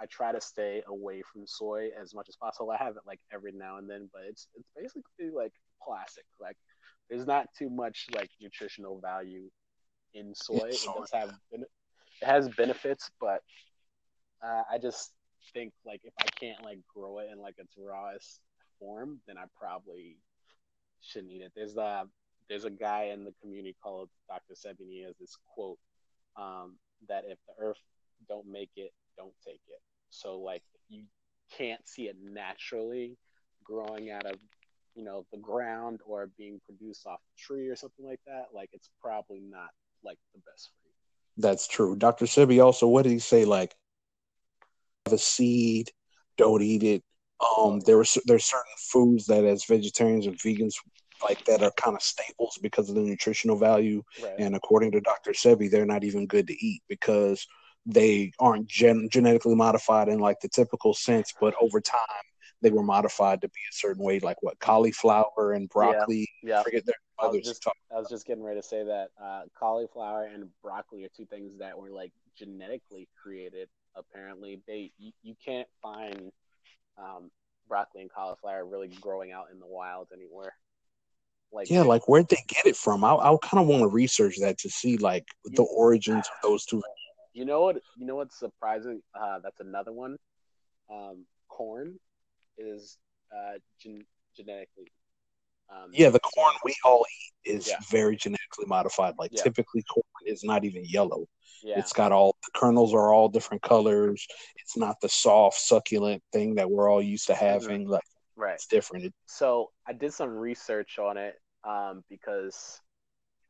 I 0.00 0.06
try 0.06 0.30
to 0.30 0.40
stay 0.40 0.82
away 0.86 1.22
from 1.32 1.42
soy 1.46 1.88
as 2.00 2.14
much 2.14 2.28
as 2.28 2.36
possible. 2.36 2.70
I 2.70 2.76
have 2.76 2.94
it 2.96 3.02
like 3.04 3.18
every 3.32 3.50
now 3.52 3.78
and 3.78 3.90
then, 3.90 4.08
but 4.12 4.22
it's 4.28 4.46
it's 4.54 4.68
basically 4.76 5.30
like 5.34 5.52
plastic. 5.82 6.24
Like 6.40 6.56
there's 7.10 7.26
not 7.26 7.48
too 7.58 7.68
much 7.68 8.06
like 8.14 8.30
nutritional 8.40 9.00
value 9.00 9.48
in 10.14 10.34
soy. 10.34 10.68
It 10.68 10.80
does 10.84 11.10
have 11.12 11.30
it 11.50 11.60
has 12.22 12.48
benefits, 12.50 13.10
but 13.20 13.42
uh, 14.42 14.62
I 14.70 14.78
just 14.78 15.12
think 15.52 15.72
like 15.84 16.00
if 16.04 16.12
I 16.20 16.26
can't 16.38 16.62
like 16.62 16.78
grow 16.94 17.18
it 17.18 17.28
in 17.32 17.40
like 17.40 17.54
its 17.58 17.74
rawest 17.76 18.40
form, 18.78 19.20
then 19.26 19.36
I 19.36 19.44
probably 19.58 20.16
shouldn't 21.02 21.32
eat 21.32 21.42
it. 21.42 21.52
There's 21.56 21.76
a 21.76 21.80
uh, 21.80 22.04
there's 22.48 22.64
a 22.64 22.70
guy 22.70 23.10
in 23.12 23.24
the 23.24 23.34
community 23.42 23.76
called 23.82 24.08
Dr. 24.28 24.54
He 24.78 25.02
has 25.04 25.14
this 25.20 25.36
quote 25.54 25.78
um, 26.36 26.76
that 27.08 27.24
if 27.26 27.38
the 27.46 27.64
earth 27.64 27.78
don't 28.28 28.46
make 28.50 28.70
it, 28.76 28.92
don't 29.16 29.34
take 29.46 29.60
it. 29.68 29.80
So 30.10 30.38
like 30.38 30.62
if 30.74 30.80
you 30.88 31.04
can't 31.56 31.86
see 31.86 32.04
it 32.04 32.16
naturally 32.22 33.16
growing 33.64 34.10
out 34.10 34.26
of 34.26 34.36
you 34.94 35.04
know 35.04 35.26
the 35.32 35.38
ground 35.38 36.00
or 36.04 36.30
being 36.38 36.60
produced 36.64 37.06
off 37.06 37.20
a 37.20 37.40
tree 37.40 37.68
or 37.68 37.76
something 37.76 38.06
like 38.06 38.20
that, 38.26 38.46
like 38.54 38.70
it's 38.72 38.90
probably 39.00 39.40
not 39.40 39.70
like 40.04 40.18
the 40.34 40.40
best 40.40 40.70
for 40.80 40.88
you. 40.88 40.94
That's 41.36 41.68
true. 41.68 41.96
Dr. 41.96 42.24
Sebi 42.24 42.62
also, 42.64 42.88
what 42.88 43.02
did 43.02 43.12
he 43.12 43.20
say? 43.20 43.44
Like, 43.44 43.76
the 45.04 45.18
seed, 45.18 45.90
don't 46.36 46.62
eat 46.62 46.82
it. 46.82 47.02
Um, 47.56 47.80
there 47.80 47.96
were 47.96 48.06
there's 48.24 48.44
certain 48.44 48.64
foods 48.90 49.26
that 49.26 49.44
as 49.44 49.64
vegetarians 49.64 50.26
and 50.26 50.36
vegans 50.36 50.74
like 51.22 51.44
that 51.46 51.62
are 51.62 51.72
kind 51.72 51.96
of 51.96 52.02
staples 52.02 52.58
because 52.62 52.88
of 52.88 52.94
the 52.94 53.02
nutritional 53.02 53.56
value. 53.56 54.02
Right. 54.22 54.34
And 54.38 54.54
according 54.56 54.92
to 54.92 55.00
Dr. 55.00 55.32
Sebi, 55.32 55.70
they're 55.70 55.86
not 55.86 56.04
even 56.04 56.26
good 56.26 56.46
to 56.48 56.66
eat 56.66 56.82
because 56.88 57.46
they 57.86 58.32
aren't 58.38 58.66
gen- 58.66 59.08
genetically 59.10 59.54
modified 59.54 60.08
in 60.08 60.18
like 60.18 60.40
the 60.40 60.48
typical 60.48 60.94
sense, 60.94 61.32
but 61.40 61.54
over 61.60 61.80
time 61.80 62.00
they 62.60 62.70
were 62.70 62.82
modified 62.82 63.40
to 63.40 63.48
be 63.48 63.60
a 63.70 63.72
certain 63.74 64.02
way, 64.02 64.18
like 64.20 64.42
what 64.42 64.58
cauliflower 64.58 65.52
and 65.52 65.68
broccoli. 65.68 66.28
Yeah, 66.42 66.50
yeah. 66.50 66.60
I 66.60 66.62
forget 66.64 66.86
their 66.86 66.94
I 67.20 67.26
was, 67.26 67.42
just, 67.42 67.66
I 67.92 67.98
was 67.98 68.08
just 68.08 68.26
getting 68.26 68.44
ready 68.44 68.60
to 68.60 68.66
say 68.66 68.84
that 68.84 69.08
uh, 69.20 69.42
cauliflower 69.58 70.24
and 70.32 70.48
broccoli 70.62 71.04
are 71.04 71.08
two 71.16 71.26
things 71.26 71.58
that 71.58 71.76
were 71.76 71.90
like 71.90 72.12
genetically 72.38 73.08
created. 73.20 73.68
Apparently, 73.96 74.60
they 74.68 74.92
you, 74.98 75.10
you 75.22 75.34
can't 75.44 75.66
find 75.82 76.30
um, 76.96 77.30
broccoli 77.68 78.02
and 78.02 78.12
cauliflower 78.12 78.64
really 78.64 78.88
growing 79.00 79.32
out 79.32 79.46
in 79.52 79.58
the 79.58 79.66
wild 79.66 80.08
anywhere. 80.12 80.54
Like 81.52 81.70
yeah, 81.70 81.82
like 81.82 82.08
where'd 82.08 82.28
they 82.28 82.44
get 82.46 82.66
it 82.66 82.76
from? 82.76 83.04
I 83.04 83.14
I 83.14 83.36
kind 83.42 83.60
of 83.62 83.66
want 83.66 83.82
to 83.82 83.88
research 83.88 84.36
that 84.40 84.58
to 84.58 84.70
see 84.70 84.96
like 84.98 85.24
the 85.44 85.62
origins 85.62 86.26
of 86.26 86.50
those 86.50 86.64
two. 86.64 86.82
You 87.32 87.44
know 87.44 87.62
what? 87.62 87.80
You 87.96 88.06
know 88.06 88.16
what's 88.16 88.38
surprising? 88.38 89.00
Uh, 89.18 89.38
that's 89.42 89.60
another 89.60 89.92
one. 89.92 90.16
Um, 90.92 91.24
corn 91.48 91.98
is 92.58 92.98
uh, 93.32 93.58
gen- 93.80 94.06
genetically. 94.36 94.92
Um, 95.70 95.90
yeah, 95.92 96.10
the 96.10 96.20
corn 96.20 96.54
we 96.64 96.74
all 96.84 97.04
eat 97.44 97.50
is 97.50 97.68
yeah. 97.68 97.76
very 97.90 98.16
genetically 98.16 98.66
modified. 98.66 99.14
Like 99.18 99.30
yeah. 99.32 99.42
typically, 99.42 99.82
corn 99.82 100.04
is 100.26 100.44
not 100.44 100.64
even 100.64 100.84
yellow. 100.84 101.26
Yeah. 101.62 101.78
It's 101.78 101.92
got 101.92 102.12
all 102.12 102.36
the 102.42 102.58
kernels 102.58 102.94
are 102.94 103.12
all 103.12 103.28
different 103.28 103.62
colors. 103.62 104.26
It's 104.56 104.76
not 104.76 104.96
the 105.00 105.08
soft, 105.08 105.58
succulent 105.58 106.22
thing 106.32 106.54
that 106.56 106.70
we're 106.70 106.90
all 106.90 107.02
used 107.02 107.26
to 107.26 107.32
mm-hmm. 107.34 107.44
having. 107.44 107.88
Like, 107.88 108.02
right, 108.38 108.54
it's 108.54 108.66
different. 108.66 109.12
So 109.26 109.70
I 109.86 109.92
did 109.92 110.12
some 110.12 110.30
research 110.30 110.98
on 110.98 111.16
it 111.16 111.34
um, 111.64 112.02
because 112.08 112.80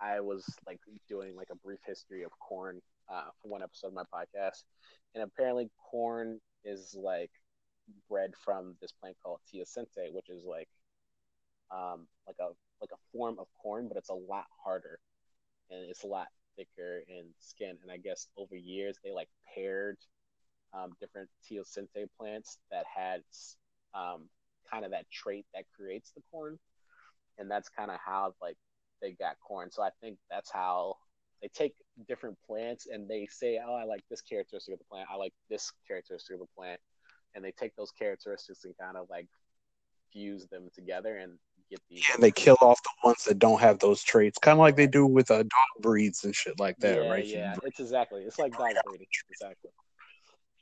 I 0.01 0.21
was 0.21 0.45
like 0.67 0.81
doing 1.09 1.37
like 1.37 1.49
a 1.53 1.57
brief 1.57 1.81
history 1.87 2.25
of 2.25 2.33
corn 2.39 2.81
uh, 3.13 3.31
for 3.41 3.49
one 3.49 3.63
episode 3.63 3.89
of 3.89 3.95
my 3.95 4.05
podcast, 4.15 4.65
and 5.15 5.23
apparently 5.23 5.71
corn 5.91 6.41
is 6.65 6.97
like 6.99 7.31
bred 8.09 8.33
from 8.45 8.75
this 8.81 8.93
plant 8.93 9.17
called 9.23 9.41
teosinte, 9.53 10.13
which 10.13 10.29
is 10.31 10.45
like 10.45 10.69
um, 11.71 12.07
like 12.27 12.37
a 12.41 12.49
like 12.81 12.91
a 12.93 13.01
form 13.13 13.37
of 13.39 13.47
corn, 13.61 13.89
but 13.89 13.97
it's 13.97 14.11
a 14.11 14.15
lot 14.15 14.47
harder 14.65 14.99
and 15.71 15.91
it's 15.91 16.05
a 16.05 16.07
lot 16.07 16.29
thicker 16.57 17.03
in 17.09 17.27
skin. 17.39 17.77
And 17.83 17.91
I 17.91 17.99
guess 17.99 18.29
over 18.37 18.57
years 18.57 18.97
they 19.05 19.13
like 19.13 19.29
paired 19.55 19.99
um, 20.73 20.93
different 21.01 21.29
teosinte 21.51 22.07
plants 22.19 22.59
that 22.71 22.85
had 22.95 23.23
um, 23.95 24.29
kind 24.71 24.85
of 24.85 24.91
that 24.93 25.11
trait 25.11 25.47
that 25.55 25.65
creates 25.77 26.13
the 26.15 26.23
corn, 26.31 26.59
and 27.39 27.51
that's 27.51 27.69
kind 27.69 27.91
of 27.91 27.99
how 28.05 28.35
like 28.41 28.57
they 29.01 29.13
got 29.13 29.37
corn. 29.47 29.71
So 29.71 29.83
I 29.83 29.91
think 30.01 30.19
that's 30.31 30.51
how 30.51 30.97
they 31.43 31.49
take 31.49 31.75
different 32.09 32.37
plants 32.47 32.87
and 32.87 33.09
they 33.09 33.27
say, 33.31 33.61
"Oh, 33.65 33.75
I 33.75 33.85
like 33.85 34.03
this 34.11 34.21
characteristic 34.21 34.75
of 34.75 34.79
the 34.79 34.85
plant. 34.91 35.09
I 35.13 35.17
like 35.17 35.35
this 35.49 35.73
characteristic 35.87 36.35
of 36.35 36.41
the 36.41 36.49
plant," 36.57 36.81
and 37.35 37.45
they 37.45 37.53
take 37.53 37.75
those 37.77 37.93
characteristics 37.93 38.65
and 38.65 38.77
kind 38.79 38.97
of 38.97 39.09
like 39.11 39.29
fuse 40.13 40.47
them 40.47 40.69
together 40.75 41.19
and 41.19 41.39
get 41.71 41.81
these. 41.89 42.05
Yeah, 42.09 42.17
they 42.19 42.31
kill 42.31 42.57
off 42.61 42.83
the 42.83 42.91
ones 43.05 43.25
that 43.25 43.39
don't 43.39 43.61
have 43.61 43.79
those 43.79 44.03
traits, 44.03 44.39
kind 44.39 44.55
of 44.55 44.61
like 44.61 44.77
they 44.77 44.87
do 44.87 45.07
with 45.07 45.31
uh, 45.31 45.43
dog 45.43 45.83
breeds 45.83 46.25
and 46.25 46.35
shit 46.35 46.59
like 46.59 46.77
that, 46.79 47.03
yeah, 47.03 47.11
right? 47.11 47.27
Yeah, 47.27 47.57
it's 47.65 47.81
exactly. 47.81 48.23
It's 48.23 48.39
like 48.39 48.57
dog 48.57 48.75
breeding, 48.85 49.07
exactly. 49.31 49.71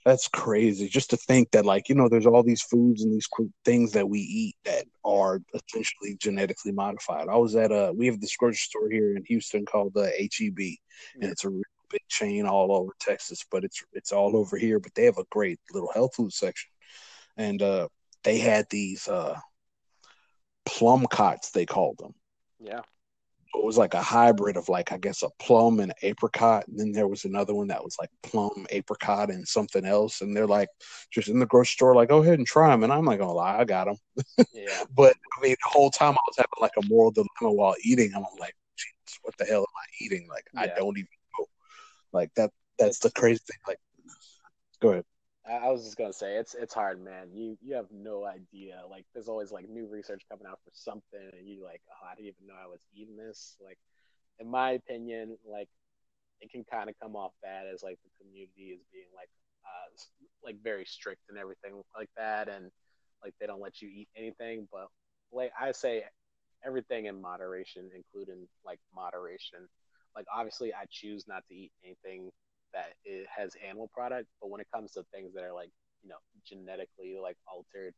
That's 0.06 0.28
crazy. 0.28 0.88
Just 0.88 1.10
to 1.10 1.16
think 1.16 1.50
that, 1.50 1.66
like, 1.66 1.88
you 1.88 1.96
know, 1.96 2.08
there's 2.08 2.26
all 2.26 2.44
these 2.44 2.62
foods 2.62 3.02
and 3.02 3.12
these 3.12 3.28
things 3.64 3.90
that 3.90 4.08
we 4.08 4.20
eat 4.20 4.54
that 4.64 4.84
are 5.04 5.42
essentially 5.52 6.16
genetically 6.20 6.70
modified. 6.70 7.26
I 7.28 7.34
was 7.34 7.56
at 7.56 7.72
a, 7.72 7.92
we 7.92 8.06
have 8.06 8.20
this 8.20 8.36
grocery 8.36 8.54
store 8.54 8.88
here 8.88 9.16
in 9.16 9.24
Houston 9.24 9.66
called 9.66 9.94
the 9.94 10.04
HEB, 10.16 10.76
and 11.20 11.32
it's 11.32 11.44
a 11.44 11.50
big 11.90 12.02
chain 12.08 12.46
all 12.46 12.70
over 12.70 12.92
Texas, 13.00 13.44
but 13.50 13.64
it's 13.64 13.82
it's 13.94 14.12
all 14.12 14.36
over 14.36 14.56
here. 14.56 14.78
But 14.78 14.94
they 14.94 15.06
have 15.06 15.18
a 15.18 15.26
great 15.28 15.58
little 15.72 15.90
health 15.92 16.14
food 16.14 16.32
section, 16.32 16.70
and 17.36 17.60
uh, 17.60 17.88
they 18.22 18.38
had 18.38 18.66
these 18.70 19.08
uh, 19.08 19.36
plum 20.64 21.06
cots 21.10 21.50
they 21.50 21.66
called 21.66 21.98
them. 21.98 22.14
Yeah. 22.60 22.82
It 23.56 23.64
was 23.64 23.78
like 23.78 23.94
a 23.94 24.02
hybrid 24.02 24.56
of 24.56 24.68
like 24.68 24.92
I 24.92 24.98
guess 24.98 25.22
a 25.22 25.30
plum 25.38 25.80
and 25.80 25.92
apricot, 26.02 26.68
and 26.68 26.78
then 26.78 26.92
there 26.92 27.08
was 27.08 27.24
another 27.24 27.54
one 27.54 27.68
that 27.68 27.82
was 27.82 27.96
like 27.98 28.10
plum, 28.22 28.66
apricot, 28.70 29.30
and 29.30 29.46
something 29.46 29.84
else. 29.84 30.20
And 30.20 30.36
they're 30.36 30.46
like 30.46 30.68
just 31.10 31.28
in 31.28 31.38
the 31.38 31.46
grocery 31.46 31.72
store, 31.72 31.94
like 31.94 32.08
go 32.08 32.22
ahead 32.22 32.38
and 32.38 32.46
try 32.46 32.70
them. 32.70 32.84
And 32.84 32.92
I'm 32.92 33.04
not 33.04 33.18
gonna 33.18 33.32
lie, 33.32 33.56
oh, 33.56 33.60
I 33.60 33.64
got 33.64 33.86
them. 33.86 33.96
Yeah. 34.52 34.82
but 34.94 35.14
I 35.36 35.42
mean, 35.42 35.56
the 35.62 35.70
whole 35.70 35.90
time 35.90 36.12
I 36.12 36.22
was 36.26 36.36
having 36.36 36.50
like 36.60 36.72
a 36.78 36.86
moral 36.86 37.10
dilemma 37.10 37.54
while 37.54 37.74
eating. 37.82 38.12
I'm 38.14 38.24
like, 38.38 38.54
what 39.22 39.36
the 39.38 39.44
hell 39.44 39.60
am 39.60 39.66
I 39.76 40.04
eating? 40.04 40.28
Like 40.28 40.44
yeah. 40.54 40.60
I 40.60 40.66
don't 40.78 40.96
even 40.96 41.08
know. 41.38 41.46
Like 42.12 42.32
that. 42.34 42.50
That's 42.78 42.98
the 42.98 43.10
crazy 43.10 43.40
thing. 43.46 43.58
Like, 43.66 43.78
go 44.80 44.90
ahead. 44.90 45.04
I 45.48 45.70
was 45.70 45.84
just 45.84 45.96
gonna 45.96 46.12
say 46.12 46.36
it's 46.36 46.54
it's 46.54 46.74
hard, 46.74 47.02
man. 47.02 47.28
You 47.32 47.56
you 47.62 47.74
have 47.76 47.86
no 47.92 48.24
idea. 48.26 48.82
Like 48.90 49.04
there's 49.14 49.28
always 49.28 49.52
like 49.52 49.68
new 49.68 49.86
research 49.86 50.22
coming 50.30 50.46
out 50.46 50.58
for 50.64 50.70
something, 50.72 51.30
and 51.38 51.48
you 51.48 51.62
like, 51.62 51.82
oh, 51.90 52.06
I 52.10 52.14
didn't 52.16 52.28
even 52.28 52.46
know 52.48 52.54
I 52.60 52.66
was 52.66 52.80
eating 52.94 53.16
this. 53.16 53.56
Like, 53.64 53.78
in 54.40 54.50
my 54.50 54.72
opinion, 54.72 55.38
like 55.48 55.68
it 56.40 56.50
can 56.50 56.64
kind 56.64 56.90
of 56.90 56.96
come 57.00 57.16
off 57.16 57.32
bad 57.42 57.66
as 57.72 57.82
like 57.82 57.98
the 58.04 58.24
community 58.24 58.74
is 58.74 58.80
being 58.92 59.06
like 59.14 59.30
uh 59.64 59.88
like 60.44 60.56
very 60.62 60.84
strict 60.84 61.22
and 61.28 61.38
everything 61.38 61.82
like 61.96 62.10
that, 62.16 62.48
and 62.48 62.70
like 63.22 63.34
they 63.40 63.46
don't 63.46 63.60
let 63.60 63.80
you 63.80 63.88
eat 63.88 64.08
anything. 64.16 64.66
But 64.72 64.88
like 65.32 65.52
I 65.60 65.72
say, 65.72 66.04
everything 66.64 67.06
in 67.06 67.20
moderation, 67.20 67.90
including 67.94 68.48
like 68.64 68.80
moderation. 68.94 69.68
Like 70.16 70.26
obviously, 70.34 70.74
I 70.74 70.86
choose 70.90 71.26
not 71.28 71.44
to 71.48 71.54
eat 71.54 71.72
anything 71.84 72.30
that 72.72 72.94
it 73.04 73.26
has 73.34 73.52
animal 73.66 73.90
product, 73.92 74.28
but 74.40 74.50
when 74.50 74.60
it 74.60 74.66
comes 74.72 74.92
to 74.92 75.04
things 75.12 75.32
that 75.34 75.44
are 75.44 75.54
like 75.54 75.70
you 76.02 76.08
know 76.08 76.16
genetically 76.46 77.16
like 77.20 77.36
altered, 77.52 77.94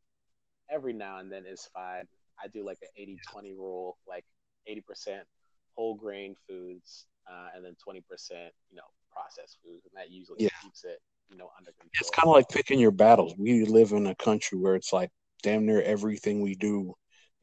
every 0.70 0.92
now 0.92 1.18
and 1.18 1.30
then 1.30 1.44
is 1.46 1.68
fine. 1.72 2.04
I 2.42 2.48
do 2.48 2.64
like 2.64 2.78
an 2.82 2.88
80-20 3.34 3.54
rule, 3.54 3.98
like 4.06 4.24
80% 4.70 5.22
whole 5.74 5.94
grain 5.94 6.34
foods, 6.48 7.06
uh, 7.30 7.48
and 7.54 7.64
then 7.64 7.76
20% 7.86 8.00
you 8.70 8.76
know 8.76 8.82
processed 9.12 9.58
foods, 9.64 9.86
and 9.86 9.92
that 9.96 10.10
usually 10.10 10.44
yeah. 10.44 10.48
keeps 10.62 10.84
it 10.84 11.00
you 11.28 11.36
know 11.36 11.50
under 11.58 11.72
control. 11.72 11.90
It's 12.00 12.10
kind 12.10 12.28
of 12.28 12.34
like 12.34 12.48
picking 12.48 12.78
your 12.78 12.90
battles. 12.90 13.34
We 13.36 13.64
live 13.64 13.92
in 13.92 14.06
a 14.06 14.14
country 14.14 14.58
where 14.58 14.74
it's 14.74 14.92
like 14.92 15.10
damn 15.42 15.66
near 15.66 15.82
everything 15.82 16.40
we 16.40 16.54
do 16.54 16.94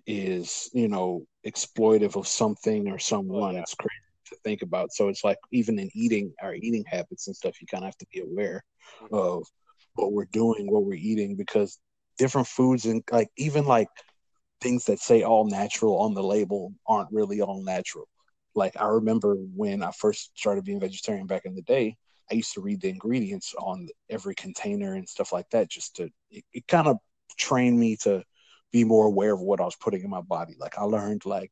is 0.07 0.69
you 0.73 0.88
know 0.88 1.25
exploitive 1.45 2.15
of 2.15 2.27
something 2.27 2.88
or 2.89 2.99
someone. 2.99 3.51
Oh, 3.51 3.57
yeah. 3.57 3.61
It's 3.61 3.75
crazy 3.75 3.94
to 4.25 4.35
think 4.43 4.61
about. 4.61 4.93
So 4.93 5.09
it's 5.09 5.23
like 5.23 5.38
even 5.51 5.79
in 5.79 5.89
eating 5.93 6.33
our 6.41 6.53
eating 6.53 6.83
habits 6.88 7.27
and 7.27 7.35
stuff, 7.35 7.61
you 7.61 7.67
kind 7.67 7.83
of 7.83 7.88
have 7.88 7.97
to 7.97 8.07
be 8.11 8.19
aware 8.19 8.63
mm-hmm. 9.03 9.15
of 9.15 9.43
what 9.95 10.13
we're 10.13 10.25
doing, 10.25 10.71
what 10.71 10.83
we're 10.83 10.93
eating, 10.93 11.35
because 11.35 11.79
different 12.17 12.47
foods 12.47 12.85
and 12.85 13.03
like 13.11 13.29
even 13.38 13.65
like 13.65 13.88
things 14.61 14.85
that 14.85 14.99
say 14.99 15.23
all 15.23 15.45
natural 15.45 15.99
on 15.99 16.13
the 16.13 16.23
label 16.23 16.73
aren't 16.88 17.11
really 17.11 17.41
all 17.41 17.63
natural. 17.63 18.07
Like 18.55 18.79
I 18.79 18.85
remember 18.85 19.35
when 19.35 19.83
I 19.83 19.91
first 19.91 20.31
started 20.38 20.63
being 20.63 20.79
vegetarian 20.79 21.27
back 21.27 21.43
in 21.45 21.55
the 21.55 21.61
day, 21.61 21.97
I 22.31 22.35
used 22.35 22.53
to 22.53 22.61
read 22.61 22.81
the 22.81 22.89
ingredients 22.89 23.53
on 23.59 23.88
every 24.09 24.33
container 24.35 24.95
and 24.95 25.07
stuff 25.07 25.31
like 25.31 25.49
that, 25.51 25.69
just 25.69 25.97
to 25.97 26.09
it, 26.31 26.43
it 26.53 26.67
kind 26.67 26.88
of 26.88 26.97
trained 27.38 27.79
me 27.79 27.97
to 27.97 28.23
be 28.71 28.83
more 28.83 29.05
aware 29.05 29.33
of 29.33 29.41
what 29.41 29.61
I 29.61 29.65
was 29.65 29.75
putting 29.75 30.03
in 30.03 30.09
my 30.09 30.21
body. 30.21 30.55
Like 30.59 30.77
I 30.77 30.83
learned 30.83 31.25
like 31.25 31.51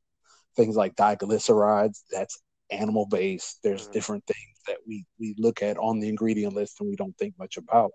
things 0.55 0.75
like 0.75 0.95
diglycerides, 0.95 2.01
that's 2.11 2.41
animal 2.71 3.05
based. 3.05 3.59
There's 3.63 3.83
mm-hmm. 3.83 3.91
different 3.91 4.25
things 4.25 4.59
that 4.67 4.77
we 4.87 5.05
we 5.19 5.35
look 5.37 5.61
at 5.61 5.77
on 5.77 5.99
the 5.99 6.09
ingredient 6.09 6.53
list 6.53 6.79
and 6.79 6.89
we 6.89 6.95
don't 6.95 7.17
think 7.17 7.35
much 7.37 7.57
about. 7.57 7.91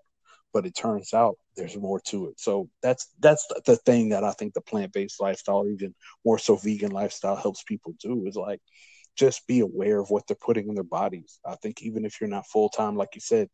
But 0.51 0.65
it 0.65 0.75
turns 0.75 1.13
out 1.13 1.37
there's 1.55 1.77
more 1.77 1.99
to 2.07 2.27
it. 2.29 2.39
So 2.39 2.69
that's 2.81 3.07
that's 3.19 3.45
the 3.65 3.75
thing 3.77 4.09
that 4.09 4.23
I 4.23 4.31
think 4.31 4.53
the 4.53 4.61
plant 4.61 4.93
based 4.93 5.21
lifestyle, 5.21 5.67
even 5.67 5.93
more 6.25 6.39
so 6.39 6.55
vegan 6.55 6.91
lifestyle, 6.91 7.35
helps 7.35 7.63
people 7.63 7.93
do 8.01 8.25
is 8.25 8.35
like 8.35 8.61
just 9.15 9.45
be 9.47 9.59
aware 9.59 9.99
of 9.99 10.09
what 10.09 10.25
they're 10.27 10.37
putting 10.39 10.69
in 10.69 10.75
their 10.75 10.83
bodies. 10.83 11.39
I 11.45 11.55
think 11.55 11.81
even 11.81 12.05
if 12.05 12.19
you're 12.19 12.29
not 12.29 12.47
full 12.47 12.69
time, 12.69 12.95
like 12.95 13.09
you 13.15 13.21
said, 13.21 13.49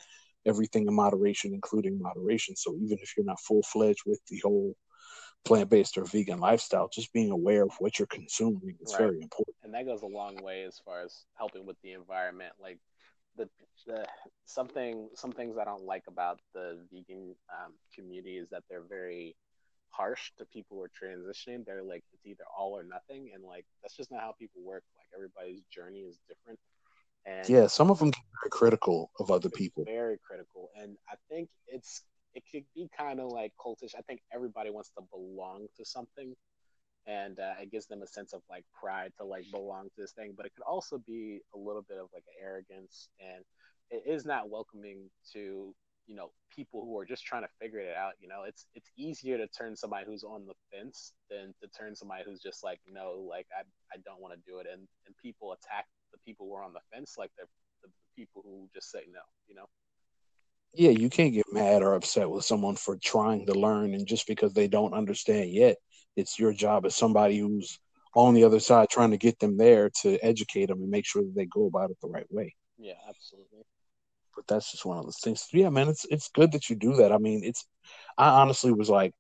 everything 0.46 0.88
in 0.88 0.94
moderation, 0.94 1.54
including 1.54 2.00
moderation. 2.00 2.56
So 2.56 2.76
even 2.76 2.98
if 3.02 3.14
you're 3.18 3.26
not 3.26 3.42
full 3.42 3.64
fledged 3.64 4.04
with 4.06 4.22
the 4.30 4.40
whole 4.44 4.76
plant 5.46 5.70
based 5.70 5.98
or 5.98 6.06
vegan 6.06 6.40
lifestyle, 6.40 6.90
just 6.92 7.14
being 7.14 7.32
aware 7.32 7.64
of 7.64 7.72
what 7.80 7.98
you're 7.98 8.08
consuming 8.08 8.76
is 8.82 8.94
right. 8.94 9.00
very 9.00 9.22
important. 9.22 9.56
And 9.64 9.74
that 9.74 9.86
goes 9.86 10.02
a 10.02 10.08
long 10.08 10.36
way 10.42 10.64
as 10.64 10.80
far 10.84 11.02
as 11.04 11.26
helping 11.38 11.66
with 11.66 11.78
the 11.84 11.94
environment. 11.94 12.54
Like 12.60 12.80
the 13.38 13.50
the 13.86 14.06
something 14.46 15.10
some 15.16 15.32
things 15.32 15.58
I 15.58 15.64
don't 15.64 15.86
like 15.86 16.04
about 16.08 16.40
the 16.54 16.80
vegan 16.92 17.36
um, 17.50 17.74
community 17.94 18.38
is 18.38 18.50
that 18.50 18.64
they're 18.70 18.84
very 18.88 19.36
harsh 19.90 20.32
to 20.38 20.46
people 20.46 20.78
who 20.78 20.84
are 20.84 20.90
transitioning. 20.90 21.66
They're 21.66 21.84
like 21.84 22.04
it's 22.14 22.26
either 22.26 22.44
all 22.58 22.78
or 22.78 22.84
nothing, 22.84 23.32
and 23.34 23.44
like 23.44 23.66
that's 23.82 23.96
just 23.96 24.12
not 24.12 24.22
how 24.22 24.34
people 24.38 24.62
work. 24.64 24.84
Like 24.98 25.08
everybody's 25.16 25.64
journey 25.72 26.02
is 26.02 26.20
different. 26.28 26.60
And 27.26 27.48
yeah, 27.50 27.68
some 27.68 27.90
of 27.90 28.00
them 28.00 28.10
are 28.10 28.50
critical 28.50 29.12
of 29.20 29.32
other 29.32 29.50
people. 29.50 29.84
Very 29.86 30.20
critical, 30.26 30.70
and 30.80 30.98
I 31.10 31.16
think 31.30 31.50
it's 31.68 32.04
it 32.36 32.44
could 32.52 32.66
be 32.76 32.90
kind 32.98 33.20
of 33.20 33.32
like 33.32 33.54
cultish. 33.60 33.96
I 33.98 34.02
think 34.02 34.22
everybody 34.34 34.70
wants 34.70 34.92
to 34.98 35.04
belong 35.12 35.68
to 35.78 35.86
something, 35.86 36.36
and 37.08 37.40
uh, 37.40 37.54
it 37.62 37.72
gives 37.72 37.88
them 37.88 38.02
a 38.02 38.08
sense 38.08 38.34
of 38.34 38.42
like 38.50 38.66
pride 38.80 39.14
to 39.20 39.26
like 39.26 39.46
belong 39.52 39.86
to 39.86 40.02
this 40.02 40.12
thing. 40.12 40.34
But 40.36 40.46
it 40.46 40.52
could 40.56 40.66
also 40.68 40.98
be 41.08 41.40
a 41.56 41.58
little 41.58 41.84
bit 41.88 41.98
of 41.98 42.08
like 42.14 42.26
arrogance, 42.42 43.10
and 43.20 43.44
it 43.90 44.04
is 44.06 44.26
not 44.26 44.50
welcoming 44.50 45.10
to 45.34 45.74
you 46.08 46.16
know 46.16 46.30
people 46.54 46.84
who 46.86 47.00
are 47.00 47.06
just 47.06 47.26
trying 47.26 47.44
to 47.44 47.50
figure 47.60 47.80
it 47.80 47.96
out. 47.96 48.14
You 48.20 48.28
know, 48.28 48.44
it's 48.46 48.66
it's 48.76 48.92
easier 48.98 49.38
to 49.38 49.48
turn 49.48 49.76
somebody 49.76 50.06
who's 50.06 50.24
on 50.24 50.46
the 50.46 50.56
fence 50.72 51.14
than 51.30 51.54
to 51.62 51.70
turn 51.70 51.96
somebody 51.96 52.24
who's 52.26 52.42
just 52.42 52.64
like 52.64 52.80
no, 52.92 53.26
like 53.30 53.48
I 53.58 53.64
I 53.94 53.98
don't 54.04 54.22
want 54.22 54.34
to 54.34 54.52
do 54.52 54.60
it, 54.60 54.68
and 54.72 54.88
and 55.08 55.16
people 55.24 55.54
attack 55.54 55.86
the 56.12 56.20
people 56.26 56.48
who 56.48 56.56
are 56.56 56.64
on 56.64 56.74
the 56.74 56.84
fence 56.94 57.16
like 57.18 57.32
they're 57.38 57.48
the 57.82 57.90
people 58.16 58.42
who 58.44 58.68
just 58.74 58.92
say 58.92 59.08
no. 59.08 59.22
You 59.48 59.56
know 59.56 59.68
yeah, 60.76 60.92
you 60.92 61.10
can't 61.10 61.34
get 61.34 61.46
mad 61.52 61.82
or 61.82 61.94
upset 61.94 62.30
with 62.30 62.46
someone 62.46 62.76
for 62.76 62.98
trying 62.98 63.46
to 63.48 63.54
learn 63.54 63.94
and 63.94 64.08
just 64.08 64.28
because 64.28 64.54
they 64.54 64.68
don't 64.68 64.94
understand 64.94 65.52
yet. 65.52 65.78
It's 66.16 66.40
your 66.40 66.54
job 66.54 66.86
as 66.86 66.96
somebody 66.96 67.38
who's 67.38 67.80
on 68.16 68.34
the 68.34 68.44
other 68.44 68.60
side 68.60 68.90
trying 68.90 69.12
to 69.12 69.18
get 69.18 69.40
them 69.40 69.58
there 69.58 69.90
to 70.02 70.18
educate 70.24 70.68
them 70.68 70.82
and 70.82 70.90
make 70.90 71.06
sure 71.06 71.22
that 71.22 71.36
they 71.36 71.46
go 71.46 71.66
about 71.68 71.92
it 71.92 71.98
the 72.02 72.08
right 72.08 72.26
way. 72.32 72.56
Yeah, 72.78 72.94
absolutely. 73.08 73.66
But 74.36 74.48
that's 74.48 74.72
just 74.72 74.86
one 74.86 74.98
of 74.98 75.06
those 75.06 75.20
things. 75.24 75.48
Yeah, 75.52 75.70
man, 75.70 75.88
it's 75.88 76.06
it's 76.10 76.30
good 76.30 76.52
that 76.54 76.70
you 76.70 76.76
do 76.76 76.96
that. 76.96 77.12
I 77.12 77.18
mean, 77.18 77.42
it's 77.44 77.66
I 78.18 78.30
honestly 78.30 78.72
was 78.72 78.90
like 78.90 79.14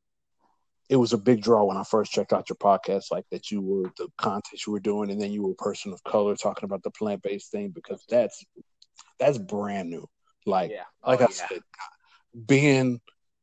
it 0.89 0.97
was 0.97 1.13
a 1.13 1.17
big 1.17 1.41
draw 1.41 1.63
when 1.63 1.77
I 1.77 1.83
first 1.83 2.11
checked 2.11 2.33
out 2.33 2.49
your 2.49 2.57
podcast, 2.57 3.05
like 3.11 3.25
that 3.31 3.49
you 3.49 3.61
were 3.61 3.91
the 3.97 4.07
content 4.17 4.61
you 4.65 4.73
were 4.73 4.79
doing, 4.79 5.09
and 5.09 5.19
then 5.19 5.31
you 5.31 5.43
were 5.43 5.51
a 5.51 5.55
person 5.55 5.93
of 5.93 6.03
color 6.03 6.35
talking 6.35 6.65
about 6.65 6.83
the 6.83 6.91
plant 6.91 7.21
based 7.23 7.51
thing 7.51 7.69
because 7.69 8.03
that's 8.09 8.43
that's 9.19 9.37
brand 9.37 9.89
new. 9.89 10.05
Like, 10.45 10.71
yeah. 10.71 10.83
oh, 11.03 11.11
like 11.11 11.21
I 11.21 11.23
yeah. 11.23 11.47
said, 11.47 11.59
being 12.45 12.99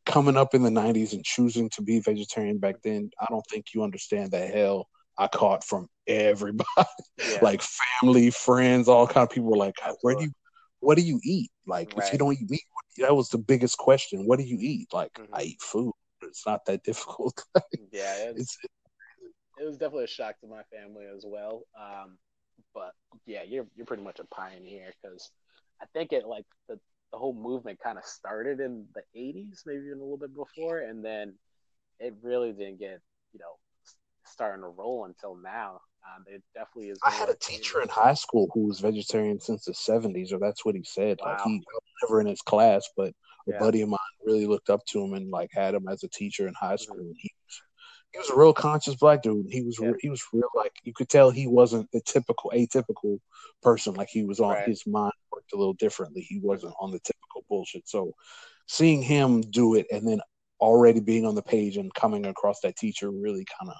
coming 0.07 0.37
up 0.37 0.55
in 0.55 0.63
the 0.63 0.71
'90s 0.71 1.13
and 1.13 1.25
choosing 1.25 1.69
to 1.71 1.83
be 1.83 2.01
vegetarian 2.01 2.59
back 2.59 2.77
then, 2.83 3.11
I 3.21 3.27
don't 3.31 3.45
think 3.51 3.67
you 3.75 3.83
understand 3.83 4.31
the 4.31 4.47
hell 4.47 4.89
I 5.19 5.29
caught 5.29 5.65
from 5.65 5.89
everybody, 6.07 6.67
yeah. 7.19 7.39
like 7.43 7.63
family, 7.63 8.31
friends, 8.31 8.89
all 8.89 9.07
kind 9.07 9.25
of 9.25 9.31
people 9.31 9.51
were 9.51 9.57
like, 9.57 9.75
"Where 10.01 10.15
do 10.15 10.25
you, 10.25 10.33
what 10.81 10.97
do 10.97 11.03
you 11.03 11.21
eat? 11.23 11.51
Like, 11.67 11.93
right. 11.97 12.07
if 12.07 12.13
you 12.13 12.19
don't 12.19 12.33
eat 12.35 12.51
meat, 12.51 12.63
that 12.99 13.15
was 13.15 13.29
the 13.29 13.39
biggest 13.39 13.79
question. 13.79 14.27
What 14.27 14.39
do 14.39 14.45
you 14.45 14.59
eat? 14.61 14.89
Like, 14.93 15.13
mm-hmm. 15.15 15.35
I 15.35 15.43
eat 15.43 15.63
food. 15.63 15.93
It's 16.23 16.47
not 16.47 16.65
that 16.67 16.83
difficult. 16.83 17.43
yeah, 17.93 18.31
it's, 18.31 18.41
it's, 18.41 18.59
it 19.61 19.65
was 19.65 19.77
definitely 19.77 20.05
a 20.05 20.09
shock 20.09 20.41
to 20.41 20.47
my 20.47 20.63
family 20.73 21.05
as 21.15 21.25
well. 21.27 21.63
Um, 21.79 22.19
but 22.75 22.93
yeah, 23.27 23.43
you're 23.43 23.67
you're 23.77 23.87
pretty 23.87 24.03
much 24.03 24.19
a 24.19 24.25
pioneer 24.25 24.93
because 25.03 25.31
I 25.81 25.87
think 25.93 26.13
it 26.13 26.27
like 26.27 26.47
the 26.69 26.79
the 27.13 27.19
whole 27.19 27.35
movement 27.35 27.79
kind 27.83 27.99
of 27.99 28.05
started 28.05 28.61
in 28.61 28.87
the 28.95 29.03
80s, 29.17 29.61
maybe 29.67 29.87
even 29.87 29.99
a 29.99 30.03
little 30.03 30.17
bit 30.17 30.35
before, 30.35 30.79
and 30.79 31.05
then 31.05 31.35
it 32.01 32.15
really 32.23 32.53
didn't 32.53 32.79
get, 32.79 33.01
you 33.33 33.39
know, 33.39 33.59
starting 34.25 34.63
to 34.63 34.69
roll 34.69 35.05
until 35.05 35.37
now. 35.37 35.81
Um, 36.05 36.25
it 36.27 36.43
definitely 36.55 36.91
is. 36.91 36.99
I 37.05 37.11
had 37.11 37.29
a 37.29 37.37
teacher 37.37 37.81
in 37.81 37.89
high 37.89 38.15
school 38.15 38.49
who 38.53 38.67
was 38.67 38.81
vegetarian 38.81 39.39
since 39.41 39.65
the 39.65 39.73
70s, 39.73 40.33
or 40.33 40.39
that's 40.39 40.65
what 40.65 40.75
he 40.75 40.83
said. 40.83 41.19
Wow. 41.21 41.33
Like 41.33 41.43
he 41.45 41.63
never 42.03 42.21
in 42.21 42.27
his 42.27 42.43
class, 42.43 42.89
but 42.97 43.15
a 43.49 43.53
yeah. 43.53 43.59
buddy 43.59 43.83
of 43.83 43.89
mine 43.89 43.99
really 44.25 44.47
looked 44.47 44.71
up 44.71 44.85
to 44.87 45.03
him 45.03 45.15
and 45.15 45.31
like 45.31 45.51
had 45.53 45.75
him 45.75 45.87
as 45.89 46.03
a 46.03 46.09
teacher 46.09 46.49
in 46.49 46.55
high 46.55 46.77
school. 46.77 46.97
Mm-hmm. 46.97 47.07
And 47.07 47.17
he 47.19 47.31
was 47.47 47.63
he 48.13 48.19
was 48.19 48.31
a 48.31 48.37
real 48.37 48.53
conscious 48.53 48.95
black 48.95 49.23
dude. 49.23 49.47
He 49.51 49.63
was 49.63 49.79
yeah. 49.81 49.93
he 50.01 50.11
was 50.11 50.23
real 50.33 50.49
like 50.55 50.73
you 50.85 50.93
could 50.93 51.09
tell 51.09 51.31
he 51.31 51.47
wasn't 51.47 51.91
the 51.93 52.01
typical 52.01 52.53
atypical 52.55 53.19
person. 53.63 53.95
Like 53.95 54.09
he 54.11 54.25
was 54.25 54.41
on 54.41 54.55
right. 54.55 54.69
his 54.69 54.87
mind 54.87 55.13
worked 55.33 55.53
a 55.53 55.57
little 55.57 55.75
differently. 55.75 56.23
He 56.23 56.39
wasn't 56.41 56.75
on 56.81 56.91
the 56.91 57.01
typical 57.01 57.45
bullshit. 57.49 57.89
So 57.89 58.15
seeing 58.67 59.03
him 59.03 59.41
do 59.41 59.75
it 59.75 59.87
and 59.91 60.07
then 60.07 60.21
already 60.61 61.01
being 61.01 61.27
on 61.27 61.35
the 61.35 61.43
page 61.43 61.77
and 61.77 61.93
coming 61.95 62.27
across 62.27 62.61
that 62.61 62.77
teacher 62.77 63.11
really 63.11 63.47
kind 63.59 63.71
of 63.71 63.77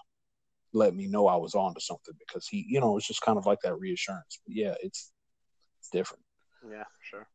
let 0.73 0.95
me 0.95 1.07
know 1.07 1.27
I 1.27 1.37
was 1.37 1.55
on 1.55 1.75
to 1.75 1.81
something 1.81 2.15
because 2.19 2.49
he, 2.49 2.65
you 2.69 2.81
know, 2.81 2.97
it's 2.97 3.07
just 3.07 3.21
kind 3.21 3.39
of 3.39 3.47
like 3.47 3.61
that 3.63 3.79
reassurance. 3.79 4.41
But 4.47 4.57
yeah, 4.57 4.75
it's 4.83 5.13
it's 5.79 5.91
different. 5.91 6.23
Yeah, 6.71 6.85
sure. 7.03 7.29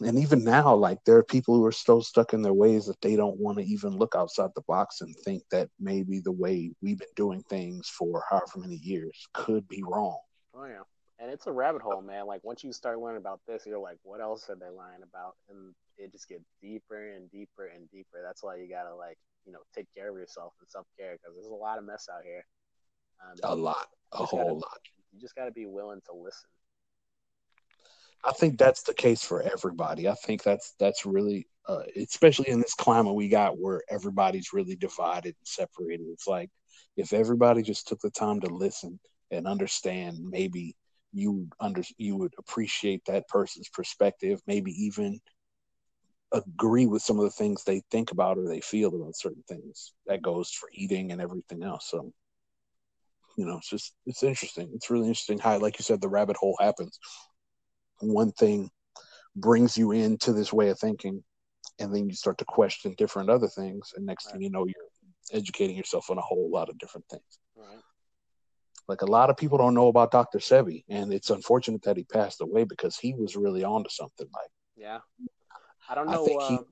And 0.00 0.18
even 0.18 0.44
now, 0.44 0.74
like 0.74 0.98
there 1.04 1.16
are 1.16 1.24
people 1.24 1.56
who 1.56 1.64
are 1.64 1.72
still 1.72 2.02
stuck 2.02 2.32
in 2.32 2.42
their 2.42 2.54
ways 2.54 2.86
that 2.86 3.00
they 3.00 3.16
don't 3.16 3.38
want 3.38 3.58
to 3.58 3.64
even 3.64 3.96
look 3.96 4.14
outside 4.14 4.50
the 4.54 4.62
box 4.68 5.00
and 5.00 5.14
think 5.24 5.42
that 5.50 5.68
maybe 5.80 6.20
the 6.20 6.32
way 6.32 6.70
we've 6.80 6.98
been 6.98 7.08
doing 7.16 7.42
things 7.50 7.88
for 7.88 8.22
however 8.30 8.58
many 8.58 8.76
years 8.76 9.26
could 9.34 9.66
be 9.66 9.82
wrong. 9.82 10.18
Oh 10.54 10.66
yeah, 10.66 10.82
and 11.18 11.30
it's 11.30 11.46
a 11.48 11.52
rabbit 11.52 11.82
hole, 11.82 12.02
man. 12.02 12.26
Like 12.26 12.44
once 12.44 12.62
you 12.62 12.72
start 12.72 13.00
learning 13.00 13.20
about 13.20 13.40
this, 13.48 13.64
you're 13.66 13.78
like, 13.78 13.98
what 14.02 14.20
else 14.20 14.48
are 14.48 14.56
they 14.56 14.70
lying 14.70 15.02
about? 15.02 15.34
And 15.50 15.74
it 15.96 16.12
just 16.12 16.28
gets 16.28 16.44
deeper 16.62 17.14
and 17.14 17.30
deeper 17.30 17.66
and 17.66 17.90
deeper. 17.90 18.20
That's 18.24 18.42
why 18.42 18.56
you 18.56 18.68
gotta 18.68 18.94
like, 18.94 19.18
you 19.44 19.52
know, 19.52 19.60
take 19.74 19.86
care 19.96 20.10
of 20.10 20.16
yourself 20.16 20.52
and 20.60 20.68
self 20.68 20.86
care 20.96 21.14
because 21.14 21.34
there's 21.34 21.46
a 21.46 21.54
lot 21.54 21.78
of 21.78 21.84
mess 21.84 22.08
out 22.12 22.22
here. 22.24 22.44
Um, 23.20 23.36
a 23.42 23.54
lot, 23.54 23.88
a 24.12 24.24
whole 24.24 24.38
gotta, 24.38 24.52
lot. 24.54 24.78
You 25.12 25.20
just 25.20 25.34
gotta 25.34 25.50
be 25.50 25.66
willing 25.66 26.00
to 26.06 26.12
listen. 26.12 26.50
I 28.24 28.32
think 28.32 28.58
that's 28.58 28.82
the 28.82 28.94
case 28.94 29.22
for 29.22 29.42
everybody. 29.42 30.08
I 30.08 30.14
think 30.14 30.42
that's 30.42 30.74
that's 30.78 31.06
really, 31.06 31.46
uh, 31.68 31.82
especially 31.96 32.50
in 32.50 32.60
this 32.60 32.74
climate 32.74 33.14
we 33.14 33.28
got 33.28 33.58
where 33.58 33.82
everybody's 33.88 34.52
really 34.52 34.76
divided 34.76 35.36
and 35.38 35.46
separated. 35.46 36.06
It's 36.12 36.26
like 36.26 36.50
if 36.96 37.12
everybody 37.12 37.62
just 37.62 37.86
took 37.86 38.00
the 38.00 38.10
time 38.10 38.40
to 38.40 38.48
listen 38.48 38.98
and 39.30 39.46
understand, 39.46 40.18
maybe 40.20 40.76
you 41.12 41.48
under 41.60 41.82
you 41.96 42.16
would 42.16 42.34
appreciate 42.38 43.02
that 43.06 43.28
person's 43.28 43.68
perspective, 43.68 44.40
maybe 44.46 44.72
even 44.72 45.20
agree 46.32 46.86
with 46.86 47.02
some 47.02 47.18
of 47.18 47.24
the 47.24 47.30
things 47.30 47.64
they 47.64 47.82
think 47.90 48.10
about 48.10 48.36
or 48.36 48.46
they 48.46 48.60
feel 48.60 48.94
about 48.94 49.16
certain 49.16 49.44
things. 49.48 49.94
That 50.06 50.22
goes 50.22 50.50
for 50.50 50.68
eating 50.72 51.12
and 51.12 51.20
everything 51.20 51.62
else. 51.62 51.88
So, 51.88 52.12
you 53.36 53.46
know, 53.46 53.58
it's 53.58 53.70
just 53.70 53.94
it's 54.06 54.24
interesting. 54.24 54.70
It's 54.74 54.90
really 54.90 55.06
interesting 55.06 55.38
how, 55.38 55.58
like 55.60 55.78
you 55.78 55.84
said, 55.84 56.00
the 56.00 56.08
rabbit 56.08 56.36
hole 56.36 56.56
happens 56.60 56.98
one 58.00 58.32
thing 58.32 58.70
brings 59.36 59.76
you 59.76 59.92
into 59.92 60.32
this 60.32 60.52
way 60.52 60.68
of 60.68 60.78
thinking 60.78 61.22
and 61.78 61.94
then 61.94 62.08
you 62.08 62.14
start 62.14 62.38
to 62.38 62.44
question 62.44 62.94
different 62.98 63.30
other 63.30 63.48
things 63.48 63.92
and 63.96 64.04
next 64.04 64.26
right. 64.26 64.32
thing 64.32 64.42
you 64.42 64.50
know 64.50 64.66
you're 64.66 64.84
educating 65.32 65.76
yourself 65.76 66.10
on 66.10 66.18
a 66.18 66.22
whole 66.22 66.50
lot 66.50 66.70
of 66.70 66.78
different 66.78 67.06
things. 67.08 67.38
Right. 67.56 67.82
like 68.88 69.02
a 69.02 69.06
lot 69.06 69.30
of 69.30 69.36
people 69.36 69.58
don't 69.58 69.74
know 69.74 69.88
about 69.88 70.10
dr 70.10 70.38
sebi 70.38 70.84
and 70.88 71.12
it's 71.12 71.30
unfortunate 71.30 71.82
that 71.82 71.96
he 71.96 72.04
passed 72.04 72.40
away 72.40 72.64
because 72.64 72.96
he 72.96 73.14
was 73.14 73.36
really 73.36 73.64
onto 73.64 73.90
something 73.90 74.26
like 74.32 74.50
yeah. 74.76 74.98
I 75.90 75.96
don't 75.96 76.06
know 76.06 76.24
I 76.24 76.48
he, 76.48 76.56
um, 76.56 76.64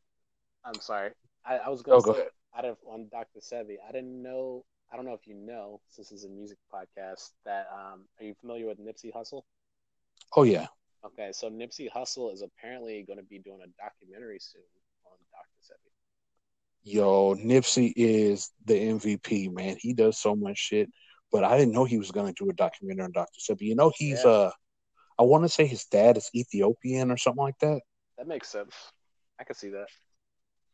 i'm 0.65 0.81
sorry. 0.81 1.11
I, 1.45 1.59
I 1.59 1.69
was 1.69 1.83
gonna 1.83 1.99
oh, 1.99 2.01
say 2.01 2.13
go 2.13 2.27
out 2.57 2.65
of 2.65 2.79
on 2.87 3.09
dr 3.11 3.41
sebi 3.41 3.77
i 3.87 3.93
didn't 3.93 4.23
know 4.23 4.65
i 4.93 4.97
don't 4.97 5.05
know 5.05 5.15
if 5.15 5.27
you 5.27 5.35
know 5.35 5.81
this 5.97 6.13
is 6.13 6.25
a 6.25 6.29
music 6.29 6.59
podcast 6.73 7.31
that 7.45 7.67
um 7.73 8.05
are 8.21 8.25
you 8.25 8.35
familiar 8.41 8.67
with 8.67 8.79
nipsey 8.79 9.13
hussle? 9.13 9.43
Oh 10.37 10.45
yeah 10.45 10.67
Okay, 11.05 11.31
so 11.33 11.51
Nipsey 11.51 11.89
Hussle 11.95 12.33
is 12.33 12.43
apparently 12.43 13.05
going 13.07 13.19
to 13.19 13.25
be 13.25 13.39
doing 13.39 13.61
a 13.63 13.83
documentary 13.83 14.39
soon 14.41 14.63
on 15.07 15.19
Dr. 15.31 15.75
Sebi. 15.75 15.91
Yo, 16.83 17.35
Nipsey 17.35 17.93
is 17.97 18.51
the 18.65 18.75
MVP, 18.75 19.53
man. 19.53 19.77
He 19.79 19.93
does 19.93 20.19
so 20.19 20.35
much 20.35 20.59
shit, 20.59 20.89
but 21.31 21.45
I 21.45 21.59
didn't 21.59 21.75
know 21.75 21.85
he 21.85 21.99
was 21.99 22.11
going 22.11 22.33
to 22.33 22.45
do 22.45 22.51
a 22.51 22.55
documentary 22.55 23.05
on 23.05 23.13
Dr. 23.13 23.39
Sebi. 23.41 23.63
You 23.63 23.77
know, 23.77 23.93
he's 23.95 24.25
yeah. 24.25 24.31
uh, 24.31 24.51
I 25.19 25.23
want 25.23 25.45
to 25.45 25.49
say 25.49 25.67
his 25.67 25.85
dad 25.87 26.17
is 26.17 26.31
Ethiopian 26.35 27.11
or 27.11 27.17
something 27.17 27.43
like 27.43 27.59
that. 27.61 27.81
That 28.19 28.29
makes 28.29 28.49
sense. 28.49 28.75
I 29.39 29.45
can 29.45 29.55
see 29.55 29.71
that. 29.71 29.87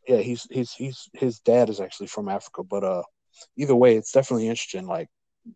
Yeah, 0.06 0.18
he's 0.18 0.46
he's 0.50 0.72
he's 0.72 1.08
his 1.14 1.40
dad 1.40 1.70
is 1.70 1.80
actually 1.80 2.08
from 2.08 2.28
Africa, 2.28 2.62
but 2.64 2.82
uh, 2.82 3.02
either 3.56 3.74
way, 3.74 3.96
it's 3.96 4.12
definitely 4.12 4.48
interesting. 4.48 4.86
Like 4.86 5.08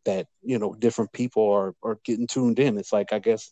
that, 0.04 0.26
you 0.42 0.58
know, 0.58 0.74
different 0.74 1.12
people 1.12 1.50
are 1.50 1.74
are 1.82 1.98
getting 2.04 2.26
tuned 2.26 2.58
in. 2.58 2.78
It's 2.78 2.92
like 2.92 3.12
I 3.12 3.18
guess 3.18 3.50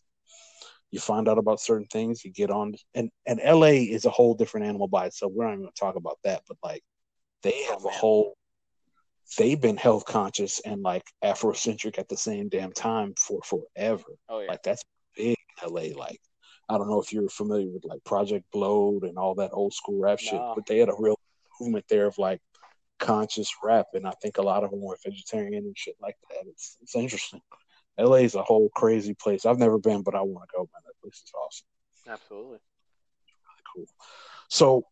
you 0.94 1.00
find 1.00 1.28
out 1.28 1.38
about 1.38 1.59
certain 1.59 1.88
things, 1.88 2.24
you 2.24 2.30
get 2.30 2.52
on, 2.52 2.76
and 2.94 3.11
and 3.26 3.40
LA 3.44 3.83
is 3.96 4.04
a 4.04 4.11
whole 4.11 4.33
different 4.33 4.66
animal 4.66 4.87
by 4.87 5.07
itself. 5.07 5.33
We're 5.35 5.46
not 5.46 5.54
even 5.54 5.62
going 5.62 5.72
to 5.74 5.80
talk 5.80 5.96
about 5.96 6.18
that, 6.22 6.42
but 6.46 6.57
like 6.62 6.85
they 7.42 7.64
oh, 7.68 7.72
have 7.72 7.85
oh, 7.85 7.88
a 7.88 7.92
whole, 7.92 8.37
they've 9.37 9.61
been 9.61 9.76
health 9.76 10.04
conscious 10.04 10.61
and 10.61 10.83
like 10.83 11.02
Afrocentric 11.24 11.98
at 11.98 12.09
the 12.09 12.16
same 12.16 12.48
damn 12.48 12.70
time 12.70 13.12
for 13.18 13.40
forever. 13.42 14.04
Oh 14.28 14.38
yeah, 14.38 14.46
like 14.46 14.62
that's 14.62 14.85
big 15.16 15.37
LA. 15.66 15.96
Like 15.96 16.20
I 16.68 16.78
don't 16.78 16.88
know 16.88 17.00
if 17.00 17.12
you're 17.12 17.28
familiar 17.28 17.66
with 17.72 17.85
like 17.85 18.04
Project 18.04 18.44
Blowed 18.52 19.02
and 19.02 19.18
all 19.18 19.35
that 19.35 19.50
old 19.52 19.74
school 19.74 20.00
rap 20.00 20.20
shit, 20.20 20.40
but 20.54 20.64
they 20.66 20.78
had 20.78 20.90
a 20.90 20.96
real 20.96 21.18
movement 21.61 21.87
there 21.88 22.07
of 22.07 22.18
like 22.18 22.40
conscious 23.00 23.52
rap, 23.64 23.87
and 23.94 24.07
I 24.07 24.12
think 24.22 24.38
a 24.38 24.42
lot 24.42 24.62
of 24.62 24.70
them 24.70 24.80
were 24.80 24.96
vegetarian 25.04 25.64
and 25.64 25.76
shit 25.76 25.96
like 26.00 26.16
that. 26.30 26.44
It's 26.46 26.76
it's 26.83 26.94
interesting. 26.94 27.40
LA 27.98 28.16
is 28.16 28.35
a 28.35 28.42
whole 28.42 28.70
crazy 28.74 29.14
place. 29.14 29.46
I've 29.46 29.59
never 29.59 29.78
been, 29.78 30.02
but 30.02 30.14
I 30.14 30.22
want 30.22 30.48
to 30.48 30.57
go, 30.57 30.68
man. 30.72 30.83
That 30.85 31.00
place 31.00 31.22
is 31.24 31.33
awesome. 31.35 31.66
Absolutely. 32.09 32.59
Really 32.59 33.62
cool. 33.74 33.87
So 34.48 34.85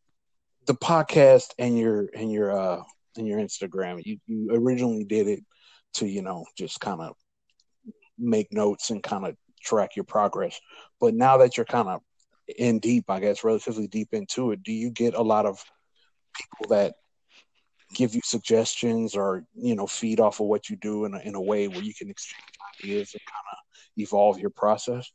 the 0.67 0.75
podcast 0.75 1.51
and 1.59 1.79
your 1.79 2.09
and 2.15 2.31
your 2.31 2.57
uh 2.57 2.83
and 3.17 3.27
your 3.27 3.41
Instagram, 3.41 4.01
you, 4.05 4.19
you 4.27 4.51
originally 4.53 5.05
did 5.05 5.27
it 5.27 5.45
to, 5.95 6.07
you 6.07 6.23
know, 6.23 6.47
just 6.57 6.81
kind 6.81 7.01
of 7.01 7.15
make 8.19 8.53
notes 8.53 8.91
and 8.91 9.03
kind 9.03 9.27
of 9.27 9.37
track 9.63 9.97
your 9.97 10.05
progress. 10.05 10.59
But 11.01 11.15
now 11.15 11.39
that 11.39 11.57
you're 11.57 11.67
kind 11.67 11.89
of 11.89 12.01
in 12.57 12.79
deep, 12.79 13.05
I 13.09 13.21
guess, 13.21 13.45
relatively 13.45 13.87
deep 13.87 14.09
into 14.13 14.53
it, 14.53 14.63
do 14.63 14.73
you 14.73 14.91
get 14.91 15.15
a 15.15 15.23
lot 15.23 15.47
of 15.47 15.63
people 16.35 16.75
that 16.75 16.95
give 17.95 18.15
you 18.15 18.21
suggestions 18.25 19.15
or 19.15 19.45
you 19.55 19.75
know 19.75 19.87
feed 19.87 20.21
off 20.21 20.41
of 20.41 20.47
what 20.47 20.71
you 20.71 20.77
do 20.77 21.05
in 21.05 21.15
a, 21.15 21.19
in 21.19 21.35
a 21.35 21.41
way 21.41 21.69
where 21.69 21.83
you 21.83 21.93
can 21.95 22.09
exchange 22.09 22.43
ideas 22.81 23.15
and 23.15 23.21
kind 23.27 23.47
of 23.53 23.59
evolve 23.99 24.39
your 24.39 24.51
process? 24.51 25.11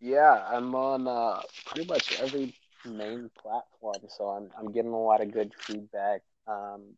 Yeah, 0.00 0.44
I'm 0.50 0.74
on 0.74 1.06
uh, 1.06 1.42
pretty 1.66 1.88
much 1.88 2.18
every 2.20 2.54
main 2.84 3.30
platform, 3.40 3.96
so 4.08 4.28
I'm 4.28 4.50
I'm 4.58 4.72
getting 4.72 4.92
a 4.92 5.00
lot 5.00 5.20
of 5.20 5.32
good 5.32 5.52
feedback. 5.58 6.22
Um, 6.46 6.96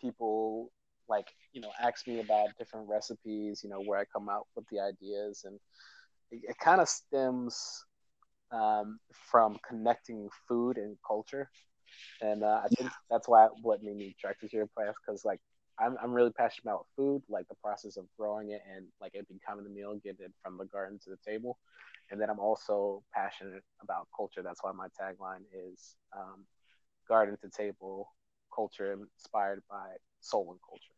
people 0.00 0.70
like 1.08 1.28
you 1.52 1.60
know 1.60 1.70
ask 1.82 2.06
me 2.06 2.20
about 2.20 2.48
different 2.58 2.88
recipes, 2.88 3.62
you 3.64 3.70
know 3.70 3.80
where 3.80 3.98
I 3.98 4.04
come 4.12 4.28
out 4.28 4.46
with 4.54 4.66
the 4.70 4.80
ideas, 4.80 5.44
and 5.44 5.58
it, 6.30 6.50
it 6.50 6.58
kind 6.58 6.80
of 6.80 6.88
stems 6.88 7.84
um, 8.52 8.98
from 9.30 9.58
connecting 9.66 10.28
food 10.48 10.76
and 10.76 10.96
culture 11.06 11.48
and 12.20 12.42
uh, 12.44 12.60
I 12.64 12.68
think 12.68 12.90
that's 13.10 13.28
why 13.28 13.48
what 13.62 13.82
made 13.82 13.96
me 13.96 14.14
attracted 14.18 14.50
to 14.50 14.56
your 14.56 14.68
class 14.68 14.94
because 15.04 15.24
like 15.24 15.40
I'm 15.80 15.96
I'm 16.02 16.12
really 16.12 16.30
passionate 16.30 16.70
about 16.70 16.86
food, 16.96 17.22
like 17.28 17.48
the 17.48 17.54
process 17.56 17.96
of 17.96 18.04
growing 18.18 18.50
it 18.50 18.62
and 18.74 18.86
like 19.00 19.14
it 19.14 19.26
becoming 19.28 19.64
the 19.64 19.70
meal, 19.70 19.94
getting 20.02 20.26
it 20.26 20.32
from 20.42 20.58
the 20.58 20.66
garden 20.66 20.98
to 21.04 21.10
the 21.10 21.18
table, 21.26 21.58
and 22.10 22.20
then 22.20 22.30
I'm 22.30 22.38
also 22.38 23.02
passionate 23.14 23.62
about 23.82 24.08
culture. 24.16 24.42
That's 24.42 24.62
why 24.62 24.72
my 24.72 24.88
tagline 24.88 25.44
is 25.52 25.96
um, 26.16 26.44
garden 27.08 27.36
to 27.42 27.48
table 27.48 28.08
culture 28.54 28.92
inspired 28.92 29.62
by 29.70 29.96
soul 30.20 30.50
and 30.50 30.60
culture. 30.68 30.92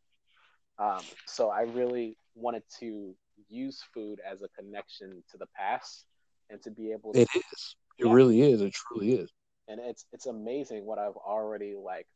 Um, 0.79 1.05
so 1.27 1.51
I 1.51 1.63
really 1.63 2.17
wanted 2.35 2.63
to 2.81 3.15
use 3.49 3.83
food 3.93 4.21
as 4.29 4.43
a 4.43 4.49
connection 4.49 5.23
to 5.31 5.39
the 5.39 5.47
past 5.55 6.07
and 6.51 6.63
to 6.63 6.71
be 6.71 6.93
able 6.93 7.13
to. 7.13 7.21
It 7.21 7.29
is. 7.35 7.77
It 7.99 8.07
yeah. 8.07 8.13
really 8.13 8.41
is. 8.41 8.63
It 8.63 8.73
truly 8.73 9.13
is 9.13 9.31
and 9.69 9.81
it's 9.81 10.05
it's 10.13 10.27
amazing 10.27 10.85
what 10.85 10.99
I've 10.99 11.17
already 11.17 11.75
like 11.75 12.07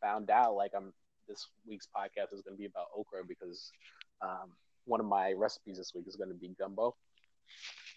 found 0.00 0.30
out. 0.30 0.54
Like 0.54 0.72
I'm 0.76 0.92
this 1.30 1.48
week's 1.66 1.86
podcast 1.96 2.34
is 2.34 2.42
going 2.42 2.56
to 2.56 2.60
be 2.60 2.66
about 2.66 2.86
okra 2.96 3.20
because 3.26 3.70
um, 4.20 4.50
one 4.84 5.00
of 5.00 5.06
my 5.06 5.32
recipes 5.32 5.78
this 5.78 5.92
week 5.94 6.04
is 6.08 6.16
going 6.16 6.28
to 6.28 6.34
be 6.34 6.50
gumbo. 6.58 6.94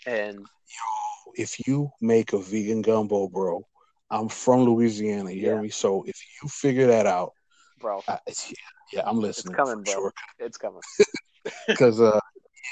And 0.05 0.37
yo, 0.37 1.33
if 1.35 1.67
you 1.67 1.89
make 1.99 2.33
a 2.33 2.37
vegan 2.37 2.81
gumbo, 2.81 3.27
bro, 3.27 3.65
I'm 4.11 4.29
from 4.29 4.61
Louisiana. 4.61 5.31
You 5.31 5.41
yeah. 5.41 5.47
hear 5.49 5.61
me? 5.61 5.69
So 5.69 6.03
if 6.03 6.15
you 6.41 6.49
figure 6.49 6.87
that 6.87 7.07
out, 7.07 7.31
bro, 7.79 8.01
I, 8.07 8.19
yeah, 8.27 8.53
yeah, 8.93 9.01
I'm 9.05 9.19
listening. 9.19 9.53
It's 9.53 9.63
coming, 9.63 9.83
bro. 9.83 9.93
Sure. 9.93 10.13
It's 10.39 10.57
coming. 10.57 10.81
Because 11.67 11.99
uh, 11.99 12.17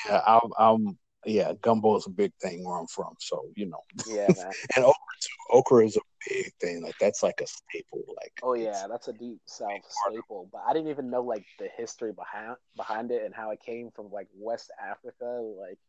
yeah, 0.08 0.21
I'm, 0.26 0.50
I'm 0.58 0.97
yeah, 1.26 1.52
gumbo 1.62 1.97
is 1.97 2.08
a 2.08 2.10
big 2.10 2.32
thing 2.41 2.63
where 2.63 2.78
I'm 2.80 2.88
from. 2.88 3.13
So 3.19 3.43
you 3.58 3.65
know, 3.65 3.82
yeah, 4.08 4.28
man. 4.38 4.52
and 4.78 4.86
okra 4.86 5.15
too. 5.19 5.58
Okra 5.58 5.86
is 5.86 5.97
a 5.97 6.00
big 6.28 6.52
thing. 6.60 6.82
Like 6.84 6.96
that's 7.00 7.24
like 7.24 7.42
a 7.42 7.48
staple. 7.48 8.04
Like 8.16 8.34
oh 8.44 8.54
yeah, 8.54 8.88
that's 8.90 9.08
a 9.08 9.14
deep 9.14 9.40
South 9.46 9.82
staple. 9.90 10.50
But 10.52 10.64
I 10.68 10.74
didn't 10.74 10.90
even 10.90 11.10
know 11.10 11.22
like 11.22 11.46
the 11.60 11.68
history 11.76 12.14
behind 12.14 12.56
behind 12.76 13.12
it 13.12 13.24
and 13.24 13.34
how 13.34 13.52
it 13.52 13.60
came 13.66 13.90
from 13.96 14.12
like 14.12 14.28
West 14.34 14.72
Africa, 14.82 15.42
like 15.60 15.80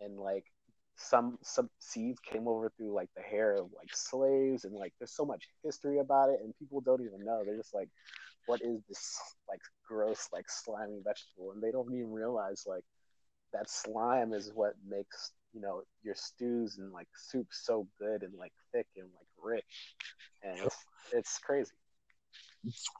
and 0.00 0.18
like 0.18 0.44
some 0.96 1.38
some 1.42 1.70
seeds 1.78 2.20
came 2.20 2.46
over 2.46 2.70
through 2.76 2.94
like 2.94 3.08
the 3.16 3.22
hair 3.22 3.56
of 3.56 3.66
like 3.76 3.94
slaves 3.94 4.64
and 4.64 4.74
like 4.74 4.92
there's 4.98 5.16
so 5.16 5.24
much 5.24 5.48
history 5.64 5.98
about 5.98 6.28
it 6.28 6.40
and 6.42 6.56
people 6.58 6.80
don't 6.80 7.02
even 7.02 7.24
know. 7.24 7.42
They're 7.44 7.56
just 7.56 7.74
like, 7.74 7.88
what 8.46 8.60
is 8.62 8.80
this 8.88 9.18
like 9.48 9.60
gross 9.86 10.28
like 10.32 10.46
slimy 10.48 11.00
vegetable? 11.04 11.52
And 11.52 11.62
they 11.62 11.70
don't 11.70 11.92
even 11.94 12.12
realize 12.12 12.64
like 12.66 12.84
that 13.52 13.70
slime 13.70 14.32
is 14.32 14.50
what 14.54 14.74
makes 14.86 15.32
you 15.52 15.60
know 15.60 15.82
your 16.02 16.14
stews 16.14 16.78
and 16.78 16.92
like 16.92 17.08
soups 17.16 17.62
so 17.64 17.86
good 17.98 18.22
and 18.22 18.32
like 18.38 18.52
thick 18.72 18.86
and 18.96 19.08
like 19.14 19.26
rich, 19.42 19.96
and 20.42 20.58
it's 20.58 20.76
it's 21.12 21.38
crazy. 21.38 21.72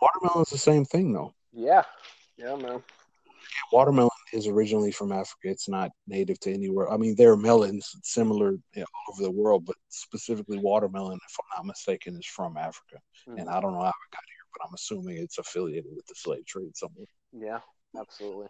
Watermelon's 0.00 0.50
the 0.50 0.58
same 0.58 0.84
thing 0.84 1.12
though. 1.12 1.32
Yeah, 1.52 1.84
yeah, 2.36 2.56
man. 2.56 2.82
watermelon 3.72 4.10
is 4.32 4.46
originally 4.46 4.92
from 4.92 5.12
Africa. 5.12 5.48
It's 5.48 5.68
not 5.68 5.90
native 6.06 6.40
to 6.40 6.52
anywhere. 6.52 6.90
I 6.90 6.96
mean, 6.96 7.14
there 7.16 7.32
are 7.32 7.36
melons 7.36 7.94
similar 8.02 8.52
you 8.74 8.80
know, 8.80 8.86
all 8.94 9.14
over 9.14 9.22
the 9.22 9.30
world, 9.30 9.66
but 9.66 9.76
specifically 9.88 10.58
watermelon, 10.58 11.18
if 11.28 11.36
I'm 11.38 11.58
not 11.58 11.66
mistaken, 11.66 12.16
is 12.16 12.26
from 12.26 12.56
Africa. 12.56 12.96
Mm-hmm. 13.28 13.38
And 13.38 13.50
I 13.50 13.60
don't 13.60 13.72
know 13.72 13.80
how 13.80 13.88
it 13.88 14.12
got 14.12 14.24
here, 14.26 14.46
but 14.52 14.66
I'm 14.66 14.74
assuming 14.74 15.18
it's 15.18 15.38
affiliated 15.38 15.90
with 15.94 16.06
the 16.06 16.14
slave 16.16 16.46
trade 16.46 16.76
somewhere. 16.76 17.06
Yeah, 17.32 17.60
absolutely. 17.98 18.46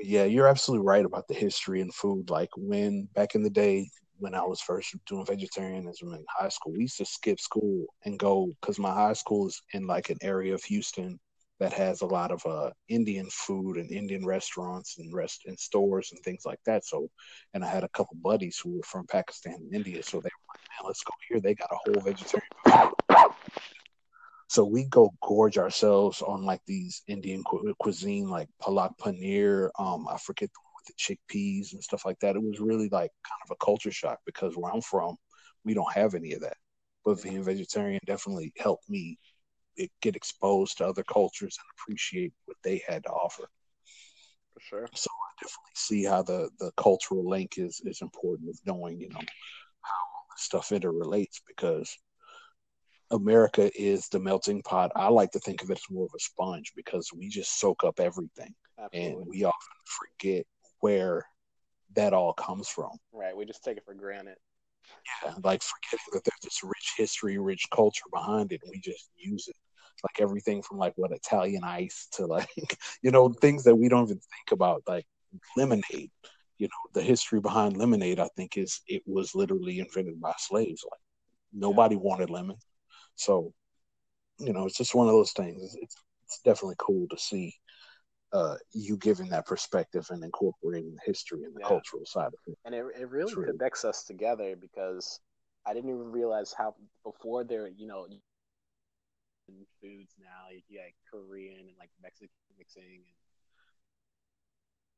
But 0.00 0.08
yeah, 0.08 0.24
you're 0.24 0.48
absolutely 0.48 0.86
right 0.86 1.04
about 1.04 1.28
the 1.28 1.34
history 1.34 1.82
and 1.82 1.94
food. 1.94 2.30
Like 2.30 2.48
when 2.56 3.06
back 3.14 3.34
in 3.34 3.42
the 3.42 3.50
day, 3.50 3.86
when 4.18 4.34
I 4.34 4.40
was 4.40 4.62
first 4.62 4.96
doing 5.04 5.26
vegetarianism 5.26 6.14
in 6.14 6.24
high 6.26 6.48
school, 6.48 6.72
we 6.72 6.80
used 6.80 6.96
to 6.96 7.04
skip 7.04 7.38
school 7.38 7.84
and 8.06 8.18
go 8.18 8.50
because 8.58 8.78
my 8.78 8.94
high 8.94 9.12
school 9.12 9.48
is 9.48 9.60
in 9.74 9.86
like 9.86 10.08
an 10.08 10.16
area 10.22 10.54
of 10.54 10.64
Houston 10.64 11.20
that 11.58 11.74
has 11.74 12.00
a 12.00 12.06
lot 12.06 12.30
of 12.30 12.40
uh, 12.46 12.70
Indian 12.88 13.28
food 13.30 13.76
and 13.76 13.90
Indian 13.90 14.24
restaurants 14.24 14.96
and 14.96 15.12
rest 15.12 15.42
and 15.44 15.60
stores 15.60 16.12
and 16.12 16.20
things 16.24 16.44
like 16.46 16.60
that. 16.64 16.86
So, 16.86 17.10
and 17.52 17.62
I 17.62 17.68
had 17.68 17.84
a 17.84 17.88
couple 17.90 18.16
buddies 18.24 18.58
who 18.58 18.76
were 18.76 18.82
from 18.84 19.06
Pakistan 19.06 19.56
and 19.56 19.74
India, 19.74 20.02
so 20.02 20.12
they 20.12 20.30
were 20.30 20.54
like, 20.54 20.66
"Man, 20.70 20.86
let's 20.86 21.04
go 21.04 21.12
here. 21.28 21.40
They 21.40 21.54
got 21.54 21.68
a 21.72 21.76
whole 21.84 22.00
vegetarian." 22.00 22.94
So 24.50 24.64
we 24.64 24.84
go 24.86 25.12
gorge 25.22 25.58
ourselves 25.58 26.22
on 26.22 26.44
like 26.44 26.60
these 26.66 27.02
Indian 27.06 27.44
cu- 27.44 27.72
cuisine, 27.78 28.28
like 28.28 28.48
palak 28.60 28.98
paneer. 28.98 29.70
Um, 29.78 30.08
I 30.08 30.18
forget 30.18 30.50
the 30.52 30.60
with 30.74 30.86
the 30.86 30.94
chickpeas 30.98 31.72
and 31.72 31.80
stuff 31.84 32.04
like 32.04 32.18
that. 32.18 32.34
It 32.34 32.42
was 32.42 32.58
really 32.58 32.88
like 32.88 33.12
kind 33.22 33.40
of 33.44 33.52
a 33.52 33.64
culture 33.64 33.92
shock 33.92 34.18
because 34.26 34.56
where 34.56 34.72
I'm 34.72 34.80
from, 34.80 35.14
we 35.64 35.72
don't 35.72 35.92
have 35.92 36.16
any 36.16 36.32
of 36.32 36.40
that. 36.40 36.56
But 37.04 37.22
being 37.22 37.44
vegetarian 37.44 38.00
definitely 38.04 38.52
helped 38.58 38.90
me 38.90 39.20
get 40.02 40.16
exposed 40.16 40.78
to 40.78 40.86
other 40.88 41.04
cultures 41.04 41.56
and 41.56 41.66
appreciate 41.78 42.32
what 42.46 42.56
they 42.64 42.82
had 42.88 43.04
to 43.04 43.10
offer. 43.10 43.48
For 44.54 44.60
sure. 44.60 44.88
So 44.94 45.10
I 45.12 45.44
definitely 45.44 45.76
see 45.76 46.02
how 46.02 46.22
the 46.22 46.50
the 46.58 46.72
cultural 46.76 47.28
link 47.28 47.56
is 47.56 47.80
is 47.84 48.02
important 48.02 48.48
with 48.48 48.60
knowing, 48.66 49.00
you 49.00 49.10
know, 49.10 49.20
how 49.82 50.02
stuff 50.36 50.70
interrelates 50.70 51.40
because 51.46 51.96
America 53.10 53.70
is 53.80 54.08
the 54.08 54.20
melting 54.20 54.62
pot. 54.62 54.92
I 54.94 55.08
like 55.08 55.30
to 55.32 55.40
think 55.40 55.62
of 55.62 55.70
it 55.70 55.78
as 55.78 55.90
more 55.90 56.04
of 56.04 56.12
a 56.14 56.20
sponge 56.20 56.72
because 56.76 57.10
we 57.16 57.28
just 57.28 57.58
soak 57.58 57.84
up 57.84 57.98
everything. 57.98 58.54
Absolutely. 58.78 59.12
And 59.12 59.26
we 59.28 59.44
often 59.44 59.58
forget 59.84 60.46
where 60.80 61.26
that 61.96 62.12
all 62.12 62.32
comes 62.32 62.68
from. 62.68 62.92
Right. 63.12 63.36
We 63.36 63.44
just 63.44 63.64
take 63.64 63.76
it 63.76 63.84
for 63.84 63.94
granted. 63.94 64.36
Yeah, 65.24 65.34
like 65.44 65.62
forgetting 65.62 66.06
that 66.12 66.24
there's 66.24 66.40
this 66.42 66.64
rich 66.64 66.94
history, 66.96 67.38
rich 67.38 67.66
culture 67.72 68.04
behind 68.12 68.52
it, 68.52 68.60
we 68.68 68.80
just 68.80 69.10
use 69.16 69.46
it. 69.48 69.56
Like 70.02 70.20
everything 70.20 70.62
from 70.62 70.78
like 70.78 70.94
what 70.96 71.12
Italian 71.12 71.62
ice 71.64 72.08
to 72.12 72.26
like, 72.26 72.48
you 73.02 73.10
know, 73.10 73.28
things 73.28 73.64
that 73.64 73.76
we 73.76 73.88
don't 73.88 74.04
even 74.04 74.16
think 74.16 74.52
about, 74.52 74.82
like 74.86 75.06
lemonade. 75.56 76.10
You 76.58 76.66
know, 76.66 76.90
the 76.92 77.02
history 77.02 77.40
behind 77.40 77.76
lemonade, 77.76 78.20
I 78.20 78.28
think, 78.36 78.56
is 78.56 78.80
it 78.86 79.02
was 79.06 79.34
literally 79.34 79.78
invented 79.78 80.20
by 80.20 80.34
slaves. 80.38 80.84
Like 80.90 81.00
nobody 81.52 81.94
yeah. 81.94 82.02
wanted 82.02 82.30
lemon, 82.30 82.56
so 83.20 83.52
you 84.40 84.52
know, 84.52 84.66
it's 84.66 84.78
just 84.78 84.94
one 84.94 85.06
of 85.06 85.12
those 85.12 85.32
things. 85.32 85.76
It's, 85.80 85.94
it's 86.24 86.40
definitely 86.44 86.76
cool 86.78 87.06
to 87.08 87.18
see 87.18 87.54
uh, 88.32 88.56
you 88.72 88.96
giving 88.96 89.28
that 89.30 89.46
perspective 89.46 90.06
and 90.10 90.24
incorporating 90.24 90.94
the 90.94 91.02
history 91.04 91.44
and 91.44 91.54
the 91.54 91.60
yeah. 91.60 91.68
cultural 91.68 92.06
side 92.06 92.28
of 92.28 92.38
it. 92.46 92.58
And 92.64 92.74
it, 92.74 92.84
it 92.98 93.10
really 93.10 93.34
connects 93.34 93.84
us 93.84 94.04
together 94.04 94.56
because 94.58 95.20
I 95.66 95.74
didn't 95.74 95.90
even 95.90 96.10
realize 96.10 96.54
how 96.56 96.74
before 97.04 97.44
there, 97.44 97.68
you 97.68 97.86
know, 97.86 98.06
foods 99.82 100.14
now 100.18 100.48
you 100.68 100.78
got 100.78 100.86
Korean 101.10 101.58
and 101.58 101.76
like 101.78 101.90
Mexican 102.02 102.30
mixing 102.56 103.02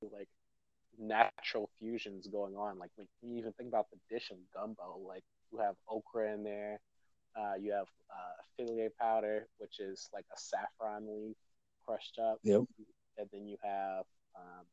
and 0.03 0.11
like 0.13 0.29
natural 0.99 1.71
fusions 1.79 2.29
going 2.29 2.55
on. 2.55 2.79
Like 2.79 2.91
when 2.97 3.09
you 3.23 3.39
even 3.39 3.53
think 3.55 3.71
about 3.71 3.87
the 3.91 3.99
dish 4.15 4.31
of 4.31 4.37
gumbo, 4.55 5.01
like 5.09 5.25
you 5.51 5.59
have 5.59 5.75
okra 5.89 6.35
in 6.35 6.45
there, 6.45 6.81
uh, 7.37 7.55
you 7.61 7.73
have 7.73 7.87
uh, 8.11 8.89
powder, 9.01 9.49
which 9.59 9.81
is 9.81 10.09
like 10.13 10.27
a 10.35 10.39
saffron 10.39 11.07
leaf 11.07 11.37
crushed 11.87 12.19
up. 12.19 12.39
Yep 12.43 12.65
and 13.19 13.29
then 13.33 13.47
you 13.47 13.57
have 13.63 14.05
um, 14.37 14.65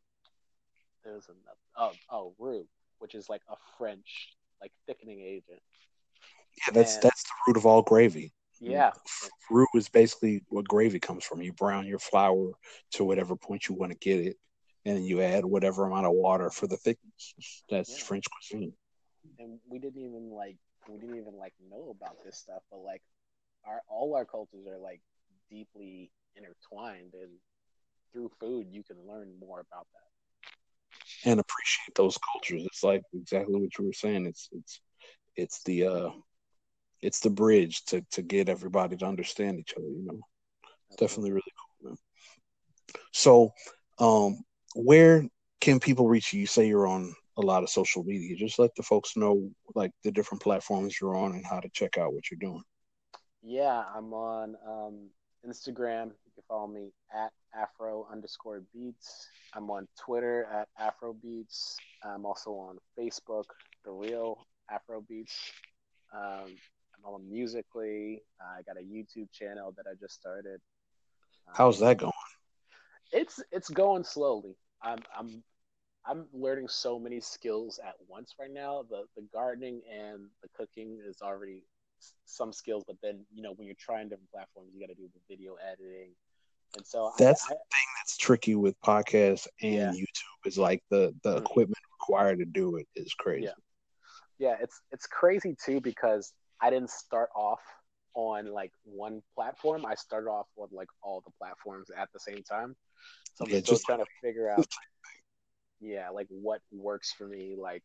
there's 1.03 1.27
another 1.27 1.57
oh 1.77 1.93
oh 2.09 2.33
roux, 2.39 2.67
which 2.99 3.15
is 3.15 3.29
like 3.29 3.41
a 3.49 3.55
French 3.77 4.35
like 4.61 4.71
thickening 4.87 5.21
agent. 5.21 5.61
Yeah, 6.57 6.73
that's 6.73 6.95
and, 6.95 7.03
that's 7.03 7.23
the 7.23 7.29
root 7.47 7.57
of 7.57 7.65
all 7.65 7.81
gravy. 7.81 8.33
Yeah, 8.59 8.91
roux 9.49 9.67
is 9.75 9.89
basically 9.89 10.43
what 10.49 10.67
gravy 10.67 10.99
comes 10.99 11.23
from. 11.23 11.41
You 11.41 11.53
brown 11.53 11.87
your 11.87 11.99
flour 11.99 12.51
to 12.93 13.03
whatever 13.03 13.35
point 13.35 13.67
you 13.67 13.75
want 13.75 13.91
to 13.91 13.97
get 13.97 14.19
it, 14.19 14.37
and 14.85 14.97
then 14.97 15.03
you 15.03 15.21
add 15.21 15.45
whatever 15.45 15.85
amount 15.85 16.07
of 16.07 16.13
water 16.13 16.49
for 16.49 16.67
the 16.67 16.77
thickness. 16.77 17.63
That's 17.69 17.97
yeah. 17.97 18.03
French 18.03 18.25
cuisine. 18.29 18.73
And 19.37 19.59
we 19.69 19.79
didn't 19.79 20.01
even 20.01 20.31
like 20.31 20.57
we 20.89 20.99
didn't 20.99 21.17
even 21.17 21.37
like 21.37 21.53
know 21.69 21.95
about 21.95 22.17
this 22.23 22.37
stuff, 22.37 22.61
but 22.71 22.79
like 22.79 23.01
our 23.65 23.81
all 23.87 24.15
our 24.15 24.25
cultures 24.25 24.65
are 24.67 24.79
like 24.79 25.01
deeply 25.49 26.11
intertwined 26.35 27.13
and 27.13 27.31
through 28.11 28.31
food 28.39 28.67
you 28.71 28.83
can 28.83 28.97
learn 29.07 29.31
more 29.39 29.59
about 29.59 29.87
that. 29.93 31.29
And 31.29 31.39
appreciate 31.39 31.95
those 31.95 32.17
cultures. 32.31 32.63
It's 32.65 32.83
like 32.83 33.01
exactly 33.13 33.55
what 33.55 33.77
you 33.77 33.85
were 33.85 33.93
saying. 33.93 34.25
It's 34.25 34.49
it's 34.51 34.81
it's 35.35 35.63
the 35.63 35.85
uh 35.87 36.09
it's 37.01 37.19
the 37.19 37.29
bridge 37.29 37.85
to 37.85 38.05
to 38.11 38.21
get 38.21 38.49
everybody 38.49 38.97
to 38.97 39.05
understand 39.05 39.59
each 39.59 39.73
other 39.77 39.85
you 39.85 40.05
know? 40.05 40.19
Definitely 40.97 41.31
really 41.31 41.53
cool 41.81 41.89
man. 41.91 41.97
So 43.13 43.53
um 43.99 44.43
where 44.75 45.25
can 45.61 45.79
people 45.79 46.07
reach 46.07 46.33
you? 46.33 46.41
You 46.41 46.47
say 46.47 46.67
you're 46.67 46.87
on 46.87 47.13
a 47.39 47.45
lot 47.45 47.63
of 47.63 47.69
social 47.69 48.03
media 48.03 48.35
just 48.35 48.59
let 48.59 48.73
the 48.75 48.83
folks 48.83 49.15
know 49.15 49.49
like 49.75 49.91
the 50.03 50.11
different 50.11 50.41
platforms 50.41 50.95
you're 50.99 51.15
on 51.15 51.31
and 51.31 51.45
how 51.45 51.59
to 51.59 51.69
check 51.69 51.97
out 51.97 52.13
what 52.13 52.29
you're 52.29 52.39
doing 52.39 52.63
yeah 53.41 53.83
i'm 53.95 54.13
on 54.13 54.55
um 54.67 55.09
instagram 55.47 56.07
you 56.07 56.31
can 56.35 56.43
follow 56.47 56.67
me 56.67 56.91
at 57.13 57.31
afro 57.59 58.07
underscore 58.11 58.61
beets. 58.73 59.27
I'm 59.53 59.69
on 59.69 59.87
Twitter 59.99 60.47
at 60.53 60.67
Afro 60.79 61.13
Beets. 61.13 61.77
I'm 62.03 62.25
also 62.25 62.51
on 62.51 62.77
Facebook, 62.97 63.45
The 63.83 63.91
Real 63.91 64.45
Afro 64.69 65.01
Beets. 65.01 65.35
Um, 66.13 66.55
I'm 67.05 67.13
on 67.13 67.29
Musical.ly. 67.29 68.19
I 68.41 68.61
got 68.63 68.77
a 68.77 68.83
YouTube 68.83 69.31
channel 69.31 69.73
that 69.77 69.85
I 69.89 69.95
just 69.99 70.13
started. 70.13 70.59
How's 71.53 71.79
that 71.79 71.97
going? 71.97 72.11
It's 73.11 73.41
it's 73.51 73.69
going 73.69 74.03
slowly. 74.03 74.55
I'm 74.83 74.99
I'm 75.17 75.43
I'm 76.05 76.25
learning 76.33 76.67
so 76.67 76.99
many 76.99 77.19
skills 77.19 77.79
at 77.85 77.95
once 78.07 78.35
right 78.39 78.51
now. 78.51 78.83
The 78.89 79.03
the 79.15 79.27
gardening 79.33 79.81
and 79.91 80.27
the 80.41 80.49
cooking 80.55 80.99
is 81.05 81.21
already 81.21 81.63
some 82.25 82.53
skills, 82.53 82.83
but 82.87 82.97
then 83.01 83.25
you 83.33 83.41
know 83.41 83.53
when 83.55 83.67
you're 83.67 83.75
trying 83.79 84.09
different 84.09 84.31
platforms, 84.31 84.71
you 84.73 84.79
got 84.79 84.93
to 84.93 84.95
do 84.95 85.09
the 85.13 85.19
video 85.33 85.55
editing, 85.55 86.11
and 86.77 86.85
so 86.85 87.11
that's 87.17 87.43
I, 87.45 87.49
the 87.49 87.55
thing 87.55 87.87
that's 87.99 88.17
tricky 88.17 88.55
with 88.55 88.79
podcasts 88.81 89.47
and 89.61 89.73
yeah. 89.73 89.91
YouTube 89.91 90.47
is 90.47 90.57
like 90.57 90.83
the 90.89 91.13
the 91.23 91.35
mm-hmm. 91.35 91.45
equipment 91.45 91.79
required 91.99 92.39
to 92.39 92.45
do 92.45 92.77
it 92.77 92.87
is 92.95 93.13
crazy. 93.13 93.45
Yeah. 93.45 94.49
yeah, 94.49 94.55
it's 94.61 94.81
it's 94.91 95.05
crazy 95.05 95.55
too 95.63 95.81
because 95.81 96.33
I 96.61 96.69
didn't 96.69 96.91
start 96.91 97.29
off 97.35 97.61
on 98.15 98.51
like 98.51 98.71
one 98.83 99.21
platform. 99.35 99.85
I 99.85 99.95
started 99.95 100.29
off 100.29 100.47
with 100.55 100.71
like 100.71 100.89
all 101.01 101.21
the 101.25 101.31
platforms 101.37 101.89
at 101.95 102.09
the 102.13 102.19
same 102.19 102.43
time. 102.43 102.75
So 103.35 103.45
I'm 103.45 103.51
yeah, 103.51 103.59
still 103.59 103.79
trying 103.85 103.99
to 103.99 104.05
figure 104.21 104.49
out 104.57 104.65
yeah, 105.79 106.09
like 106.09 106.27
what 106.29 106.61
works 106.71 107.11
for 107.11 107.27
me. 107.27 107.55
Like 107.59 107.83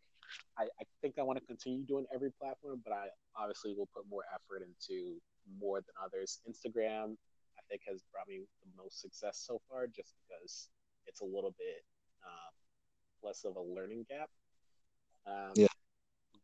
I, 0.59 0.65
I 0.65 0.85
think 1.01 1.15
I 1.19 1.23
want 1.23 1.39
to 1.39 1.45
continue 1.47 1.85
doing 1.85 2.07
every 2.15 2.31
platform, 2.33 2.81
but 2.85 2.93
I 2.93 3.07
obviously 3.37 3.75
will 3.77 3.89
put 3.95 4.05
more 4.09 4.25
effort 4.35 4.63
into 4.67 5.21
more 5.61 5.79
than 5.79 5.95
others. 6.03 6.41
Instagram, 6.49 7.17
I 7.59 7.63
think 7.69 7.83
has 7.89 8.03
brought 8.13 8.29
me 8.29 8.41
the 8.63 8.83
most 8.83 9.01
success 9.01 9.43
so 9.47 9.61
far, 9.69 9.87
just 9.87 10.15
because 10.27 10.69
it's 11.07 11.21
a 11.21 11.25
little 11.25 11.55
bit 11.59 11.85
um, 12.25 12.53
less 13.23 13.45
of 13.45 13.57
a 13.57 13.61
learning 13.61 14.07
gap. 14.09 14.31
Um, 15.27 15.53
yeah. 15.55 15.69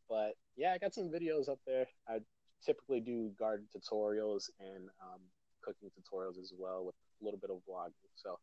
But 0.09 0.33
yeah, 0.57 0.73
I 0.73 0.77
got 0.77 0.93
some 0.93 1.09
videos 1.09 1.49
up 1.49 1.59
there. 1.65 1.87
I 2.07 2.19
typically 2.65 2.99
do 2.99 3.31
garden 3.39 3.65
tutorials 3.75 4.49
and 4.59 4.89
um, 5.01 5.21
cooking 5.63 5.89
tutorials 5.89 6.39
as 6.39 6.53
well 6.57 6.85
with 6.85 6.95
a 7.21 7.25
little 7.25 7.39
bit 7.39 7.49
of 7.49 7.57
vlogging. 7.69 8.11
So 8.15 8.39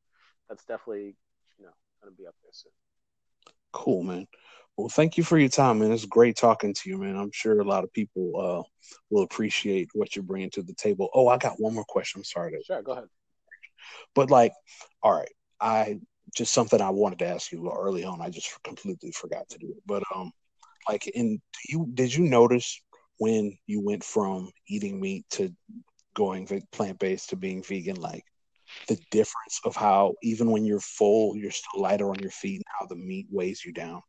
that's 0.49 0.65
definitely 0.65 1.15
you 1.59 1.65
know 1.67 1.75
going 2.03 2.13
to 2.13 2.17
be 2.17 2.27
up 2.27 2.35
there 2.43 2.53
soon. 2.53 2.73
Cool, 3.79 4.03
man. 4.03 4.27
Well, 4.77 4.89
thank 4.89 5.17
you 5.17 5.23
for 5.23 5.39
your 5.39 5.49
time, 5.49 5.79
man. 5.79 5.93
It's 5.93 6.05
great 6.05 6.37
talking 6.37 6.75
to 6.75 6.91
you, 6.91 6.99
man. 6.99 7.17
I'm 7.17 7.31
sure 7.33 7.61
a 7.61 7.65
lot 7.65 7.85
of 7.85 7.93
people 7.93 8.33
uh, 8.37 8.63
will 9.09 9.23
appreciate 9.23 9.89
what 9.95 10.17
you're 10.17 10.25
bringing 10.25 10.51
to 10.51 10.65
the 10.65 10.75
table. 10.75 11.09
Oh, 11.15 11.29
I 11.29 11.39
got 11.39 11.61
one 11.61 11.75
more 11.75 11.85
question. 11.85 12.19
I'm 12.19 12.25
sorry. 12.25 12.51
To... 12.51 12.63
Sure, 12.65 12.83
go 12.83 12.93
ahead. 12.93 13.05
But 14.17 14.33
like, 14.33 14.53
all 15.01 15.15
right, 15.15 15.31
I 15.61 16.01
just 16.37 16.53
something 16.53 16.81
I 16.81 16.91
wanted 16.91 17.21
to 17.21 17.29
ask 17.29 17.53
you 17.53 17.71
early 17.71 18.05
on. 18.05 18.21
I 18.21 18.31
just 18.31 18.51
completely 18.65 19.13
forgot 19.13 19.49
to 19.51 19.59
do 19.59 19.69
it. 19.69 19.83
But 19.87 20.03
um, 20.13 20.33
like, 20.89 21.07
in 21.07 21.41
you 21.69 21.89
did 21.95 22.13
you 22.13 22.25
notice 22.25 22.83
when 23.19 23.57
you 23.69 23.81
went 23.81 24.03
from 24.03 24.51
eating 24.67 25.01
meat 25.01 25.25
to 25.31 25.55
going 26.15 26.49
plant 26.73 26.99
based 26.99 27.31
to 27.31 27.37
being 27.37 27.63
vegan? 27.63 27.97
Like, 27.97 28.25
the 28.89 28.99
difference 29.11 29.61
of 29.65 29.77
how 29.77 30.15
even 30.23 30.51
when 30.51 30.65
you're 30.65 30.81
full, 30.81 31.37
you're 31.37 31.51
still 31.51 31.81
lighter 31.81 32.11
on 32.11 32.19
your 32.21 32.31
feet 32.31 32.57
and 32.57 32.65
how 32.79 32.87
the 32.87 32.97
meat 32.97 33.27
weighs 33.31 33.65
you 33.65 33.73
down. 33.73 34.03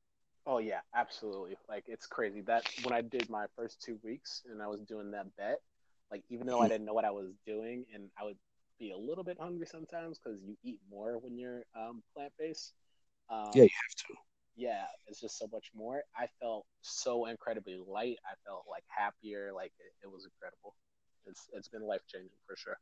Oh 0.45 0.57
yeah, 0.57 0.80
absolutely. 0.95 1.57
Like 1.68 1.84
it's 1.88 2.07
crazy 2.07 2.41
that 2.41 2.68
when 2.84 2.93
I 2.93 3.01
did 3.01 3.30
my 3.30 3.45
first 3.55 3.82
two 3.82 3.99
weeks 4.03 4.41
and 4.49 4.62
I 4.62 4.68
was 4.68 4.82
doing 4.82 5.12
that 5.12 5.28
bet, 5.38 5.60
like 6.12 6.24
even 6.30 6.47
though 6.47 6.60
I 6.60 6.64
mm-hmm. 6.64 6.72
didn't 6.72 6.86
know 6.86 6.93
what 6.93 7.05
I 7.05 7.12
was 7.12 7.32
doing 7.45 7.86
and 7.93 8.10
I 8.20 8.24
would 8.24 8.38
be 8.80 8.91
a 8.91 8.97
little 8.97 9.24
bit 9.24 9.38
hungry 9.39 9.68
sometimes 9.68 10.18
because 10.18 10.39
you 10.41 10.55
eat 10.64 10.80
more 10.89 11.20
when 11.20 11.38
you're 11.38 11.64
um, 11.78 12.01
plant 12.16 12.34
based. 12.39 12.74
Um, 13.30 13.51
yeah, 13.53 13.64
you 13.64 13.70
have 13.70 14.07
to. 14.07 14.14
Yeah, 14.55 14.86
it's 15.07 15.22
just 15.22 15.38
so 15.38 15.47
much 15.51 15.70
more. 15.76 16.01
I 16.18 16.28
felt 16.41 16.66
so 16.82 17.26
incredibly 17.26 17.78
light. 17.88 18.18
I 18.26 18.34
felt 18.45 18.66
like 18.70 18.84
happier. 18.88 19.51
Like 19.53 19.72
it, 19.80 20.07
it 20.07 20.12
was 20.12 20.26
incredible. 20.26 20.76
It's 21.28 21.47
it's 21.53 21.68
been 21.68 21.84
life 21.84 22.01
changing 22.12 22.32
for 22.47 22.55
sure. 22.55 22.78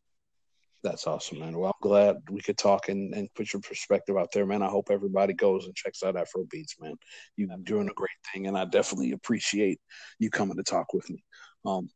That's 0.84 1.08
awesome, 1.08 1.40
man. 1.40 1.58
Well, 1.58 1.72
I'm 1.72 1.88
glad 1.88 2.18
we 2.30 2.42
could 2.42 2.58
talk 2.58 2.90
and, 2.90 3.14
and 3.14 3.34
put 3.34 3.52
your 3.52 3.62
perspective 3.62 4.16
out 4.16 4.30
there, 4.32 4.46
man. 4.46 4.62
I 4.62 4.70
hope 4.70 4.90
everybody 4.92 5.34
goes 5.34 5.66
and 5.66 5.76
checks 5.76 6.04
out 6.04 6.16
Afro 6.16 6.46
Beets, 6.50 6.76
man. 6.80 6.96
You're 7.36 7.50
doing 7.64 7.90
a 7.90 7.94
great 7.94 8.10
thing, 8.32 8.48
and 8.48 8.58
I 8.58 8.66
definitely 8.66 9.12
appreciate 9.12 9.80
you 10.20 10.30
coming 10.30 10.58
to 10.58 10.64
talk 10.64 10.94
with 10.94 11.10
me. 11.10 11.24
Um, 11.66 11.90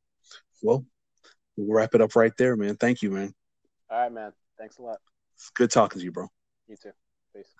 well, 0.62 0.86
we'll 1.56 1.76
wrap 1.76 1.94
it 1.94 2.02
up 2.02 2.16
right 2.16 2.34
there, 2.38 2.56
man. 2.56 2.76
Thank 2.76 3.02
you, 3.02 3.12
man. 3.12 3.34
All 3.90 4.00
right, 4.00 4.12
man. 4.12 4.34
Thanks 4.58 4.78
a 4.78 4.82
lot. 4.82 4.98
It's 5.36 5.50
good 5.52 5.72
talking 5.72 6.00
to 6.00 6.06
you, 6.06 6.12
bro. 6.12 6.28
You 6.68 6.76
too. 6.82 6.92
Peace. 7.36 7.54